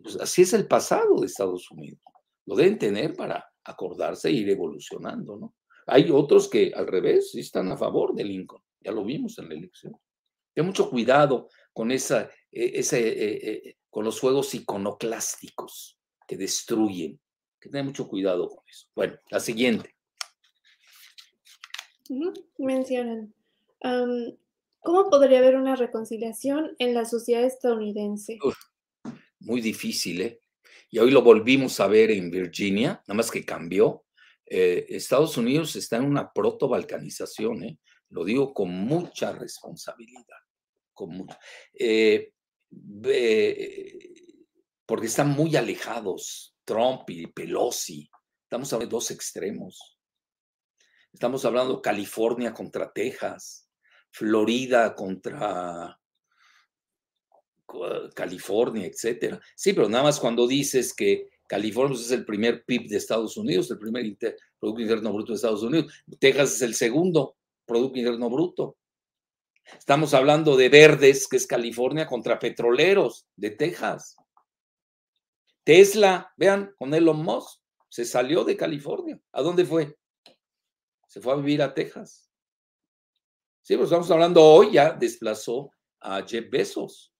Pues 0.02 0.18
así 0.18 0.44
es 0.44 0.54
el 0.54 0.68
pasado 0.68 1.20
de 1.20 1.28
Estados 1.28 1.70
Unidos. 1.72 2.00
Lo 2.46 2.56
deben 2.56 2.78
tener 2.78 3.16
para 3.16 3.46
acordarse 3.64 4.30
e 4.30 4.34
ir 4.34 4.50
evolucionando, 4.50 5.38
¿no? 5.38 5.56
Hay 5.88 6.10
otros 6.12 6.50
que 6.50 6.72
al 6.74 6.88
revés 6.88 7.36
están 7.36 7.72
a 7.72 7.78
favor 7.78 8.14
de 8.14 8.24
Lincoln, 8.24 8.62
ya 8.80 8.92
lo 8.92 9.04
vimos 9.04 9.38
en 9.40 9.50
la 9.50 9.56
elección. 9.56 9.94
Ten 10.54 10.66
mucho 10.66 10.90
cuidado 10.90 11.50
con, 11.74 11.92
esa, 11.92 12.30
e, 12.52 12.80
ese, 12.80 13.00
e, 13.00 13.50
e, 13.50 13.78
con 13.90 14.06
los 14.06 14.20
juegos 14.20 14.54
iconoclásticos 14.54 16.00
que 16.28 16.38
destruyen. 16.38 17.20
Que 17.60 17.82
mucho 17.82 18.10
cuidado 18.10 18.50
con 18.50 18.64
eso. 18.68 18.88
Bueno, 18.94 19.18
la 19.30 19.40
siguiente. 19.40 19.96
Mencionan, 22.58 23.34
¿cómo 24.82 25.10
podría 25.10 25.40
haber 25.40 25.56
una 25.56 25.78
reconciliación 25.78 26.76
en 26.78 26.94
la 26.94 27.06
sociedad 27.06 27.44
estadounidense? 27.44 28.38
muy 29.40 29.62
difícil, 29.62 30.22
¿eh? 30.22 30.40
Y 30.94 31.00
hoy 31.00 31.10
lo 31.10 31.24
volvimos 31.24 31.80
a 31.80 31.88
ver 31.88 32.12
en 32.12 32.30
Virginia, 32.30 33.02
nada 33.08 33.16
más 33.16 33.32
que 33.32 33.44
cambió. 33.44 34.06
Eh, 34.46 34.86
Estados 34.90 35.36
Unidos 35.38 35.76
está 35.76 35.98
en 35.98 36.04
una 36.06 36.32
proto-balcanización, 36.32 37.64
¿eh? 37.64 37.80
lo 38.10 38.24
digo 38.24 38.54
con 38.54 38.70
mucha 38.70 39.32
responsabilidad, 39.32 40.38
eh, 41.74 42.32
porque 44.86 45.08
están 45.08 45.30
muy 45.30 45.56
alejados 45.56 46.56
Trump 46.64 47.10
y 47.10 47.26
Pelosi, 47.26 48.08
estamos 48.44 48.72
hablando 48.72 48.92
de 48.92 48.96
dos 48.96 49.10
extremos. 49.10 49.98
Estamos 51.12 51.44
hablando 51.44 51.82
California 51.82 52.54
contra 52.54 52.94
Texas, 52.94 53.68
Florida 54.12 54.94
contra 54.94 56.00
California, 58.14 58.86
etcétera. 58.86 59.40
Sí, 59.56 59.74
pero 59.74 59.90
nada 59.90 60.04
más 60.04 60.20
cuando 60.20 60.48
dices 60.48 60.94
que 60.94 61.30
California 61.48 61.98
es 62.00 62.12
el 62.12 62.26
primer 62.26 62.64
PIB 62.66 62.90
de 62.90 62.98
Estados 62.98 63.38
Unidos, 63.38 63.70
el 63.72 63.78
primer 63.78 64.04
Producto 64.60 64.82
Interno 64.82 65.14
Bruto 65.14 65.32
de 65.32 65.36
Estados 65.36 65.64
Unidos. 65.64 65.94
Texas 66.20 66.56
es 66.56 66.62
el 66.62 66.76
segundo 66.76 67.38
Producto 67.66 68.00
Interno 68.00 68.30
Bruto. 68.30 68.78
Estamos 69.78 70.14
hablando 70.14 70.58
de 70.58 70.70
verdes, 70.70 71.28
que 71.28 71.38
es 71.38 71.48
California, 71.48 72.08
contra 72.08 72.40
petroleros 72.40 73.28
de 73.36 73.52
Texas. 73.52 74.18
Tesla, 75.64 76.34
vean, 76.36 76.74
con 76.78 76.94
Elon 76.94 77.24
Musk, 77.24 77.62
se 77.88 78.04
salió 78.04 78.44
de 78.44 78.58
California. 78.58 79.20
¿A 79.32 79.42
dónde 79.42 79.66
fue? 79.66 79.98
Se 81.08 81.22
fue 81.22 81.34
a 81.34 81.38
vivir 81.38 81.62
a 81.62 81.74
Texas. 81.74 82.30
Sí, 83.62 83.78
pues 83.78 83.86
estamos 83.86 84.12
hablando 84.12 84.44
hoy, 84.44 84.74
ya 84.74 84.92
desplazó 84.92 85.72
a 86.02 86.22
Jeff 86.24 86.50
Bezos 86.50 87.13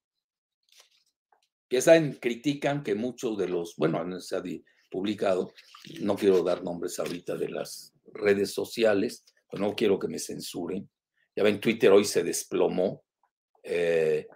que 1.74 1.82
saben, 1.82 2.14
critican 2.22 2.84
que 2.84 2.94
muchos 2.94 3.36
de 3.36 3.48
los, 3.48 3.76
bueno, 3.78 4.20
se 4.20 4.36
ha 4.36 4.44
publicado, 4.92 5.52
no 6.02 6.16
quiero 6.16 6.44
dar 6.44 6.64
nombres 6.64 7.00
ahorita 7.00 7.36
de 7.36 7.50
las 7.50 7.96
redes 8.14 8.54
sociales, 8.54 9.26
pero 9.50 9.64
no 9.64 9.76
quiero 9.76 9.98
que 9.98 10.08
me 10.08 10.20
censuren. 10.20 10.88
Ya 11.36 11.42
ven, 11.42 11.60
Twitter 11.60 11.92
hoy 11.92 12.06
se 12.06 12.24
desplomó. 12.24 13.04
Eh, 13.64 14.28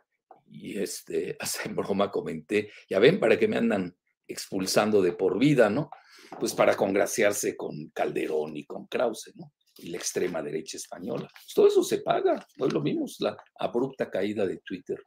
y 0.48 0.80
este, 0.80 1.38
hace 1.40 1.70
broma 1.70 2.10
comenté, 2.10 2.72
ya 2.90 2.98
ven, 2.98 3.20
para 3.20 3.38
que 3.38 3.48
me 3.48 3.58
andan 3.58 3.96
expulsando 4.28 5.04
de 5.04 5.14
por 5.14 5.38
vida, 5.38 5.70
¿no? 5.70 5.92
Pues 6.40 6.56
para 6.56 6.76
congraciarse 6.76 7.56
con 7.56 7.92
Calderón 7.92 8.58
y 8.58 8.66
con 8.66 8.88
Krause, 8.88 9.34
¿no? 9.36 9.54
Y 9.78 9.90
la 9.90 9.98
extrema 9.98 10.42
derecha 10.42 10.78
española. 10.78 11.30
Pues 11.32 11.54
todo 11.54 11.68
eso 11.68 11.84
se 11.84 12.00
paga, 12.00 12.48
es 12.56 12.74
lo 12.74 12.82
mismo, 12.82 13.06
la 13.20 13.38
abrupta 13.60 14.10
caída 14.10 14.44
de 14.48 14.58
Twitter 14.58 15.04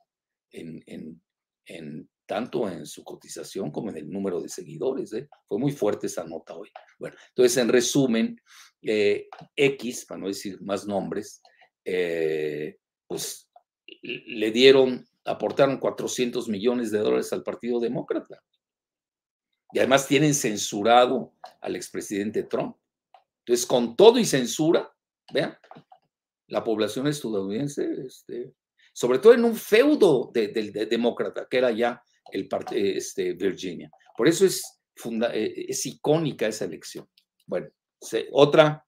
en, 0.52 0.80
en, 0.86 1.20
en 1.64 2.08
tanto 2.30 2.68
en 2.68 2.86
su 2.86 3.02
cotización 3.02 3.72
como 3.72 3.90
en 3.90 3.96
el 3.96 4.08
número 4.08 4.40
de 4.40 4.48
seguidores. 4.48 5.12
¿eh? 5.14 5.28
Fue 5.48 5.58
muy 5.58 5.72
fuerte 5.72 6.06
esa 6.06 6.22
nota 6.22 6.54
hoy. 6.54 6.70
Bueno, 6.96 7.16
entonces, 7.30 7.56
en 7.56 7.68
resumen, 7.68 8.40
eh, 8.82 9.26
X, 9.56 10.06
para 10.06 10.20
no 10.20 10.28
decir 10.28 10.62
más 10.62 10.86
nombres, 10.86 11.42
eh, 11.84 12.78
pues 13.08 13.50
le 14.02 14.52
dieron, 14.52 15.04
aportaron 15.24 15.78
400 15.78 16.48
millones 16.48 16.92
de 16.92 17.00
dólares 17.00 17.32
al 17.32 17.42
Partido 17.42 17.80
Demócrata. 17.80 18.40
Y 19.72 19.80
además 19.80 20.06
tienen 20.06 20.32
censurado 20.32 21.34
al 21.60 21.74
expresidente 21.74 22.44
Trump. 22.44 22.76
Entonces, 23.40 23.66
con 23.66 23.96
todo 23.96 24.20
y 24.20 24.24
censura, 24.24 24.88
vean, 25.34 25.58
la 26.46 26.62
población 26.62 27.08
estadounidense, 27.08 27.90
este, 28.06 28.54
sobre 28.92 29.18
todo 29.18 29.34
en 29.34 29.44
un 29.44 29.56
feudo 29.56 30.30
del 30.32 30.72
demócrata, 30.72 31.48
que 31.50 31.58
era 31.58 31.72
ya 31.72 32.00
el 32.32 32.48
este, 32.72 33.32
Virginia. 33.34 33.90
Por 34.16 34.28
eso 34.28 34.44
es, 34.46 34.82
eh, 35.32 35.66
es 35.68 35.86
icónica 35.86 36.46
esa 36.46 36.64
elección. 36.64 37.08
Bueno, 37.46 37.68
otra. 38.32 38.86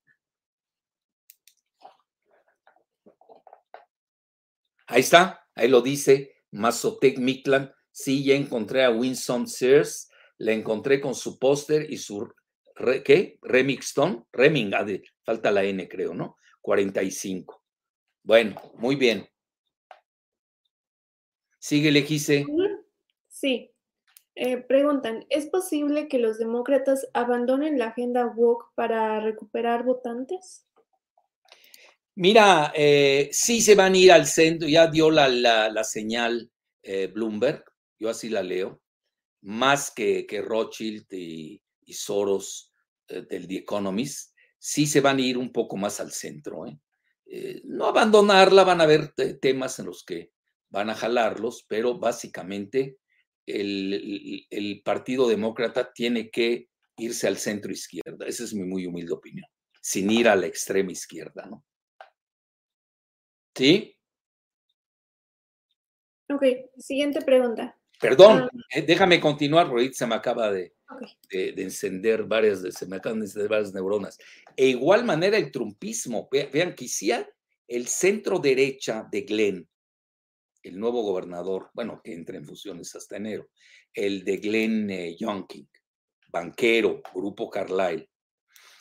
Ahí 4.86 5.00
está, 5.00 5.46
ahí 5.54 5.68
lo 5.68 5.80
dice 5.80 6.34
Mazotec 6.50 7.18
Miklan. 7.18 7.72
Sí, 7.90 8.24
ya 8.24 8.34
encontré 8.34 8.84
a 8.84 8.90
Winston 8.90 9.46
Sears, 9.46 10.10
le 10.38 10.54
encontré 10.54 11.00
con 11.00 11.14
su 11.14 11.38
póster 11.38 11.90
y 11.90 11.98
su, 11.98 12.32
¿qué? 13.04 13.38
Remington, 13.42 14.26
Reming, 14.32 14.74
ah, 14.74 14.86
falta 15.24 15.50
la 15.50 15.62
N 15.64 15.88
creo, 15.88 16.14
¿no? 16.14 16.36
45. 16.62 17.62
Bueno, 18.22 18.60
muy 18.76 18.96
bien. 18.96 19.28
Sigue, 21.58 22.04
quise. 22.04 22.44
Sí. 23.42 23.72
Eh, 24.36 24.58
preguntan, 24.58 25.26
¿es 25.28 25.46
posible 25.46 26.06
que 26.06 26.20
los 26.20 26.38
demócratas 26.38 27.08
abandonen 27.12 27.76
la 27.76 27.88
agenda 27.88 28.24
woke 28.24 28.70
para 28.76 29.18
recuperar 29.18 29.82
votantes? 29.82 30.68
Mira, 32.14 32.72
eh, 32.76 33.30
sí 33.32 33.60
se 33.60 33.74
van 33.74 33.94
a 33.94 33.98
ir 33.98 34.12
al 34.12 34.26
centro, 34.26 34.68
ya 34.68 34.86
dio 34.86 35.10
la, 35.10 35.82
señal 35.82 36.52
eh, 36.84 37.08
Bloomberg, 37.08 37.64
yo 37.98 38.10
así 38.10 38.28
la 38.28 38.44
leo, 38.44 38.80
más 39.40 39.90
que, 39.90 40.24
que 40.24 40.40
Rothschild 40.40 41.12
y, 41.12 41.60
Soros 41.88 42.72
del 43.06 43.46
The 43.46 43.56
Economist, 43.56 44.34
sí 44.56 44.86
se 44.86 45.02
van 45.02 45.18
a 45.18 45.20
ir 45.20 45.36
un 45.36 45.52
poco 45.52 45.76
más 45.76 46.00
al 46.00 46.12
centro. 46.12 46.64
no 47.64 47.86
abandonarla, 47.86 48.64
van 48.64 48.80
a 48.80 48.84
haber 48.84 49.12
temas 49.40 49.78
en 49.80 49.86
los 49.86 50.04
que 50.04 50.32
van 50.70 50.88
a 50.88 50.94
jalarlos, 50.94 51.66
pero 51.68 51.98
básicamente 51.98 52.96
el, 53.60 54.82
Partido 54.84 55.28
Demócrata 55.28 55.92
tiene 55.92 56.30
que 56.30 56.68
irse 56.96 57.26
al 57.26 57.36
centro 57.36 57.72
izquierda. 57.72 58.26
Esa 58.26 58.44
es 58.44 58.54
mi 58.54 58.64
muy 58.64 58.86
humilde 58.86 59.12
opinión, 59.12 59.46
sin 59.80 60.10
ir 60.10 60.28
a 60.28 60.36
la 60.36 60.46
extrema 60.46 60.92
izquierda, 60.92 61.46
¿no? 61.46 61.64
¿Sí? 63.54 63.96
Ok, 66.28 66.44
siguiente 66.78 67.20
pregunta. 67.20 67.78
Perdón, 68.00 68.48
ah. 68.52 68.58
eh, 68.70 68.82
déjame 68.82 69.20
continuar, 69.20 69.68
porque 69.68 69.92
se 69.92 70.06
me 70.06 70.14
acaba 70.14 70.50
de, 70.50 70.74
de, 71.30 71.62
encender 71.62 72.24
varias, 72.24 72.62
se 72.70 72.86
me 72.86 72.96
acaban 72.96 73.20
de 73.20 73.26
encender 73.26 73.48
varias 73.48 73.72
neuronas. 73.72 74.18
E 74.56 74.68
igual 74.68 75.04
manera 75.04 75.36
el 75.36 75.52
trumpismo, 75.52 76.28
vean 76.30 76.74
que 76.74 76.88
si 76.88 77.12
el 77.68 77.86
centro 77.86 78.38
derecha 78.38 79.06
de 79.10 79.20
Glenn 79.22 79.68
el 80.62 80.78
nuevo 80.78 81.02
gobernador, 81.02 81.70
bueno, 81.74 82.00
que 82.02 82.12
entra 82.12 82.36
en 82.36 82.46
funciones 82.46 82.94
hasta 82.94 83.16
enero, 83.16 83.48
el 83.92 84.24
de 84.24 84.36
Glenn 84.36 84.90
eh, 84.90 85.16
Youngkin, 85.18 85.68
banquero, 86.28 87.02
Grupo 87.14 87.50
Carlyle, 87.50 88.08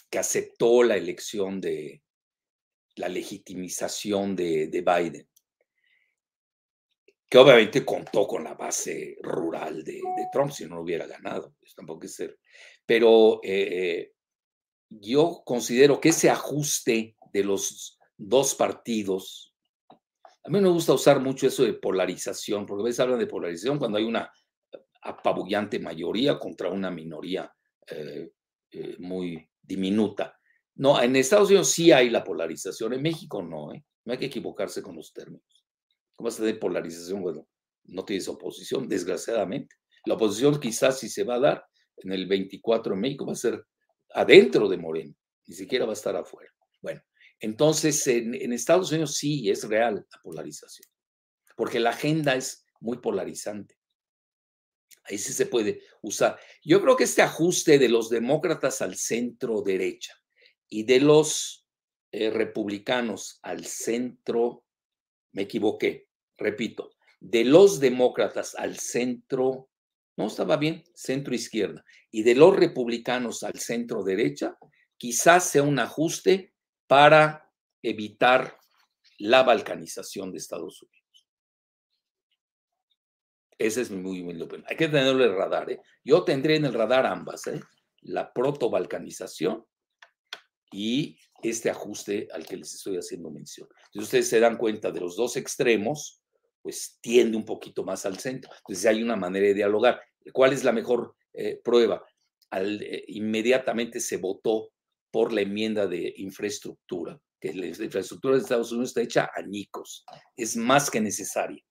que 0.10 0.20
aceptó 0.20 0.84
la 0.84 0.98
elección 0.98 1.60
de 1.60 2.04
la 2.96 3.08
legitimización 3.08 4.36
de, 4.36 4.68
Biden. 4.68 5.28
que 7.30 7.38
obviamente 7.38 7.86
contó 7.86 8.28
con 8.28 8.44
la 8.44 8.54
base 8.54 9.18
rural 9.22 9.84
de, 9.84 10.02
Trump, 10.32 10.52
si 10.52 10.66
no 10.66 10.76
lo 10.76 10.82
hubiera 10.82 11.08
ganado, 11.08 11.56
eso 11.62 11.76
tampoco 11.78 12.06
es 12.06 12.16
ser. 12.16 12.38
Pero 12.86 13.40
eh, 13.44 14.12
yo 14.90 15.42
considero 15.46 16.02
que 16.02 16.10
ese 16.10 16.30
ajuste 16.30 17.16
de 17.32 17.44
los 17.44 17.98
dos 18.18 18.56
partidos, 18.56 19.51
a 20.44 20.50
mí 20.50 20.60
me 20.60 20.70
gusta 20.70 20.94
usar 20.94 21.20
mucho 21.20 21.48
eso 21.48 21.64
de 21.64 21.74
polarización, 21.74 22.66
porque 22.66 22.82
a 22.82 22.86
veces 22.86 23.00
hablan 23.00 23.20
de 23.20 23.28
polarización 23.28 23.78
cuando 23.78 23.98
hay 23.98 24.04
una 24.04 24.32
apabullante 25.04 25.80
mayoría 25.80 26.40
contra 26.40 26.70
una 26.70 26.90
minoría 26.90 27.52
eh, 27.88 28.32
eh, 28.72 28.96
muy 29.00 29.48
diminuta. 29.62 30.38
No, 30.76 31.02
en 31.02 31.16
Estados 31.16 31.50
Unidos 31.50 31.70
sí 31.70 31.92
hay 31.92 32.10
la 32.10 32.24
polarización, 32.24 32.94
en 32.94 33.02
México 33.02 33.42
no, 33.42 33.72
no 34.06 34.14
hay 34.14 34.18
que 34.18 34.26
equivocarse 34.26 34.82
con 34.82 34.96
los 34.96 35.14
términos. 35.14 35.66
¿Cómo 36.16 36.30
vas 36.30 36.40
a 36.40 36.60
polarización? 36.60 37.22
Bueno, 37.22 37.48
no 37.86 38.06
tienes 38.06 38.28
oposición, 38.28 38.88
desgraciadamente. 38.88 39.76
La 40.06 40.16
oposición 40.16 40.60
quizás 40.60 41.00
si 41.00 41.10
se 41.10 41.24
va 41.24 41.36
a 41.36 41.40
dar 41.40 41.66
en 41.98 42.12
el 42.12 42.26
24 42.26 42.94
en 42.94 43.00
México 43.00 43.26
va 43.26 43.34
a 43.34 43.36
ser 43.36 43.64
adentro 44.14 44.68
de 44.68 44.78
Moreno, 44.78 45.14
ni 45.48 45.56
siquiera 45.56 45.86
va 45.86 45.92
a 45.92 45.94
estar 45.94 46.16
afuera. 46.16 46.52
Bueno, 46.82 47.02
entonces 47.42 48.06
en, 48.06 48.54
Estados 48.54 48.92
Unidos 48.92 49.16
sí 49.16 49.50
es 49.50 49.68
real 49.68 50.06
la 50.10 50.22
polarización, 50.22 50.88
porque 51.58 51.80
la 51.80 51.90
agenda 51.90 52.36
es 52.36 52.64
muy 52.80 52.98
polarizante. 52.98 53.76
Ahí 55.06 55.18
sí 55.18 55.34
se 55.34 55.48
puede 55.48 55.82
usar. 56.04 56.40
Yo 56.64 56.82
creo 56.82 56.96
que 56.96 57.06
este 57.06 57.24
ajuste 57.24 57.80
de 57.80 57.90
los 57.90 58.10
demócratas 58.10 58.84
al 58.84 58.96
centro 58.96 59.64
derecha 59.64 60.14
y 60.70 60.84
de 60.84 61.00
los 61.00 61.68
eh, 62.12 62.30
republicanos 62.30 63.40
al 63.42 63.66
centro, 63.66 64.64
me 65.32 65.44
equivoqué, 65.44 66.10
repito, 66.38 66.92
de 67.20 67.44
los 67.44 67.80
demócratas 67.80 68.54
al 68.54 68.78
centro, 68.78 69.70
no 70.16 70.28
estaba 70.28 70.58
bien, 70.58 70.84
centro 70.94 71.34
izquierda, 71.34 71.84
y 72.12 72.22
de 72.22 72.36
los 72.36 72.56
republicanos 72.56 73.42
al 73.42 73.58
centro 73.60 74.04
derecha, 74.04 74.58
quizás 74.98 75.46
sea 75.46 75.64
un 75.64 75.80
ajuste 75.80 76.54
para 76.92 77.50
evitar 77.82 78.60
la 79.20 79.44
balcanización 79.44 80.30
de 80.30 80.40
Estados 80.40 80.84
Unidos. 80.84 81.26
Ese 83.58 83.84
es 83.84 83.92
muy, 83.92 84.22
muy 84.22 84.34
opinión. 84.42 84.66
Hay 84.68 84.76
que 84.76 84.90
tenerlo 84.90 85.24
en 85.24 85.32
el 85.32 85.38
radar. 85.38 85.72
¿eh? 85.72 85.80
Yo 86.04 86.26
tendré 86.26 86.58
en 86.58 86.66
el 86.66 86.74
radar 86.74 87.06
ambas, 87.06 87.48
¿eh? 87.48 87.62
la 88.02 88.34
proto-balcanización 88.34 89.66
y 90.70 91.18
este 91.42 91.70
ajuste 91.70 92.28
al 92.34 92.46
que 92.46 92.58
les 92.58 92.74
estoy 92.74 92.98
haciendo 92.98 93.32
mención. 93.32 93.70
Si 93.94 94.00
ustedes 94.00 94.28
se 94.28 94.42
dan 94.42 94.58
cuenta 94.58 94.92
de 94.92 95.00
los 95.00 95.16
dos 95.16 95.38
extremos, 95.38 96.22
pues 96.62 96.98
tiende 97.00 97.38
un 97.38 97.46
poquito 97.46 97.86
más 97.86 98.06
al 98.06 98.20
centro. 98.20 98.52
Entonces 98.54 98.86
hay 98.86 99.02
una 99.02 99.16
manera 99.16 99.48
de 99.48 99.54
dialogar. 99.54 100.02
¿Cuál 100.34 100.52
es 100.52 100.66
la 100.66 100.74
mejor 100.74 101.16
eh, 101.32 101.58
prueba? 101.64 102.06
Eh, 102.52 103.06
inmediatamente 103.08 104.02
se 104.02 104.18
votó 104.18 104.74
por 105.12 105.34
la 105.34 105.42
enmienda 105.42 105.88
de 105.88 106.14
infraestructura, 106.18 107.20
que 107.40 107.54
la 107.54 107.68
infraestructura 107.68 108.36
de 108.36 108.42
Estados 108.42 108.72
Unidos 108.72 108.90
está 108.90 109.02
hecha 109.02 109.30
añicos, 109.36 110.06
es 110.36 110.56
más 110.56 110.90
que 110.90 111.02
necesaria. 111.02 111.64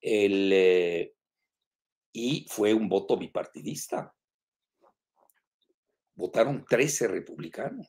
El, 0.00 0.50
eh, 0.52 1.14
y 2.12 2.46
fue 2.48 2.74
un 2.74 2.88
voto 2.88 3.16
bipartidista. 3.16 4.14
Votaron 6.14 6.64
13 6.68 7.08
republicanos. 7.08 7.88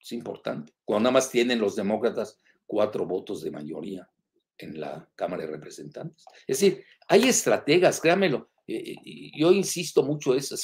Es 0.00 0.12
importante. 0.12 0.72
Cuando 0.84 1.04
nada 1.04 1.14
más 1.14 1.30
tienen 1.30 1.60
los 1.60 1.76
demócratas 1.76 2.40
cuatro 2.66 3.04
votos 3.06 3.42
de 3.42 3.50
mayoría 3.50 4.08
en 4.56 4.80
la 4.80 5.08
Cámara 5.14 5.44
de 5.44 5.52
Representantes. 5.52 6.24
Es 6.46 6.60
decir, 6.60 6.84
hay 7.08 7.28
estrategas, 7.28 8.00
créamelo. 8.00 8.50
Eh, 8.66 8.92
eh, 8.92 9.30
yo 9.36 9.52
insisto 9.52 10.02
mucho 10.02 10.34
eso. 10.34 10.56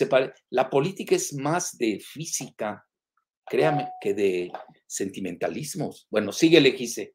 La 0.51 0.70
política 0.70 1.14
es 1.14 1.34
más 1.34 1.76
de 1.76 1.99
física, 2.01 2.86
créame, 3.47 3.88
que 4.01 4.14
de 4.14 4.53
sentimentalismos. 4.86 6.07
Bueno, 6.11 6.32
sigue, 6.32 6.61
Legice. 6.61 7.14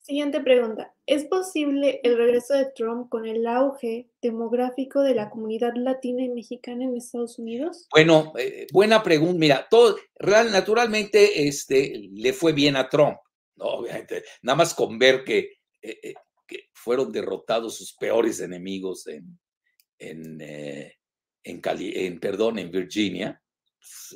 Siguiente 0.00 0.40
pregunta. 0.40 0.94
¿Es 1.04 1.24
posible 1.24 2.00
el 2.02 2.16
regreso 2.16 2.54
de 2.54 2.70
Trump 2.74 3.08
con 3.08 3.26
el 3.26 3.46
auge 3.46 4.08
demográfico 4.22 5.02
de 5.02 5.14
la 5.14 5.30
comunidad 5.30 5.72
latina 5.74 6.22
y 6.22 6.28
mexicana 6.28 6.84
en 6.84 6.96
Estados 6.96 7.38
Unidos? 7.38 7.86
Bueno, 7.90 8.32
eh, 8.38 8.66
buena 8.72 9.02
pregunta. 9.02 9.38
Mira, 9.38 9.66
todo, 9.68 9.96
real, 10.14 10.50
naturalmente 10.52 11.48
este, 11.48 12.08
le 12.12 12.32
fue 12.32 12.52
bien 12.52 12.76
a 12.76 12.88
Trump. 12.88 13.18
Obviamente, 13.58 14.22
nada 14.42 14.56
más 14.56 14.74
con 14.74 14.98
ver 14.98 15.24
que, 15.24 15.38
eh, 15.82 15.98
eh, 16.02 16.14
que 16.46 16.68
fueron 16.72 17.10
derrotados 17.10 17.76
sus 17.76 17.94
peores 17.94 18.40
enemigos 18.40 19.06
en, 19.08 19.38
en, 19.98 20.40
en, 21.46 21.60
en, 21.64 22.20
perdón, 22.20 22.58
en 22.58 22.70
Virginia. 22.70 23.42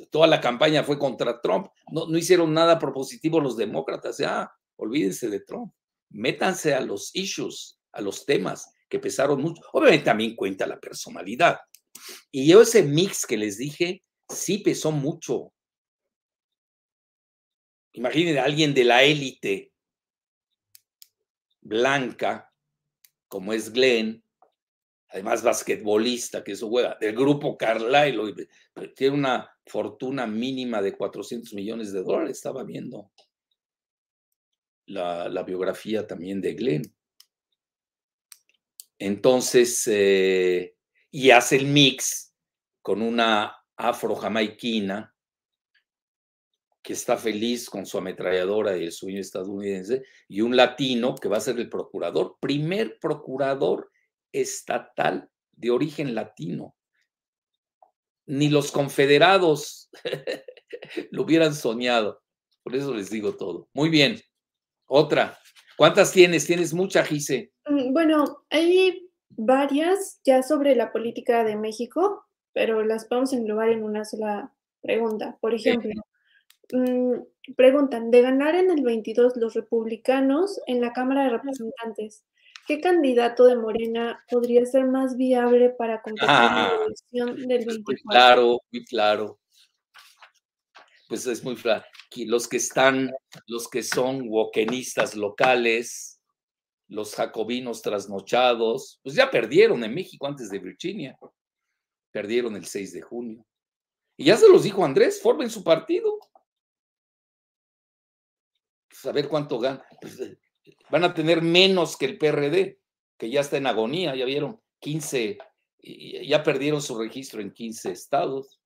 Toda 0.09 0.27
la 0.27 0.41
campaña 0.41 0.83
fue 0.83 0.99
contra 0.99 1.41
Trump. 1.41 1.67
No, 1.91 2.07
no 2.07 2.17
hicieron 2.17 2.53
nada 2.53 2.77
propositivo 2.77 3.39
los 3.39 3.57
demócratas. 3.57 4.17
Ya, 4.17 4.51
olvídense 4.77 5.29
de 5.29 5.39
Trump 5.41 5.73
métanse 6.11 6.73
a 6.73 6.81
los 6.81 7.15
issues, 7.15 7.79
a 7.91 8.01
los 8.01 8.25
temas 8.25 8.73
que 8.89 8.99
pesaron 8.99 9.41
mucho. 9.41 9.61
Obviamente 9.73 10.05
también 10.05 10.35
cuenta 10.35 10.67
la 10.67 10.79
personalidad. 10.79 11.59
Y 12.31 12.47
yo 12.47 12.61
ese 12.61 12.83
mix 12.83 13.25
que 13.25 13.37
les 13.37 13.57
dije, 13.57 14.03
sí 14.29 14.59
pesó 14.59 14.91
mucho. 14.91 15.53
Imaginen 17.93 18.37
a 18.37 18.43
alguien 18.43 18.73
de 18.73 18.83
la 18.83 19.03
élite 19.03 19.73
blanca, 21.61 22.51
como 23.27 23.53
es 23.53 23.71
Glenn, 23.71 24.23
además 25.11 25.43
basquetbolista, 25.43 26.43
que 26.43 26.53
eso 26.53 26.69
juega, 26.69 26.97
del 26.99 27.15
grupo 27.15 27.57
Carlyle, 27.57 28.47
tiene 28.95 29.15
una 29.15 29.51
fortuna 29.65 30.25
mínima 30.25 30.81
de 30.81 30.95
400 30.95 31.53
millones 31.53 31.91
de 31.91 32.01
dólares, 32.01 32.37
estaba 32.37 32.63
viendo 32.63 33.11
la, 34.85 35.43
biografía 35.43 36.07
también 36.07 36.39
de 36.41 36.53
Glenn. 36.53 36.95
Entonces, 38.99 39.83
eh, 39.87 40.75
y 41.09 41.31
hace 41.31 41.57
el 41.57 41.67
mix 41.67 42.33
con 42.81 43.01
una 43.01 43.57
afro-jamaiquina 43.75 45.13
que 46.81 46.93
está 46.93 47.17
feliz 47.17 47.69
con 47.69 47.85
su 47.85 47.97
ametralladora 47.97 48.77
y 48.77 48.85
el 48.85 48.91
sueño 48.91 49.19
estadounidense, 49.19 50.03
y 50.27 50.41
un 50.41 50.55
latino 50.55 51.15
que 51.15 51.29
va 51.29 51.37
a 51.37 51.41
ser 51.41 51.59
el 51.59 51.69
procurador, 51.69 52.37
primer 52.39 52.97
procurador 52.99 53.91
estatal 54.31 55.29
de 55.51 55.71
origen 55.71 56.15
latino. 56.15 56.75
Ni 58.25 58.49
los 58.49 58.71
confederados 58.71 59.89
lo 61.11 61.23
hubieran 61.23 61.53
soñado. 61.53 62.21
Por 62.63 62.75
eso 62.75 62.93
les 62.93 63.09
digo 63.09 63.35
todo. 63.35 63.69
Muy 63.73 63.89
bien. 63.89 64.19
Otra. 64.85 65.37
¿Cuántas 65.77 66.11
tienes? 66.11 66.45
Tienes 66.45 66.73
mucha, 66.73 67.03
Gise. 67.03 67.51
Mm, 67.65 67.93
bueno, 67.93 68.43
hay 68.49 69.09
varias 69.29 70.19
ya 70.23 70.43
sobre 70.43 70.75
la 70.75 70.91
política 70.91 71.43
de 71.43 71.55
México, 71.55 72.25
pero 72.53 72.83
las 72.83 73.05
podemos 73.05 73.33
englobar 73.33 73.69
en 73.69 73.83
una 73.83 74.05
sola 74.05 74.53
pregunta. 74.81 75.37
Por 75.41 75.53
ejemplo, 75.53 75.91
mm, 76.73 77.53
preguntan, 77.55 78.11
de 78.11 78.21
ganar 78.21 78.55
en 78.55 78.69
el 78.69 78.83
22 78.83 79.37
los 79.37 79.53
republicanos 79.53 80.59
en 80.67 80.81
la 80.81 80.93
Cámara 80.93 81.23
de 81.23 81.29
Representantes, 81.29 82.25
¿qué 82.67 82.79
candidato 82.79 83.45
de 83.45 83.55
Morena 83.55 84.23
podría 84.29 84.65
ser 84.65 84.85
más 84.85 85.17
viable 85.17 85.69
para 85.71 86.01
competir 86.01 86.29
en 86.29 86.35
la 86.35 86.67
ah, 86.67 86.79
elección 86.85 87.47
del 87.47 87.65
24? 87.65 87.83
Muy 87.85 87.95
claro, 88.03 88.61
muy 88.71 88.85
claro. 88.85 89.39
Pues 91.07 91.25
es 91.27 91.43
muy 91.43 91.55
claro 91.55 91.83
los 92.17 92.47
que 92.47 92.57
están, 92.57 93.11
los 93.47 93.69
que 93.69 93.83
son 93.83 94.27
wokenistas 94.27 95.15
locales, 95.15 96.19
los 96.87 97.15
jacobinos 97.15 97.81
trasnochados, 97.81 98.99
pues 99.01 99.15
ya 99.15 99.31
perdieron 99.31 99.83
en 99.83 99.93
México 99.93 100.27
antes 100.27 100.49
de 100.49 100.59
Virginia. 100.59 101.17
Perdieron 102.11 102.55
el 102.57 102.65
6 102.65 102.93
de 102.93 103.01
junio. 103.01 103.45
Y 104.17 104.25
ya 104.25 104.35
se 104.35 104.49
los 104.49 104.63
dijo 104.63 104.83
Andrés, 104.83 105.21
formen 105.21 105.49
su 105.49 105.63
partido. 105.63 106.19
Pues 108.89 109.05
a 109.05 109.13
ver 109.13 109.29
cuánto 109.29 109.57
ganan. 109.57 109.81
Pues, 110.01 110.19
van 110.89 111.03
a 111.03 111.13
tener 111.13 111.41
menos 111.41 111.97
que 111.97 112.05
el 112.05 112.17
PRD, 112.17 112.79
que 113.17 113.29
ya 113.29 113.41
está 113.41 113.57
en 113.57 113.67
agonía, 113.67 114.15
ya 114.15 114.25
vieron, 114.25 114.61
15, 114.79 115.37
ya 116.23 116.43
perdieron 116.43 116.81
su 116.81 116.97
registro 116.97 117.41
en 117.41 117.51
15 117.51 117.91
estados. 117.91 118.59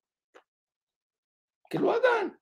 Que 1.68 1.78
lo 1.78 1.90
hagan. 1.90 2.38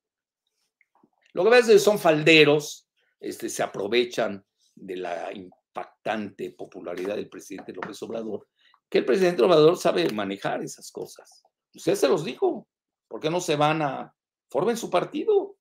Lo 1.32 1.44
que 1.44 1.50
pasa 1.50 1.78
son 1.78 1.98
falderos, 1.98 2.88
este, 3.18 3.48
se 3.48 3.62
aprovechan 3.62 4.44
de 4.74 4.96
la 4.96 5.32
impactante 5.32 6.50
popularidad 6.50 7.16
del 7.16 7.28
presidente 7.28 7.72
López 7.72 8.00
Obrador, 8.02 8.48
que 8.88 8.98
el 8.98 9.04
presidente 9.04 9.42
Obrador 9.42 9.76
sabe 9.76 10.08
manejar 10.10 10.62
esas 10.62 10.90
cosas. 10.92 11.42
Usted 11.74 11.94
se 11.96 12.08
los 12.08 12.24
dijo, 12.24 12.68
¿por 13.08 13.20
qué 13.20 13.30
no 13.30 13.40
se 13.40 13.56
van 13.56 13.82
a, 13.82 14.14
formen 14.48 14.76
su 14.76 14.90
partido? 14.90 15.56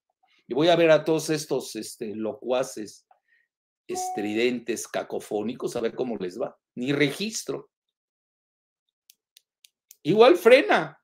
Y 0.47 0.53
voy 0.53 0.67
a 0.67 0.75
ver 0.75 0.91
a 0.91 1.03
todos 1.03 1.29
estos 1.29 1.75
este, 1.75 2.15
locuaces 2.15 3.07
estridentes, 3.87 4.87
cacofónicos, 4.87 5.75
a 5.75 5.81
ver 5.81 5.95
cómo 5.95 6.17
les 6.17 6.39
va. 6.39 6.57
Ni 6.75 6.93
registro. 6.93 7.69
Igual 10.03 10.37
frena. 10.37 10.99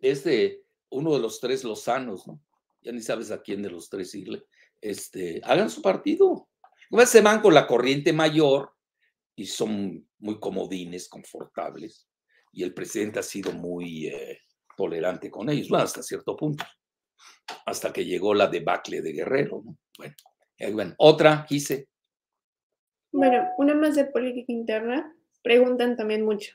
Es 0.00 0.24
de 0.24 0.64
uno 0.90 1.14
de 1.14 1.20
los 1.20 1.40
tres 1.40 1.64
lozanos, 1.64 2.26
¿no? 2.26 2.40
Ya 2.80 2.92
ni 2.92 3.02
sabes 3.02 3.30
a 3.30 3.42
quién 3.42 3.62
de 3.62 3.70
los 3.70 3.88
tres 3.88 4.14
irle. 4.14 4.44
Este, 4.80 5.40
hagan 5.44 5.70
su 5.70 5.82
partido. 5.82 6.48
Se 7.06 7.20
van 7.20 7.40
con 7.40 7.54
la 7.54 7.66
corriente 7.66 8.12
mayor 8.12 8.72
y 9.34 9.46
son 9.46 10.08
muy 10.18 10.38
comodines, 10.40 11.08
confortables. 11.08 12.08
Y 12.52 12.62
el 12.62 12.72
presidente 12.74 13.18
ha 13.18 13.22
sido 13.22 13.52
muy 13.52 14.06
eh, 14.06 14.40
tolerante 14.76 15.30
con 15.30 15.50
ellos, 15.50 15.68
bueno, 15.68 15.84
hasta 15.84 16.02
cierto 16.02 16.36
punto. 16.36 16.64
Hasta 17.66 17.92
que 17.92 18.04
llegó 18.04 18.32
la 18.34 18.46
debacle 18.46 19.02
de 19.02 19.12
Guerrero. 19.12 19.62
¿no? 19.64 19.76
Bueno, 19.96 20.14
eh, 20.58 20.72
bueno, 20.72 20.94
otra, 20.98 21.44
quise. 21.48 21.88
Bueno, 23.12 23.48
una 23.58 23.74
más 23.74 23.94
de 23.96 24.04
política 24.04 24.52
interna. 24.52 25.14
Preguntan 25.42 25.96
también 25.96 26.24
mucho. 26.24 26.54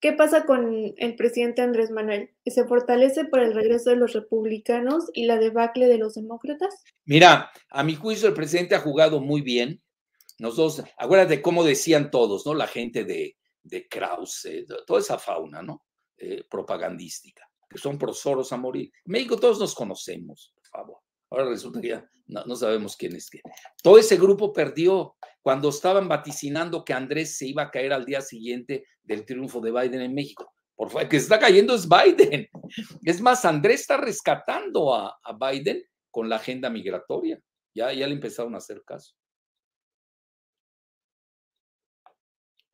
¿Qué 0.00 0.12
pasa 0.12 0.44
con 0.44 0.94
el 0.96 1.14
presidente 1.14 1.62
Andrés 1.62 1.92
Manuel? 1.92 2.34
¿Se 2.44 2.64
fortalece 2.66 3.24
por 3.24 3.38
el 3.38 3.54
regreso 3.54 3.90
de 3.90 3.96
los 3.96 4.14
republicanos 4.14 5.08
y 5.12 5.26
la 5.26 5.38
debacle 5.38 5.86
de 5.86 5.98
los 5.98 6.14
demócratas? 6.14 6.82
Mira, 7.04 7.52
a 7.68 7.84
mi 7.84 7.94
juicio 7.94 8.26
el 8.26 8.34
presidente 8.34 8.74
ha 8.74 8.80
jugado 8.80 9.20
muy 9.20 9.42
bien. 9.42 9.80
Nosotros, 10.40 10.84
acuérdate 10.98 11.40
cómo 11.40 11.62
decían 11.62 12.10
todos, 12.10 12.44
¿no? 12.44 12.54
La 12.54 12.66
gente 12.66 13.04
de, 13.04 13.36
de 13.62 13.86
Krause, 13.86 14.66
toda 14.88 14.98
esa 14.98 15.18
fauna, 15.18 15.62
¿no? 15.62 15.84
Eh, 16.16 16.44
propagandística, 16.48 17.48
que 17.68 17.78
son 17.78 17.96
prosoros 17.96 18.52
a 18.52 18.56
morir. 18.56 18.92
En 19.04 19.12
México 19.12 19.38
todos 19.38 19.60
nos 19.60 19.74
conocemos, 19.74 20.52
por 20.54 20.66
favor. 20.66 21.01
Ahora 21.32 21.46
resulta 21.46 21.80
que 21.80 21.88
ya 21.88 22.06
no, 22.26 22.54
sabemos 22.56 22.94
quién 22.94 23.16
es 23.16 23.30
quién. 23.30 23.42
Todo 23.82 23.96
ese 23.96 24.18
grupo 24.18 24.52
perdió 24.52 25.16
cuando 25.40 25.70
estaban 25.70 26.06
vaticinando 26.06 26.84
que 26.84 26.92
Andrés 26.92 27.38
se 27.38 27.46
iba 27.46 27.62
a 27.62 27.70
caer 27.70 27.94
al 27.94 28.04
día 28.04 28.20
siguiente 28.20 28.84
del 29.02 29.24
triunfo 29.24 29.60
de 29.60 29.72
Biden 29.72 30.02
en 30.02 30.14
México. 30.14 30.52
Por 30.76 30.90
favor, 30.90 31.08
que 31.08 31.18
se 31.18 31.24
está 31.24 31.38
cayendo 31.38 31.74
es 31.74 31.88
Biden. 31.88 32.48
Es 33.02 33.22
más, 33.22 33.46
Andrés 33.46 33.80
está 33.80 33.96
rescatando 33.96 34.94
a, 34.94 35.18
Biden 35.40 35.82
con 36.10 36.28
la 36.28 36.36
agenda 36.36 36.68
migratoria. 36.68 37.40
Ya, 37.74 37.90
ya 37.94 38.06
le 38.06 38.12
empezaron 38.12 38.54
a 38.54 38.58
hacer 38.58 38.82
caso. 38.84 39.14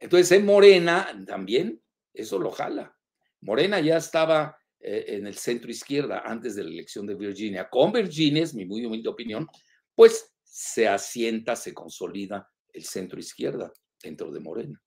Entonces, 0.00 0.32
en 0.32 0.44
Morena 0.44 1.24
también, 1.26 1.80
eso 2.12 2.40
lo 2.40 2.50
jala. 2.50 2.96
Morena 3.40 3.78
ya 3.78 3.98
estaba 3.98 4.57
eh, 4.80 5.04
en 5.08 5.26
el 5.26 5.34
centro 5.34 5.70
izquierda 5.70 6.22
antes 6.24 6.54
de 6.54 6.62
la 6.62 6.70
elección 6.70 7.04
de 7.04 7.16
Virginia. 7.16 7.68
Con 7.68 7.90
Virginia, 7.90 8.44
es 8.44 8.54
mi 8.54 8.64
muy 8.64 8.84
humilde 8.84 9.08
opinión, 9.08 9.48
pues 9.94 10.32
se 10.44 10.86
asienta, 10.86 11.56
se 11.56 11.74
consolida 11.74 12.48
el 12.72 12.84
centro 12.84 13.18
izquierda 13.18 13.72
dentro 14.00 14.30
de 14.30 14.38
Morena. 14.38 14.80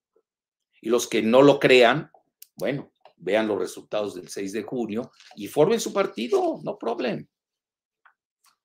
Y 0.81 0.89
los 0.89 1.07
que 1.07 1.21
no 1.21 1.41
lo 1.41 1.59
crean, 1.59 2.09
bueno, 2.55 2.93
vean 3.17 3.47
los 3.47 3.59
resultados 3.59 4.15
del 4.15 4.29
6 4.29 4.53
de 4.53 4.63
junio 4.63 5.11
y 5.35 5.47
formen 5.47 5.81
su 5.81 5.91
partido, 5.91 6.61
no 6.63 6.77
problem. 6.77 7.27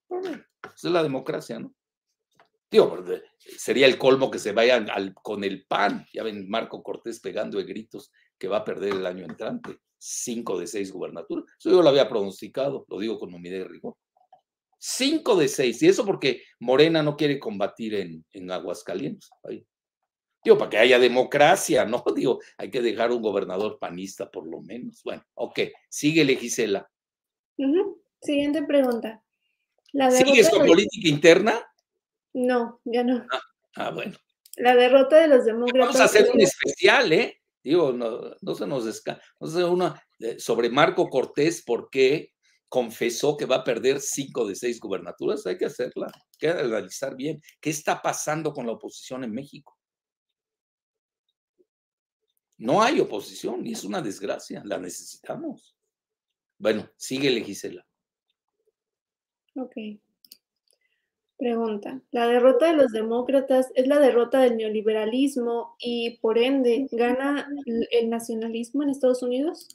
Esa 0.08 0.44
es 0.74 0.84
la 0.84 1.02
democracia, 1.02 1.58
¿no? 1.58 1.74
Digo, 2.70 3.04
sería 3.58 3.86
el 3.86 3.98
colmo 3.98 4.30
que 4.30 4.38
se 4.38 4.52
vayan 4.52 4.88
con 5.22 5.42
el 5.44 5.66
PAN. 5.66 6.06
Ya 6.12 6.22
ven 6.22 6.48
Marco 6.48 6.82
Cortés 6.82 7.20
pegando 7.20 7.58
de 7.58 7.64
gritos 7.64 8.12
que 8.38 8.48
va 8.48 8.58
a 8.58 8.64
perder 8.64 8.94
el 8.94 9.06
año 9.06 9.24
entrante 9.24 9.80
cinco 9.98 10.58
de 10.58 10.66
seis 10.66 10.92
gubernaturas. 10.92 11.44
Eso 11.58 11.70
yo 11.70 11.82
lo 11.82 11.88
había 11.88 12.08
pronosticado, 12.08 12.84
lo 12.88 12.98
digo 12.98 13.18
con 13.18 13.32
humildad 13.32 13.60
y 13.60 13.64
rigor. 13.64 13.96
Cinco 14.78 15.36
de 15.36 15.48
seis, 15.48 15.82
y 15.82 15.88
eso 15.88 16.04
porque 16.04 16.42
Morena 16.60 17.02
no 17.02 17.16
quiere 17.16 17.38
combatir 17.38 17.94
en, 17.94 18.24
en 18.32 18.50
Aguascalientes. 18.50 19.30
Digo, 20.44 20.58
para 20.58 20.70
que 20.70 20.78
haya 20.78 20.98
democracia, 20.98 21.84
¿no? 21.84 22.04
Digo, 22.14 22.40
hay 22.56 22.70
que 22.70 22.80
dejar 22.80 23.10
un 23.10 23.20
gobernador 23.20 23.78
panista 23.80 24.30
por 24.30 24.46
lo 24.46 24.60
menos. 24.60 25.02
Bueno, 25.02 25.24
ok, 25.34 25.60
sigue 25.88 26.24
Gisela. 26.36 26.88
Siguiente 28.20 28.62
pregunta. 28.62 29.22
¿Sigues 30.10 30.50
con 30.50 30.66
política 30.66 31.08
interna? 31.08 31.66
No, 32.34 32.80
ya 32.84 33.02
no. 33.02 33.26
Ah, 33.30 33.40
ah, 33.76 33.90
bueno. 33.90 34.16
La 34.56 34.74
derrota 34.74 35.16
de 35.16 35.28
los 35.28 35.44
demócratas. 35.44 35.80
Vamos 35.80 36.00
a 36.00 36.04
hacer 36.04 36.30
un 36.32 36.40
especial, 36.40 37.12
¿eh? 37.12 37.40
Digo, 37.66 37.92
no, 37.92 38.54
se 38.54 38.64
nos 38.64 38.86
escapa. 38.86 39.20
Eh, 40.20 40.38
sobre 40.38 40.70
Marco 40.70 41.08
Cortés, 41.08 41.64
¿por 41.64 41.90
qué 41.90 42.32
confesó 42.68 43.36
que 43.36 43.44
va 43.44 43.56
a 43.56 43.64
perder 43.64 44.00
cinco 44.00 44.46
de 44.46 44.54
seis 44.54 44.78
gubernaturas? 44.78 45.44
Hay 45.48 45.58
que 45.58 45.64
hacerla, 45.64 46.06
hay 46.06 46.38
que 46.38 46.48
analizar 46.48 47.16
bien. 47.16 47.42
¿Qué 47.60 47.70
está 47.70 48.00
pasando 48.00 48.52
con 48.52 48.66
la 48.66 48.72
oposición 48.72 49.24
en 49.24 49.32
México? 49.32 49.76
No 52.56 52.80
hay 52.80 53.00
oposición 53.00 53.66
y 53.66 53.72
es 53.72 53.82
una 53.82 54.00
desgracia, 54.00 54.62
la 54.64 54.78
necesitamos. 54.78 55.76
Bueno, 56.58 56.88
sigue 56.96 57.42
Gisela. 57.42 57.84
Ok. 59.56 59.74
Pregunta, 61.38 62.00
¿la 62.12 62.26
derrota 62.28 62.66
de 62.66 62.76
los 62.76 62.92
demócratas 62.92 63.68
es 63.74 63.86
la 63.86 63.98
derrota 63.98 64.40
del 64.40 64.56
neoliberalismo 64.56 65.76
y 65.78 66.18
por 66.18 66.38
ende 66.38 66.88
gana 66.90 67.46
el 67.90 68.08
nacionalismo 68.08 68.82
en 68.82 68.88
Estados 68.88 69.22
Unidos? 69.22 69.68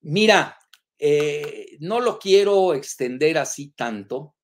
Mira, 0.00 0.58
eh, 0.98 1.76
no 1.80 2.00
lo 2.00 2.18
quiero 2.18 2.74
extender 2.74 3.38
así 3.38 3.72
tanto. 3.72 4.36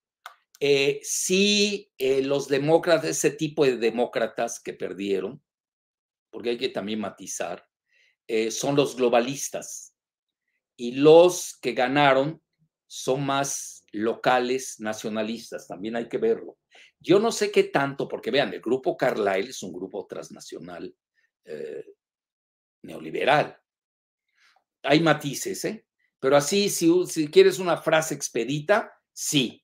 Eh, 0.60 1.00
sí, 1.02 1.90
eh, 1.98 2.22
los 2.22 2.48
demócratas, 2.48 3.10
ese 3.10 3.30
tipo 3.30 3.64
de 3.64 3.76
demócratas 3.76 4.60
que 4.60 4.74
perdieron, 4.74 5.42
porque 6.30 6.50
hay 6.50 6.58
que 6.58 6.70
también 6.70 7.00
matizar, 7.00 7.66
son 8.50 8.74
los 8.74 8.96
globalistas. 8.96 9.94
Y 10.76 10.92
los 10.92 11.56
que 11.62 11.72
ganaron 11.72 12.42
son 12.86 13.24
más 13.24 13.75
locales 13.92 14.80
nacionalistas, 14.80 15.66
también 15.66 15.96
hay 15.96 16.08
que 16.08 16.18
verlo. 16.18 16.58
Yo 16.98 17.18
no 17.18 17.30
sé 17.32 17.50
qué 17.50 17.64
tanto, 17.64 18.08
porque 18.08 18.30
vean, 18.30 18.52
el 18.52 18.60
grupo 18.60 18.96
Carlyle 18.96 19.50
es 19.50 19.62
un 19.62 19.72
grupo 19.72 20.06
transnacional 20.06 20.94
eh, 21.44 21.84
neoliberal. 22.82 23.58
Hay 24.82 25.00
matices, 25.00 25.64
¿eh? 25.64 25.86
Pero 26.18 26.36
así, 26.36 26.68
si, 26.68 26.90
si 27.06 27.28
quieres 27.28 27.58
una 27.58 27.76
frase 27.76 28.14
expedita, 28.14 28.92
sí. 29.12 29.62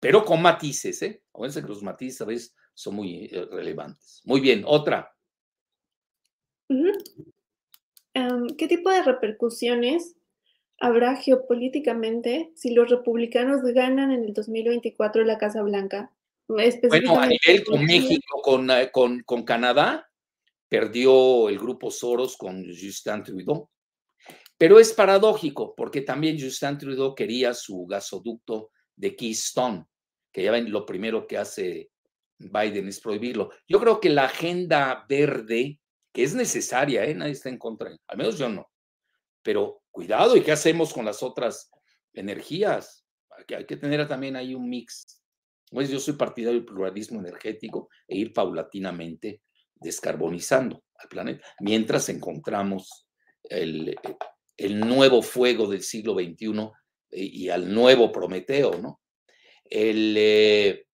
Pero 0.00 0.24
con 0.24 0.40
matices, 0.40 1.02
¿eh? 1.02 1.22
Acuérdense 1.28 1.62
que 1.62 1.68
los 1.68 1.82
matices 1.82 2.20
a 2.22 2.24
veces 2.24 2.56
son 2.74 2.96
muy 2.96 3.26
eh, 3.26 3.46
relevantes. 3.50 4.22
Muy 4.24 4.40
bien, 4.40 4.64
otra. 4.66 5.14
Em, 8.14 8.46
¿Qué 8.56 8.68
tipo 8.68 8.90
de 8.90 9.02
repercusiones 9.02 10.16
habrá 10.80 11.14
geopolíticamente 11.16 12.50
si 12.56 12.72
los 12.72 12.90
republicanos 12.90 13.62
ganan 13.62 14.10
en 14.10 14.24
el 14.24 14.32
2024 14.32 15.24
la 15.24 15.38
Casa 15.38 15.62
Blanca? 15.62 16.12
Bueno, 16.48 17.20
a 17.20 17.26
nivel 17.28 17.64
con 17.64 17.84
México, 17.84 18.60
eh, 18.72 18.90
con, 18.90 19.20
con, 19.20 19.44
Canadá, 19.44 20.10
perdió 20.68 21.48
el 21.48 21.58
grupo 21.58 21.92
Soros 21.92 22.36
con 22.36 22.64
Justin 22.66 23.22
Trudeau. 23.22 23.68
Pero 24.58 24.80
es 24.80 24.92
paradójico, 24.92 25.74
porque 25.76 26.00
también 26.00 26.40
Justin 26.40 26.76
Trudeau 26.76 27.14
quería 27.14 27.54
su 27.54 27.86
gasoducto 27.86 28.72
de 28.96 29.14
Keystone, 29.14 29.84
que 30.32 30.42
ya 30.42 30.50
ven, 30.50 30.72
lo 30.72 30.84
primero 30.84 31.26
que 31.26 31.38
hace 31.38 31.90
Biden 32.38 32.88
es 32.88 33.00
prohibirlo. 33.00 33.50
Yo 33.68 33.78
creo 33.78 34.00
que 34.00 34.10
la 34.10 34.24
agenda 34.24 35.06
verde, 35.08 35.78
que 36.12 36.24
es 36.24 36.34
necesaria, 36.34 37.04
¿eh? 37.04 37.14
nadie 37.14 37.32
está 37.32 37.48
en 37.48 37.58
contra, 37.58 37.96
al 38.08 38.18
menos 38.18 38.38
yo 38.38 38.48
no, 38.48 38.68
pero 39.42 39.79
cuidado, 39.90 40.36
¿y 40.36 40.42
qué 40.42 40.52
hacemos 40.52 40.92
con 40.92 41.04
las 41.04 41.22
otras 41.22 41.70
energías? 42.12 43.06
Hay 43.56 43.66
que 43.66 43.76
tener 43.76 44.06
también 44.06 44.36
ahí 44.36 44.54
un 44.54 44.68
mix. 44.68 45.22
Pues 45.70 45.88
yo 45.88 46.00
soy 46.00 46.14
partidario 46.14 46.58
del 46.58 46.66
pluralismo 46.66 47.20
energético 47.20 47.88
e 48.06 48.16
ir 48.16 48.32
paulatinamente 48.32 49.42
descarbonizando 49.74 50.84
al 50.96 51.08
planeta, 51.08 51.46
mientras 51.60 52.08
encontramos 52.08 53.08
el, 53.44 53.96
nuevo 54.86 55.22
fuego 55.22 55.66
del 55.66 55.82
siglo 55.82 56.14
XXI 56.14 56.70
eh, 57.10 57.22
y 57.22 57.48
al 57.48 57.72
nuevo 57.72 58.12
Prometeo, 58.12 58.78
¿no? 58.78 59.00
El, 59.64 60.14
eh, 60.18 60.86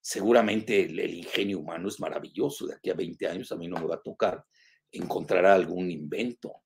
seguramente 0.00 0.84
el, 0.84 0.98
el, 0.98 1.14
ingenio 1.14 1.60
humano 1.60 1.88
es 1.88 2.00
maravilloso, 2.00 2.66
de 2.66 2.74
aquí 2.74 2.90
a 2.90 2.94
20 2.94 3.28
años 3.28 3.52
a 3.52 3.56
mí 3.56 3.68
no 3.68 3.76
me 3.76 3.86
va 3.86 3.96
a 3.96 4.02
tocar 4.02 4.44
encontrar 4.90 5.46
algún 5.46 5.90
invento 5.90 6.62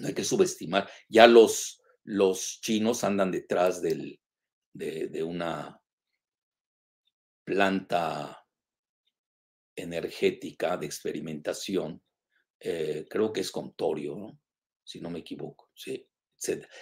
no 0.00 0.08
hay 0.08 0.14
que 0.14 0.24
subestimar. 0.24 0.88
Ya 1.08 1.26
los, 1.26 1.82
los 2.04 2.60
chinos 2.60 3.04
andan 3.04 3.30
detrás 3.30 3.82
del, 3.82 4.20
de, 4.72 5.22
una 5.22 5.80
planta 7.44 8.44
energética 9.74 10.76
de 10.76 10.86
experimentación, 10.86 12.02
eh, 12.60 13.06
creo 13.08 13.32
que 13.32 13.40
es 13.40 13.50
con 13.50 13.74
torio, 13.74 14.16
¿no? 14.16 14.38
si 14.82 15.00
no 15.00 15.10
me 15.10 15.18
equivoco. 15.18 15.70
Sí, 15.74 16.08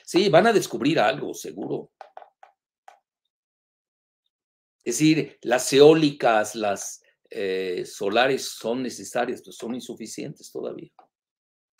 sí, 0.04 0.28
van 0.28 0.46
a 0.46 0.52
descubrir 0.52 0.98
algo, 0.98 1.34
seguro. 1.34 1.92
Es 4.84 4.98
decir, 4.98 5.38
las 5.42 5.72
eólicas, 5.72 6.54
las 6.54 7.02
eh, 7.30 7.84
solares 7.86 8.50
son 8.50 8.82
necesarias, 8.82 9.40
pero 9.40 9.52
son 9.52 9.74
insuficientes 9.74 10.52
todavía, 10.52 10.92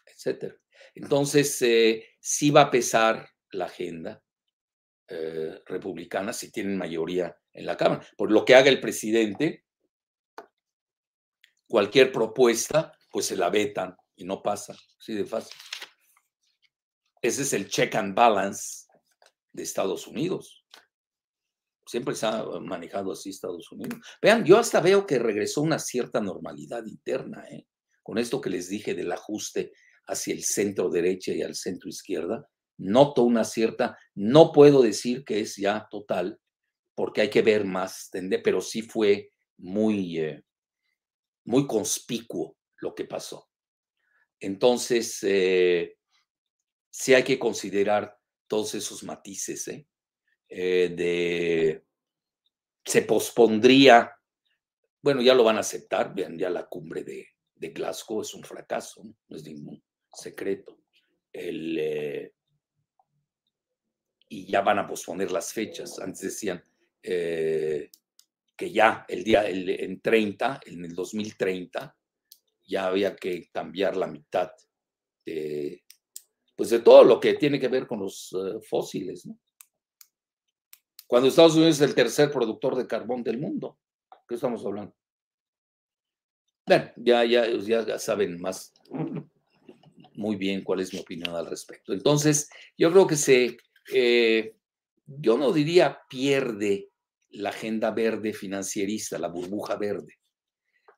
etcétera. 0.06 0.56
Entonces, 0.94 1.60
eh, 1.62 2.06
sí 2.20 2.50
va 2.50 2.62
a 2.62 2.70
pesar 2.70 3.28
la 3.50 3.66
agenda 3.66 4.22
eh, 5.08 5.60
republicana 5.66 6.32
si 6.32 6.50
tienen 6.50 6.78
mayoría 6.78 7.36
en 7.52 7.66
la 7.66 7.76
Cámara. 7.76 8.06
Por 8.16 8.30
lo 8.30 8.44
que 8.44 8.54
haga 8.54 8.68
el 8.68 8.80
presidente, 8.80 9.64
cualquier 11.68 12.12
propuesta, 12.12 12.96
pues 13.10 13.26
se 13.26 13.36
la 13.36 13.50
vetan 13.50 13.96
y 14.16 14.24
no 14.24 14.42
pasa, 14.42 14.74
así 15.00 15.14
de 15.14 15.24
fácil. 15.24 15.56
Ese 17.20 17.42
es 17.42 17.52
el 17.52 17.68
check 17.68 17.94
and 17.96 18.14
balance 18.14 18.86
de 19.52 19.62
Estados 19.62 20.06
Unidos. 20.06 20.64
Siempre 21.86 22.14
se 22.14 22.26
ha 22.26 22.44
manejado 22.60 23.12
así 23.12 23.30
Estados 23.30 23.70
Unidos. 23.72 23.98
Vean, 24.22 24.44
yo 24.44 24.58
hasta 24.58 24.80
veo 24.80 25.06
que 25.06 25.18
regresó 25.18 25.62
una 25.62 25.78
cierta 25.78 26.20
normalidad 26.20 26.84
interna, 26.86 27.44
¿eh? 27.50 27.66
con 28.02 28.18
esto 28.18 28.40
que 28.40 28.50
les 28.50 28.68
dije 28.68 28.94
del 28.94 29.12
ajuste 29.12 29.72
hacia 30.06 30.34
el 30.34 30.42
centro 30.42 30.90
derecha 30.90 31.32
y 31.32 31.42
al 31.42 31.54
centro 31.54 31.88
izquierda. 31.88 32.48
Noto 32.76 33.22
una 33.22 33.44
cierta, 33.44 33.98
no 34.14 34.52
puedo 34.52 34.82
decir 34.82 35.24
que 35.24 35.40
es 35.40 35.56
ya 35.56 35.86
total, 35.90 36.40
porque 36.94 37.22
hay 37.22 37.30
que 37.30 37.42
ver 37.42 37.64
más, 37.64 38.10
pero 38.42 38.60
sí 38.60 38.82
fue 38.82 39.30
muy, 39.58 40.18
eh, 40.18 40.42
muy 41.44 41.66
conspicuo 41.66 42.56
lo 42.78 42.94
que 42.94 43.04
pasó. 43.04 43.48
Entonces, 44.40 45.18
eh, 45.22 45.96
sí 46.90 47.14
hay 47.14 47.22
que 47.22 47.38
considerar 47.38 48.16
todos 48.46 48.74
esos 48.74 49.02
matices, 49.04 49.68
¿eh? 49.68 49.86
Eh, 50.48 50.92
de 50.94 51.84
se 52.84 53.02
pospondría, 53.02 54.12
bueno, 55.02 55.22
ya 55.22 55.34
lo 55.34 55.42
van 55.42 55.56
a 55.56 55.60
aceptar, 55.60 56.14
vean, 56.14 56.38
ya 56.38 56.50
la 56.50 56.66
cumbre 56.68 57.02
de, 57.02 57.28
Glasgow 57.56 58.20
es 58.20 58.34
un 58.34 58.44
fracaso, 58.44 59.02
no, 59.02 59.36
es 59.36 59.42
ningún 59.42 59.82
secreto. 60.14 60.78
El, 61.32 62.32
y 64.28 64.46
ya 64.46 64.62
van 64.62 64.78
a 64.78 64.86
posponer 64.86 65.30
las 65.30 65.52
fechas. 65.52 65.98
Antes 65.98 66.22
decían 66.22 66.62
que 67.02 68.70
ya 68.72 69.04
el 69.08 69.24
día 69.24 69.48
en 69.48 70.00
30, 70.00 70.60
en 70.66 70.84
el 70.84 70.94
2030, 70.94 71.96
ya 72.66 72.86
había 72.86 73.14
que 73.16 73.48
cambiar 73.50 73.96
la 73.96 74.06
mitad 74.06 74.50
de, 75.24 75.84
pues 76.56 76.70
de 76.70 76.80
todo 76.80 77.04
lo 77.04 77.20
que 77.20 77.34
tiene 77.34 77.58
que 77.58 77.68
ver 77.68 77.86
con 77.86 78.00
los 78.00 78.32
eh, 78.32 78.60
fósiles. 78.68 79.28
Cuando 81.06 81.28
Estados 81.28 81.56
Unidos 81.56 81.76
es 81.76 81.82
el 81.82 81.94
tercer 81.94 82.30
productor 82.30 82.76
de 82.76 82.86
carbón 82.86 83.22
del 83.22 83.38
mundo, 83.38 83.78
¿qué 84.28 84.36
estamos 84.36 84.64
hablando? 84.64 84.94
Bueno, 86.66 86.90
ya, 86.96 87.24
ya, 87.24 87.46
ya 87.58 87.98
saben 87.98 88.40
más 88.40 88.72
muy 90.14 90.36
bien 90.36 90.62
cuál 90.62 90.80
es 90.80 90.92
mi 90.92 91.00
opinión 91.00 91.34
al 91.34 91.46
respecto. 91.46 91.92
Entonces, 91.92 92.48
yo 92.76 92.90
creo 92.92 93.06
que 93.06 93.16
se, 93.16 93.56
eh, 93.92 94.56
yo 95.06 95.36
no 95.38 95.52
diría 95.52 96.00
pierde 96.08 96.90
la 97.30 97.50
agenda 97.50 97.90
verde 97.90 98.32
financierista, 98.32 99.18
la 99.18 99.28
burbuja 99.28 99.76
verde, 99.76 100.18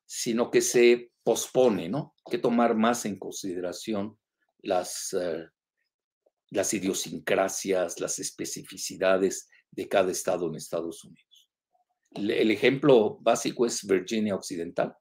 sino 0.04 0.50
que 0.50 0.60
se 0.60 1.10
pospone, 1.22 1.88
¿no? 1.88 2.14
Hay 2.24 2.32
que 2.32 2.38
tomar 2.38 2.76
más 2.76 3.04
en 3.06 3.18
consideración 3.18 4.18
las, 4.62 5.14
eh, 5.18 5.46
las 6.50 6.72
idiosincrasias, 6.74 8.00
las 8.00 8.18
especificidades 8.18 9.48
de 9.70 9.88
cada 9.88 10.12
estado 10.12 10.48
en 10.48 10.56
Estados 10.56 11.04
Unidos. 11.04 11.50
El, 12.10 12.50
ejemplo 12.50 13.18
básico 13.20 13.66
es 13.66 13.86
Virginia 13.86 14.34
Occidental. 14.34 14.96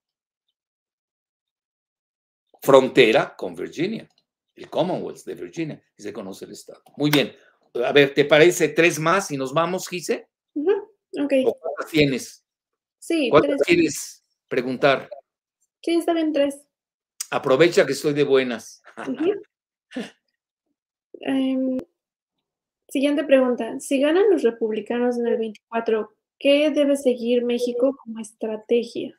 Frontera 2.65 3.35
con 3.37 3.53
Virginia, 3.53 4.09
el 4.55 4.69
Commonwealth 4.71 5.23
de 5.23 5.35
Virginia, 5.35 5.83
y 5.95 6.01
se 6.01 6.11
conoce 6.11 6.45
el 6.45 6.51
estado. 6.53 6.81
Muy 6.97 7.11
bien. 7.11 7.31
A 7.85 7.91
ver, 7.91 8.13
¿te 8.15 8.25
parece 8.25 8.69
tres 8.69 8.97
más 8.97 9.29
y 9.29 9.37
nos 9.37 9.53
vamos, 9.53 9.87
Gise? 9.87 10.29
¿Cuántas 11.13 11.91
tienes? 11.91 12.43
Sí. 12.97 13.29
¿Cuántas 13.29 13.61
quieres 13.61 14.25
preguntar? 14.47 15.07
Sí, 15.83 15.93
está 15.93 16.13
bien, 16.13 16.33
tres. 16.33 16.59
Aprovecha 17.29 17.85
que 17.85 17.91
estoy 17.91 18.13
de 18.13 18.23
buenas. 18.23 18.81
Em, 21.21 21.77
siguiente 22.89 23.23
pregunta. 23.23 23.79
Si 23.79 23.99
ganan 23.99 24.29
los 24.31 24.41
republicanos 24.41 25.17
en 25.17 25.27
el 25.27 25.37
24, 25.37 26.13
¿qué 26.39 26.71
debe 26.71 26.97
seguir 26.97 27.45
México 27.45 27.95
como 28.03 28.19
estrategia? 28.19 29.17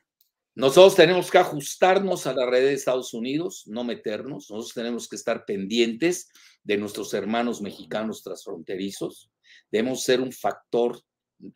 Nosotros 0.57 0.95
tenemos 0.95 1.29
que 1.29 1.37
ajustarnos 1.37 2.25
a 2.25 2.33
la 2.33 2.47
red 2.47 2.63
de 2.63 2.73
Estados 2.73 3.13
Unidos, 3.13 3.65
no 3.67 3.83
meternos. 3.83 4.49
Nosotros 4.49 4.73
tenemos 4.73 5.07
que 5.07 5.15
estar 5.15 5.45
pendientes 5.45 6.31
de 6.63 6.77
nuestros 6.77 7.13
hermanos 7.13 7.61
mexicanos 7.61 8.23
transfronterizos. 8.23 9.29
Debemos 9.71 10.01
ser 10.01 10.19
un 10.19 10.31
factor 10.31 10.99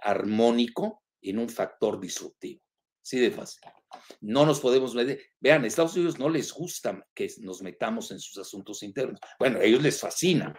armónico 0.01 1.01
y 1.19 1.33
no 1.33 1.41
un 1.41 1.49
factor 1.49 1.99
disruptivo. 1.99 2.61
Sí 3.01 3.17
de 3.17 3.31
fácil. 3.31 3.61
No 4.19 4.45
nos 4.45 4.59
podemos 4.59 4.93
meter. 4.93 5.19
Vean, 5.39 5.63
a 5.63 5.67
Estados 5.67 5.95
Unidos 5.95 6.19
no 6.19 6.29
les 6.29 6.53
gusta 6.53 7.03
que 7.15 7.27
nos 7.39 7.63
metamos 7.63 8.11
en 8.11 8.19
sus 8.19 8.37
asuntos 8.37 8.83
internos. 8.83 9.19
Bueno, 9.39 9.57
a 9.57 9.63
ellos 9.63 9.81
les 9.81 9.99
fascina. 9.99 10.53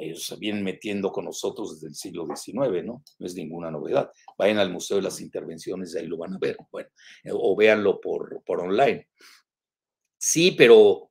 Ellos 0.00 0.24
se 0.24 0.36
vienen 0.36 0.64
metiendo 0.64 1.12
con 1.12 1.26
nosotros 1.26 1.74
desde 1.74 1.88
el 1.88 1.94
siglo 1.94 2.26
XIX, 2.26 2.84
¿no? 2.84 3.04
No 3.18 3.26
es 3.26 3.34
ninguna 3.34 3.70
novedad. 3.70 4.10
Vayan 4.38 4.58
al 4.58 4.70
Museo 4.70 4.96
de 4.96 5.04
las 5.04 5.20
Intervenciones, 5.20 5.94
ahí 5.94 6.06
lo 6.06 6.16
van 6.16 6.34
a 6.34 6.38
ver. 6.38 6.56
Bueno, 6.70 6.88
eh, 7.22 7.30
o 7.32 7.54
véanlo 7.54 8.00
por, 8.00 8.42
por 8.44 8.60
online. 8.60 9.08
Sí, 10.18 10.52
pero 10.52 11.10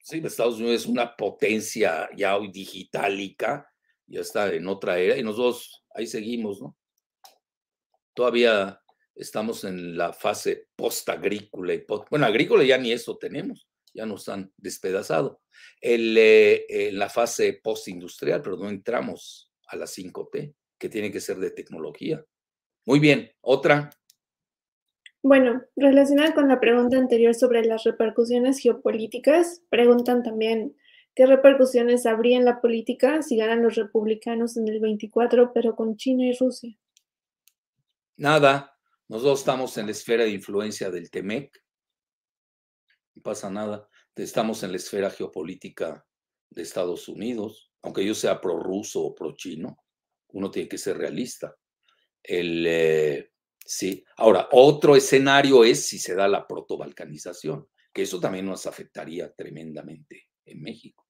sí, 0.00 0.20
Estados 0.24 0.56
Unidos 0.56 0.82
es 0.82 0.86
una 0.86 1.16
potencia 1.16 2.08
ya 2.16 2.36
hoy 2.36 2.50
digitálica, 2.50 3.68
ya 4.06 4.20
está 4.20 4.52
en 4.52 4.68
otra 4.68 4.98
era, 4.98 5.16
y 5.16 5.22
nosotros 5.22 5.84
ahí 5.94 6.06
seguimos, 6.06 6.60
¿no? 6.60 6.76
Todavía 8.14 8.80
estamos 9.14 9.64
en 9.64 9.96
la 9.96 10.12
fase 10.12 10.68
post-agrícola. 10.76 11.74
Y 11.74 11.84
bueno, 12.10 12.26
agrícola 12.26 12.64
ya 12.64 12.78
ni 12.78 12.92
eso 12.92 13.16
tenemos, 13.16 13.68
ya 13.96 14.06
nos 14.06 14.28
han 14.28 14.52
despedazado. 14.56 15.40
El, 15.80 16.16
eh, 16.18 16.66
en 16.68 16.98
la 16.98 17.08
fase 17.08 17.60
post-industrial, 17.62 18.42
pero 18.42 18.56
no 18.56 18.68
entramos 18.68 19.50
a 19.68 19.76
la 19.76 19.86
5T, 19.86 20.54
que 20.78 20.88
tiene 20.88 21.10
que 21.10 21.20
ser 21.20 21.38
de 21.38 21.50
tecnología. 21.50 22.24
Muy 22.84 23.00
bien, 23.00 23.32
otra. 23.40 23.90
Bueno, 25.22 25.62
relacionada 25.74 26.34
con 26.34 26.48
la 26.48 26.60
pregunta 26.60 26.98
anterior 26.98 27.34
sobre 27.34 27.64
las 27.64 27.82
repercusiones 27.84 28.60
geopolíticas, 28.60 29.62
preguntan 29.70 30.22
también 30.22 30.76
qué 31.14 31.26
repercusiones 31.26 32.06
habría 32.06 32.36
en 32.36 32.44
la 32.44 32.60
política 32.60 33.22
si 33.22 33.36
ganan 33.36 33.62
los 33.62 33.74
republicanos 33.74 34.56
en 34.56 34.68
el 34.68 34.78
24, 34.78 35.52
pero 35.52 35.74
con 35.74 35.96
China 35.96 36.26
y 36.26 36.36
Rusia. 36.36 36.78
Nada, 38.16 38.78
nosotros 39.08 39.40
estamos 39.40 39.76
en 39.78 39.86
la 39.86 39.92
esfera 39.92 40.24
de 40.24 40.30
influencia 40.30 40.90
del 40.90 41.10
TEMEC, 41.10 41.60
no 43.16 43.22
pasa 43.22 43.50
nada. 43.50 43.88
Estamos 44.14 44.62
en 44.62 44.70
la 44.70 44.76
esfera 44.76 45.10
geopolítica 45.10 46.06
de 46.50 46.62
Estados 46.62 47.08
Unidos, 47.08 47.72
aunque 47.82 48.04
yo 48.04 48.14
sea 48.14 48.40
pro-ruso 48.40 49.02
o 49.02 49.14
pro-chino, 49.14 49.78
uno 50.28 50.50
tiene 50.50 50.68
que 50.68 50.78
ser 50.78 50.98
realista. 50.98 51.56
El, 52.22 52.66
eh, 52.66 53.30
sí. 53.64 54.04
Ahora, 54.16 54.48
otro 54.52 54.96
escenario 54.96 55.64
es 55.64 55.86
si 55.86 55.98
se 55.98 56.14
da 56.14 56.28
la 56.28 56.46
protobalcanización, 56.46 57.68
que 57.92 58.02
eso 58.02 58.20
también 58.20 58.46
nos 58.46 58.66
afectaría 58.66 59.32
tremendamente 59.34 60.28
en 60.44 60.60
México. 60.62 61.06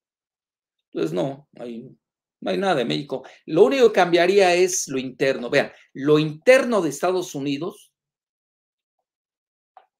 Entonces, 0.92 1.12
no, 1.12 1.48
no 1.52 2.50
hay 2.50 2.58
nada 2.58 2.76
de 2.76 2.84
México. 2.84 3.24
Lo 3.46 3.64
único 3.64 3.88
que 3.88 4.00
cambiaría 4.00 4.54
es 4.54 4.86
lo 4.88 4.98
interno. 4.98 5.50
Vean, 5.50 5.72
lo 5.92 6.18
interno 6.18 6.80
de 6.80 6.90
Estados 6.90 7.34
Unidos, 7.34 7.85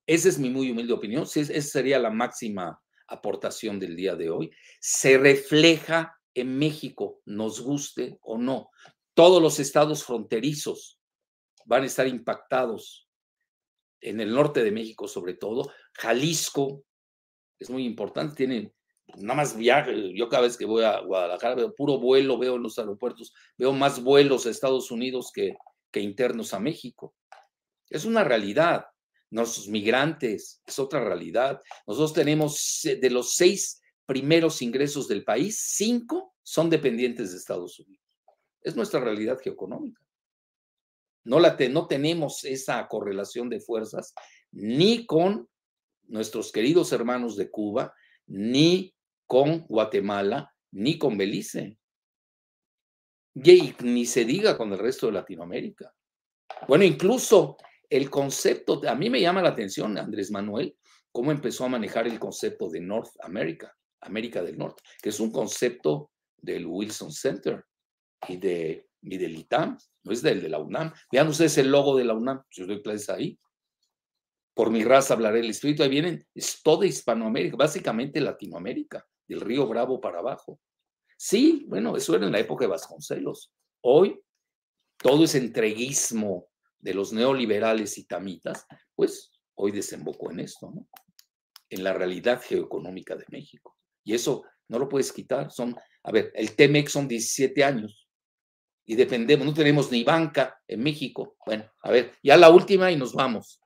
esa 0.07 0.29
es 0.29 0.39
mi 0.39 0.51
muy 0.51 0.71
humilde 0.71 0.93
opinión, 0.93 1.25
esa 1.25 1.61
sería 1.61 1.99
la 1.99 2.11
máxima 2.11 2.81
aportación 3.09 3.79
del 3.79 3.97
día 3.97 4.17
de 4.17 4.31
hoy, 4.31 4.51
se 4.81 5.19
refleja 5.19 6.19
en 6.35 6.59
México, 6.59 7.21
nos 7.25 7.61
guste 7.61 8.19
o 8.23 8.37
no. 8.39 8.71
Todos 9.15 9.41
los 9.41 9.59
estados 9.59 10.05
fronterizos 10.05 11.01
van 11.65 11.83
a 11.83 11.87
estar 11.87 12.07
impactados, 12.07 13.07
en 14.01 14.21
el 14.21 14.33
norte 14.33 14.63
de 14.63 14.71
México 14.71 15.09
sobre 15.09 15.35
todo. 15.35 15.73
Jalisco 15.95 16.85
es 17.59 17.71
muy 17.71 17.85
importante, 17.85 18.37
tienen 18.37 18.73
nada 19.17 19.35
más 19.35 19.57
viaje, 19.57 20.13
yo 20.15 20.29
cada 20.29 20.43
vez 20.43 20.57
que 20.57 20.67
voy 20.67 20.85
a 20.85 21.01
Guadalajara 21.01 21.55
veo 21.55 21.75
puro 21.75 21.99
vuelo, 21.99 22.39
veo 22.39 22.57
en 22.57 22.63
los 22.63 22.79
aeropuertos, 22.79 23.33
veo 23.57 23.73
más 23.73 24.03
vuelos 24.03 24.47
a 24.47 24.51
Estados 24.51 24.91
Unidos 24.91 25.31
que, 25.33 25.57
que 25.91 26.01
internos 26.01 26.53
a 26.55 26.61
México. 26.61 27.15
Es 27.89 28.05
una 28.05 28.25
realidad. 28.25 28.87
Nuestros 29.31 29.69
migrantes 29.69 30.63
es 30.65 30.79
otra 30.79 31.05
realidad. 31.05 31.61
Nosotros 31.87 32.13
tenemos 32.13 32.81
de 32.85 33.11
los 33.11 33.35
seis 33.35 33.81
primeros 34.07 34.63
ingresos 34.63 35.09
del 35.09 35.25
país, 35.25 35.59
cinco 35.59 36.35
son 36.43 36.71
dependientes 36.71 37.33
de 37.33 37.39
Estados 37.39 37.79
Unidos. 37.81 38.05
Es 38.63 38.77
nuestra 38.77 39.01
realidad 39.01 39.39
geoeconómica. 39.43 40.01
No, 41.25 41.41
la 41.41 41.57
no 41.71 41.89
tenemos 41.89 42.45
esa 42.45 42.87
correlación 42.87 43.49
de 43.49 43.59
fuerzas 43.59 44.15
ni 44.53 45.07
con 45.07 45.49
nuestros 46.05 46.53
queridos 46.53 46.93
hermanos 46.93 47.37
de 47.37 47.51
Cuba, 47.51 47.93
ni 48.29 48.95
con 49.27 49.67
Guatemala, 49.67 50.55
ni 50.71 50.99
con 50.99 51.19
Belice. 51.19 51.79
Y 53.35 53.75
ni 53.83 54.07
se 54.07 54.25
diga 54.25 54.57
con 54.57 54.73
el 54.73 54.79
resto 54.79 55.07
de 55.07 55.13
Latinoamérica. 55.15 55.93
Bueno, 56.69 56.85
incluso 56.85 57.57
el 57.91 58.11
concepto, 58.11 58.81
a 58.89 58.95
mí 58.95 59.11
me 59.11 59.21
llama 59.21 59.43
la 59.43 59.51
atención, 59.51 59.97
Andrés 59.99 60.31
Manuel, 60.31 60.77
cómo 61.13 61.33
empezó 61.33 61.65
a 61.65 61.69
manejar 61.69 62.07
el 62.07 62.19
concepto 62.19 62.69
de 62.69 62.81
North 62.81 63.13
America, 63.21 63.75
América 64.01 64.43
del 64.43 64.59
Norte, 64.59 64.83
que 65.03 65.09
es 65.09 65.21
un 65.21 65.31
concepto 65.31 66.11
del 66.37 66.67
Wilson 66.67 67.13
Center 67.13 67.65
y, 68.29 68.37
de, 68.37 68.89
y 69.03 69.17
del 69.17 69.37
ITAM, 69.37 69.79
no 70.05 70.13
es 70.13 70.23
del 70.23 70.43
de 70.43 70.49
la 70.49 70.59
UNAM. 70.59 70.93
Vean 71.11 71.29
ustedes 71.29 71.59
el 71.59 71.71
logo 71.71 71.97
de 71.97 72.05
la 72.05 72.15
UNAM, 72.15 72.43
yo 72.51 72.67
doy 72.67 72.83
clases 72.83 73.09
ahí. 73.11 73.39
Por 74.55 74.71
mi 74.71 74.85
raza 74.85 75.15
hablaré 75.15 75.41
el 75.41 75.51
espíritu, 75.51 75.83
ahí 75.83 75.89
vienen, 75.89 76.27
es 76.35 76.63
toda 76.63 76.87
Hispanoamérica, 76.87 77.57
básicamente 77.57 78.21
Latinoamérica, 78.21 79.07
del 79.27 79.41
río 79.41 79.67
Bravo 79.67 80.01
para 80.01 80.21
abajo. 80.21 80.61
Sí, 81.17 81.65
bueno, 81.69 81.97
eso 81.97 82.15
era 82.15 82.27
en 82.27 82.33
la 82.33 82.39
época 82.39 82.65
de 82.65 82.71
Vasconcelos. 82.71 83.53
Hoy, 83.83 84.21
todo 84.99 85.25
ese 85.25 85.39
entreguismo 85.39 86.49
de 86.79 86.95
los 86.95 87.13
neoliberales 87.13 87.99
y 87.99 88.05
tamitas, 88.05 88.67
pues 88.95 89.33
hoy 89.55 89.73
desembocó 89.73 90.31
en 90.31 90.41
esto, 90.41 90.71
¿no? 90.75 90.89
En 91.69 91.83
la 91.83 91.93
realidad 91.93 92.41
geoeconómica 92.43 93.17
de 93.17 93.25
México. 93.31 93.77
Y 94.05 94.15
eso 94.15 94.45
no 94.69 94.79
lo 94.79 94.89
puedes 94.89 95.13
quitar. 95.13 95.51
Son, 95.51 95.77
a 96.03 96.13
ver, 96.13 96.33
el 96.35 96.55
TEMEX 96.55 96.93
son 96.93 97.09
17 97.09 97.65
años 97.65 98.07
y 98.85 98.95
dependemos, 98.95 99.45
no 99.45 99.53
tenemos 99.53 99.91
ni 99.91 100.05
banca 100.05 100.63
en 100.69 100.83
México. 100.83 101.37
Bueno, 101.45 101.71
a 101.83 101.91
ver, 101.91 102.13
ya 102.23 102.37
la 102.37 102.51
última 102.51 102.91
y 102.93 102.97
nos 102.97 103.13
vamos. 103.13 103.61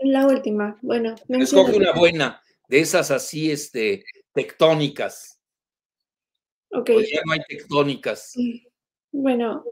La 0.00 0.26
última, 0.26 0.78
bueno. 0.82 1.14
Escoge 1.28 1.76
una 1.76 1.92
buena, 1.92 2.40
de 2.68 2.80
esas 2.80 3.10
así, 3.10 3.50
este, 3.50 4.04
tectónicas. 4.32 5.40
Ok. 6.70 6.90
ya 6.90 7.20
no 7.24 7.32
hay 7.32 7.40
tectónicas. 7.48 8.34
Bueno, 9.12 9.64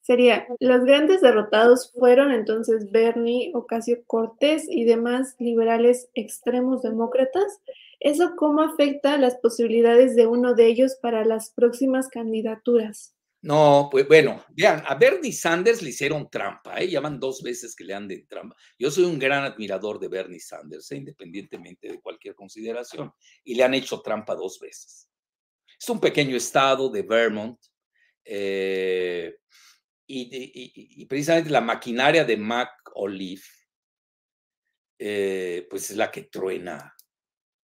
sería, 0.00 0.46
los 0.58 0.84
grandes 0.84 1.20
derrotados 1.20 1.92
fueron 1.92 2.32
entonces 2.32 2.90
Bernie, 2.90 3.52
Ocasio 3.54 4.02
Cortés 4.06 4.66
y 4.68 4.84
demás 4.84 5.36
liberales 5.38 6.10
extremos 6.14 6.82
demócratas. 6.82 7.60
¿Eso 8.00 8.34
cómo 8.36 8.62
afecta 8.62 9.16
las 9.18 9.36
posibilidades 9.36 10.16
de 10.16 10.26
uno 10.26 10.54
de 10.54 10.66
ellos 10.66 10.96
para 11.00 11.24
las 11.24 11.50
próximas 11.50 12.08
candidaturas? 12.08 13.14
No, 13.42 13.88
pues 13.90 14.06
bueno, 14.06 14.44
vean, 14.50 14.82
a 14.86 14.94
Bernie 14.96 15.32
Sanders 15.32 15.80
le 15.80 15.90
hicieron 15.90 16.28
trampa, 16.28 16.78
¿eh? 16.78 16.90
llaman 16.90 17.18
dos 17.18 17.42
veces 17.42 17.74
que 17.74 17.84
le 17.84 17.94
han 17.94 18.06
de 18.06 18.18
trampa. 18.28 18.54
Yo 18.78 18.90
soy 18.90 19.04
un 19.04 19.18
gran 19.18 19.44
admirador 19.44 19.98
de 19.98 20.08
Bernie 20.08 20.40
Sanders, 20.40 20.90
¿eh? 20.92 20.96
independientemente 20.96 21.88
de 21.88 22.00
cualquier 22.00 22.34
consideración, 22.34 23.12
y 23.42 23.54
le 23.54 23.62
han 23.64 23.72
hecho 23.72 24.02
trampa 24.02 24.34
dos 24.34 24.60
veces. 24.60 25.08
Es 25.78 25.88
un 25.88 26.00
pequeño 26.00 26.36
estado 26.36 26.90
de 26.90 27.00
Vermont, 27.00 27.58
eh, 28.32 29.40
y, 30.06 31.04
precisamente 31.06 31.50
la 31.50 31.60
maquinaria 31.60 32.24
de 32.24 32.36
Mac 32.36 32.70
Olive, 32.94 33.42
eh, 34.96 35.66
pues 35.68 35.90
es 35.90 35.96
la 35.96 36.12
que 36.12 36.24
truena 36.24 36.94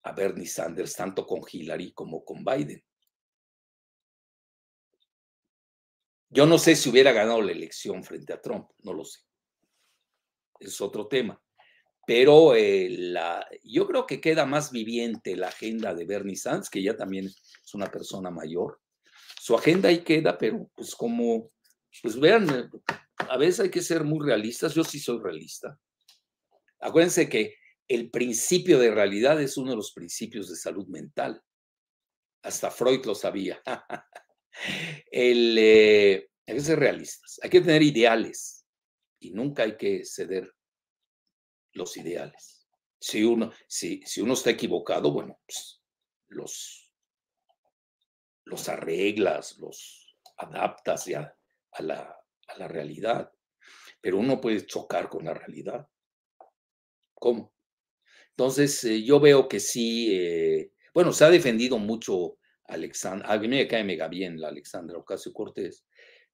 a 0.02 0.12
Bernie 0.12 0.46
Sanders, 0.46 0.96
tanto 0.96 1.24
con 1.24 1.42
Hillary 1.48 1.92
como 1.92 2.24
con 2.24 2.44
Biden. 2.44 2.82
Yo 6.30 6.44
no 6.44 6.58
sé 6.58 6.74
si 6.74 6.90
hubiera 6.90 7.12
ganado 7.12 7.40
la 7.40 7.52
elección 7.52 8.02
frente 8.02 8.32
a 8.32 8.40
Trump, 8.40 8.68
no 8.78 8.92
lo 8.92 9.04
sé. 9.04 9.20
Es 10.58 10.80
otro 10.80 11.06
tema. 11.06 11.40
Pero 12.04 12.56
eh, 12.56 12.88
la, 12.90 13.46
yo 13.62 13.86
creo 13.86 14.06
que 14.06 14.20
queda 14.20 14.44
más 14.44 14.72
viviente 14.72 15.36
la 15.36 15.48
agenda 15.48 15.94
de 15.94 16.04
Bernie 16.04 16.36
Sanders, 16.36 16.68
que 16.68 16.82
ya 16.82 16.96
también 16.96 17.26
es 17.26 17.74
una 17.74 17.86
persona 17.86 18.30
mayor. 18.30 18.80
Su 19.48 19.54
agenda 19.54 19.88
ahí 19.88 20.04
queda, 20.04 20.36
pero 20.36 20.70
pues 20.76 20.94
como 20.94 21.50
pues 22.02 22.20
vean, 22.20 22.50
eh, 22.50 22.68
a 23.16 23.38
veces 23.38 23.60
hay 23.60 23.70
que 23.70 23.80
ser 23.80 24.04
muy 24.04 24.22
realistas. 24.22 24.74
Yo 24.74 24.84
sí 24.84 25.00
soy 25.00 25.22
realista. 25.22 25.80
Acuérdense 26.80 27.30
que 27.30 27.54
el 27.88 28.10
principio 28.10 28.78
de 28.78 28.90
realidad 28.90 29.40
es 29.40 29.56
uno 29.56 29.70
de 29.70 29.76
los 29.78 29.92
principios 29.92 30.50
de 30.50 30.56
salud 30.56 30.86
mental. 30.88 31.42
Hasta 32.42 32.70
Freud 32.70 33.06
lo 33.06 33.14
sabía. 33.14 33.62
el, 35.10 35.56
eh, 35.58 36.28
hay 36.46 36.54
que 36.54 36.60
ser 36.60 36.78
realistas. 36.78 37.40
Hay 37.42 37.48
que 37.48 37.62
tener 37.62 37.82
ideales 37.82 38.66
y 39.18 39.30
nunca 39.30 39.62
hay 39.62 39.78
que 39.78 40.04
ceder 40.04 40.52
los 41.72 41.96
ideales. 41.96 42.68
Si 43.00 43.24
uno, 43.24 43.50
si, 43.66 44.02
si 44.04 44.20
uno 44.20 44.34
está 44.34 44.50
equivocado, 44.50 45.10
bueno, 45.10 45.40
pues 45.46 45.80
los, 46.26 46.87
los 48.48 48.68
arreglas, 48.68 49.58
los 49.58 50.16
adaptas 50.36 51.06
ya 51.06 51.34
a 51.72 51.82
la, 51.82 52.16
a 52.48 52.58
la 52.58 52.68
realidad, 52.68 53.30
pero 54.00 54.18
uno 54.18 54.40
puede 54.40 54.66
chocar 54.66 55.08
con 55.08 55.24
la 55.24 55.34
realidad. 55.34 55.86
¿Cómo? 57.14 57.52
Entonces, 58.30 58.82
eh, 58.84 59.02
yo 59.02 59.20
veo 59.20 59.48
que 59.48 59.60
sí, 59.60 60.08
eh, 60.12 60.72
bueno, 60.94 61.12
se 61.12 61.24
ha 61.24 61.30
defendido 61.30 61.78
mucho 61.78 62.38
Alexandra, 62.64 63.32
a 63.32 63.38
mí 63.38 63.48
me 63.48 63.66
cae 63.66 63.84
mega 63.84 64.08
bien 64.08 64.40
la 64.40 64.48
Alexandra 64.48 64.98
Ocasio 64.98 65.32
Cortés, 65.32 65.84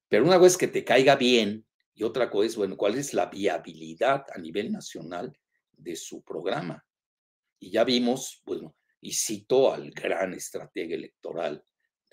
pero 0.09 0.25
una 0.25 0.39
vez 0.39 0.57
que 0.57 0.69
te 0.69 0.85
caiga 0.85 1.17
bien 1.17 1.67
y 1.95 2.03
otra 2.03 2.29
cosa 2.29 2.47
es, 2.47 2.57
bueno, 2.57 2.77
¿cuál 2.77 2.97
es 2.97 3.15
la 3.15 3.27
viabilidad 3.27 4.25
a 4.33 4.39
nivel 4.39 4.71
nacional 4.71 5.33
de 5.73 5.97
su 5.97 6.23
programa? 6.23 6.85
Y 7.59 7.71
ya 7.71 7.85
vimos, 7.85 8.43
bueno, 8.45 8.77
y 9.01 9.13
cito 9.13 9.73
al 9.73 9.91
gran 9.91 10.35
estratega 10.35 10.95
electoral 10.95 11.65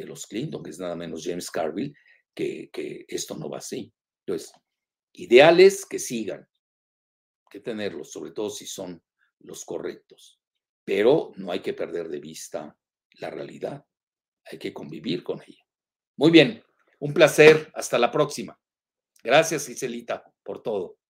los 0.05 0.25
Clinton, 0.27 0.63
que 0.63 0.69
es 0.69 0.79
nada 0.79 0.95
menos 0.95 1.23
James 1.23 1.49
Carville, 1.49 1.93
que, 2.33 2.69
esto 3.07 3.35
no 3.35 3.49
va 3.49 3.57
así. 3.57 3.91
Entonces, 4.25 4.51
ideales 5.13 5.85
que 5.85 5.99
sigan, 5.99 6.47
que 7.49 7.59
tenerlos, 7.59 8.11
sobre 8.11 8.31
todo 8.31 8.49
si 8.49 8.65
son 8.65 9.03
los 9.39 9.65
correctos, 9.65 10.39
pero 10.85 11.31
no 11.35 11.51
hay 11.51 11.61
que 11.61 11.73
perder 11.73 12.07
de 12.09 12.19
vista 12.19 12.77
la 13.15 13.29
realidad, 13.29 13.85
hay 14.45 14.57
que 14.57 14.73
convivir 14.73 15.23
con 15.23 15.41
ella. 15.41 15.65
Muy 16.17 16.31
bien, 16.31 16.63
un 16.99 17.13
placer, 17.13 17.71
hasta 17.73 17.97
la 17.97 18.11
próxima. 18.11 18.57
Gracias, 19.23 19.67
Giselita, 19.67 20.23
por 20.43 20.61
todo. 20.63 21.00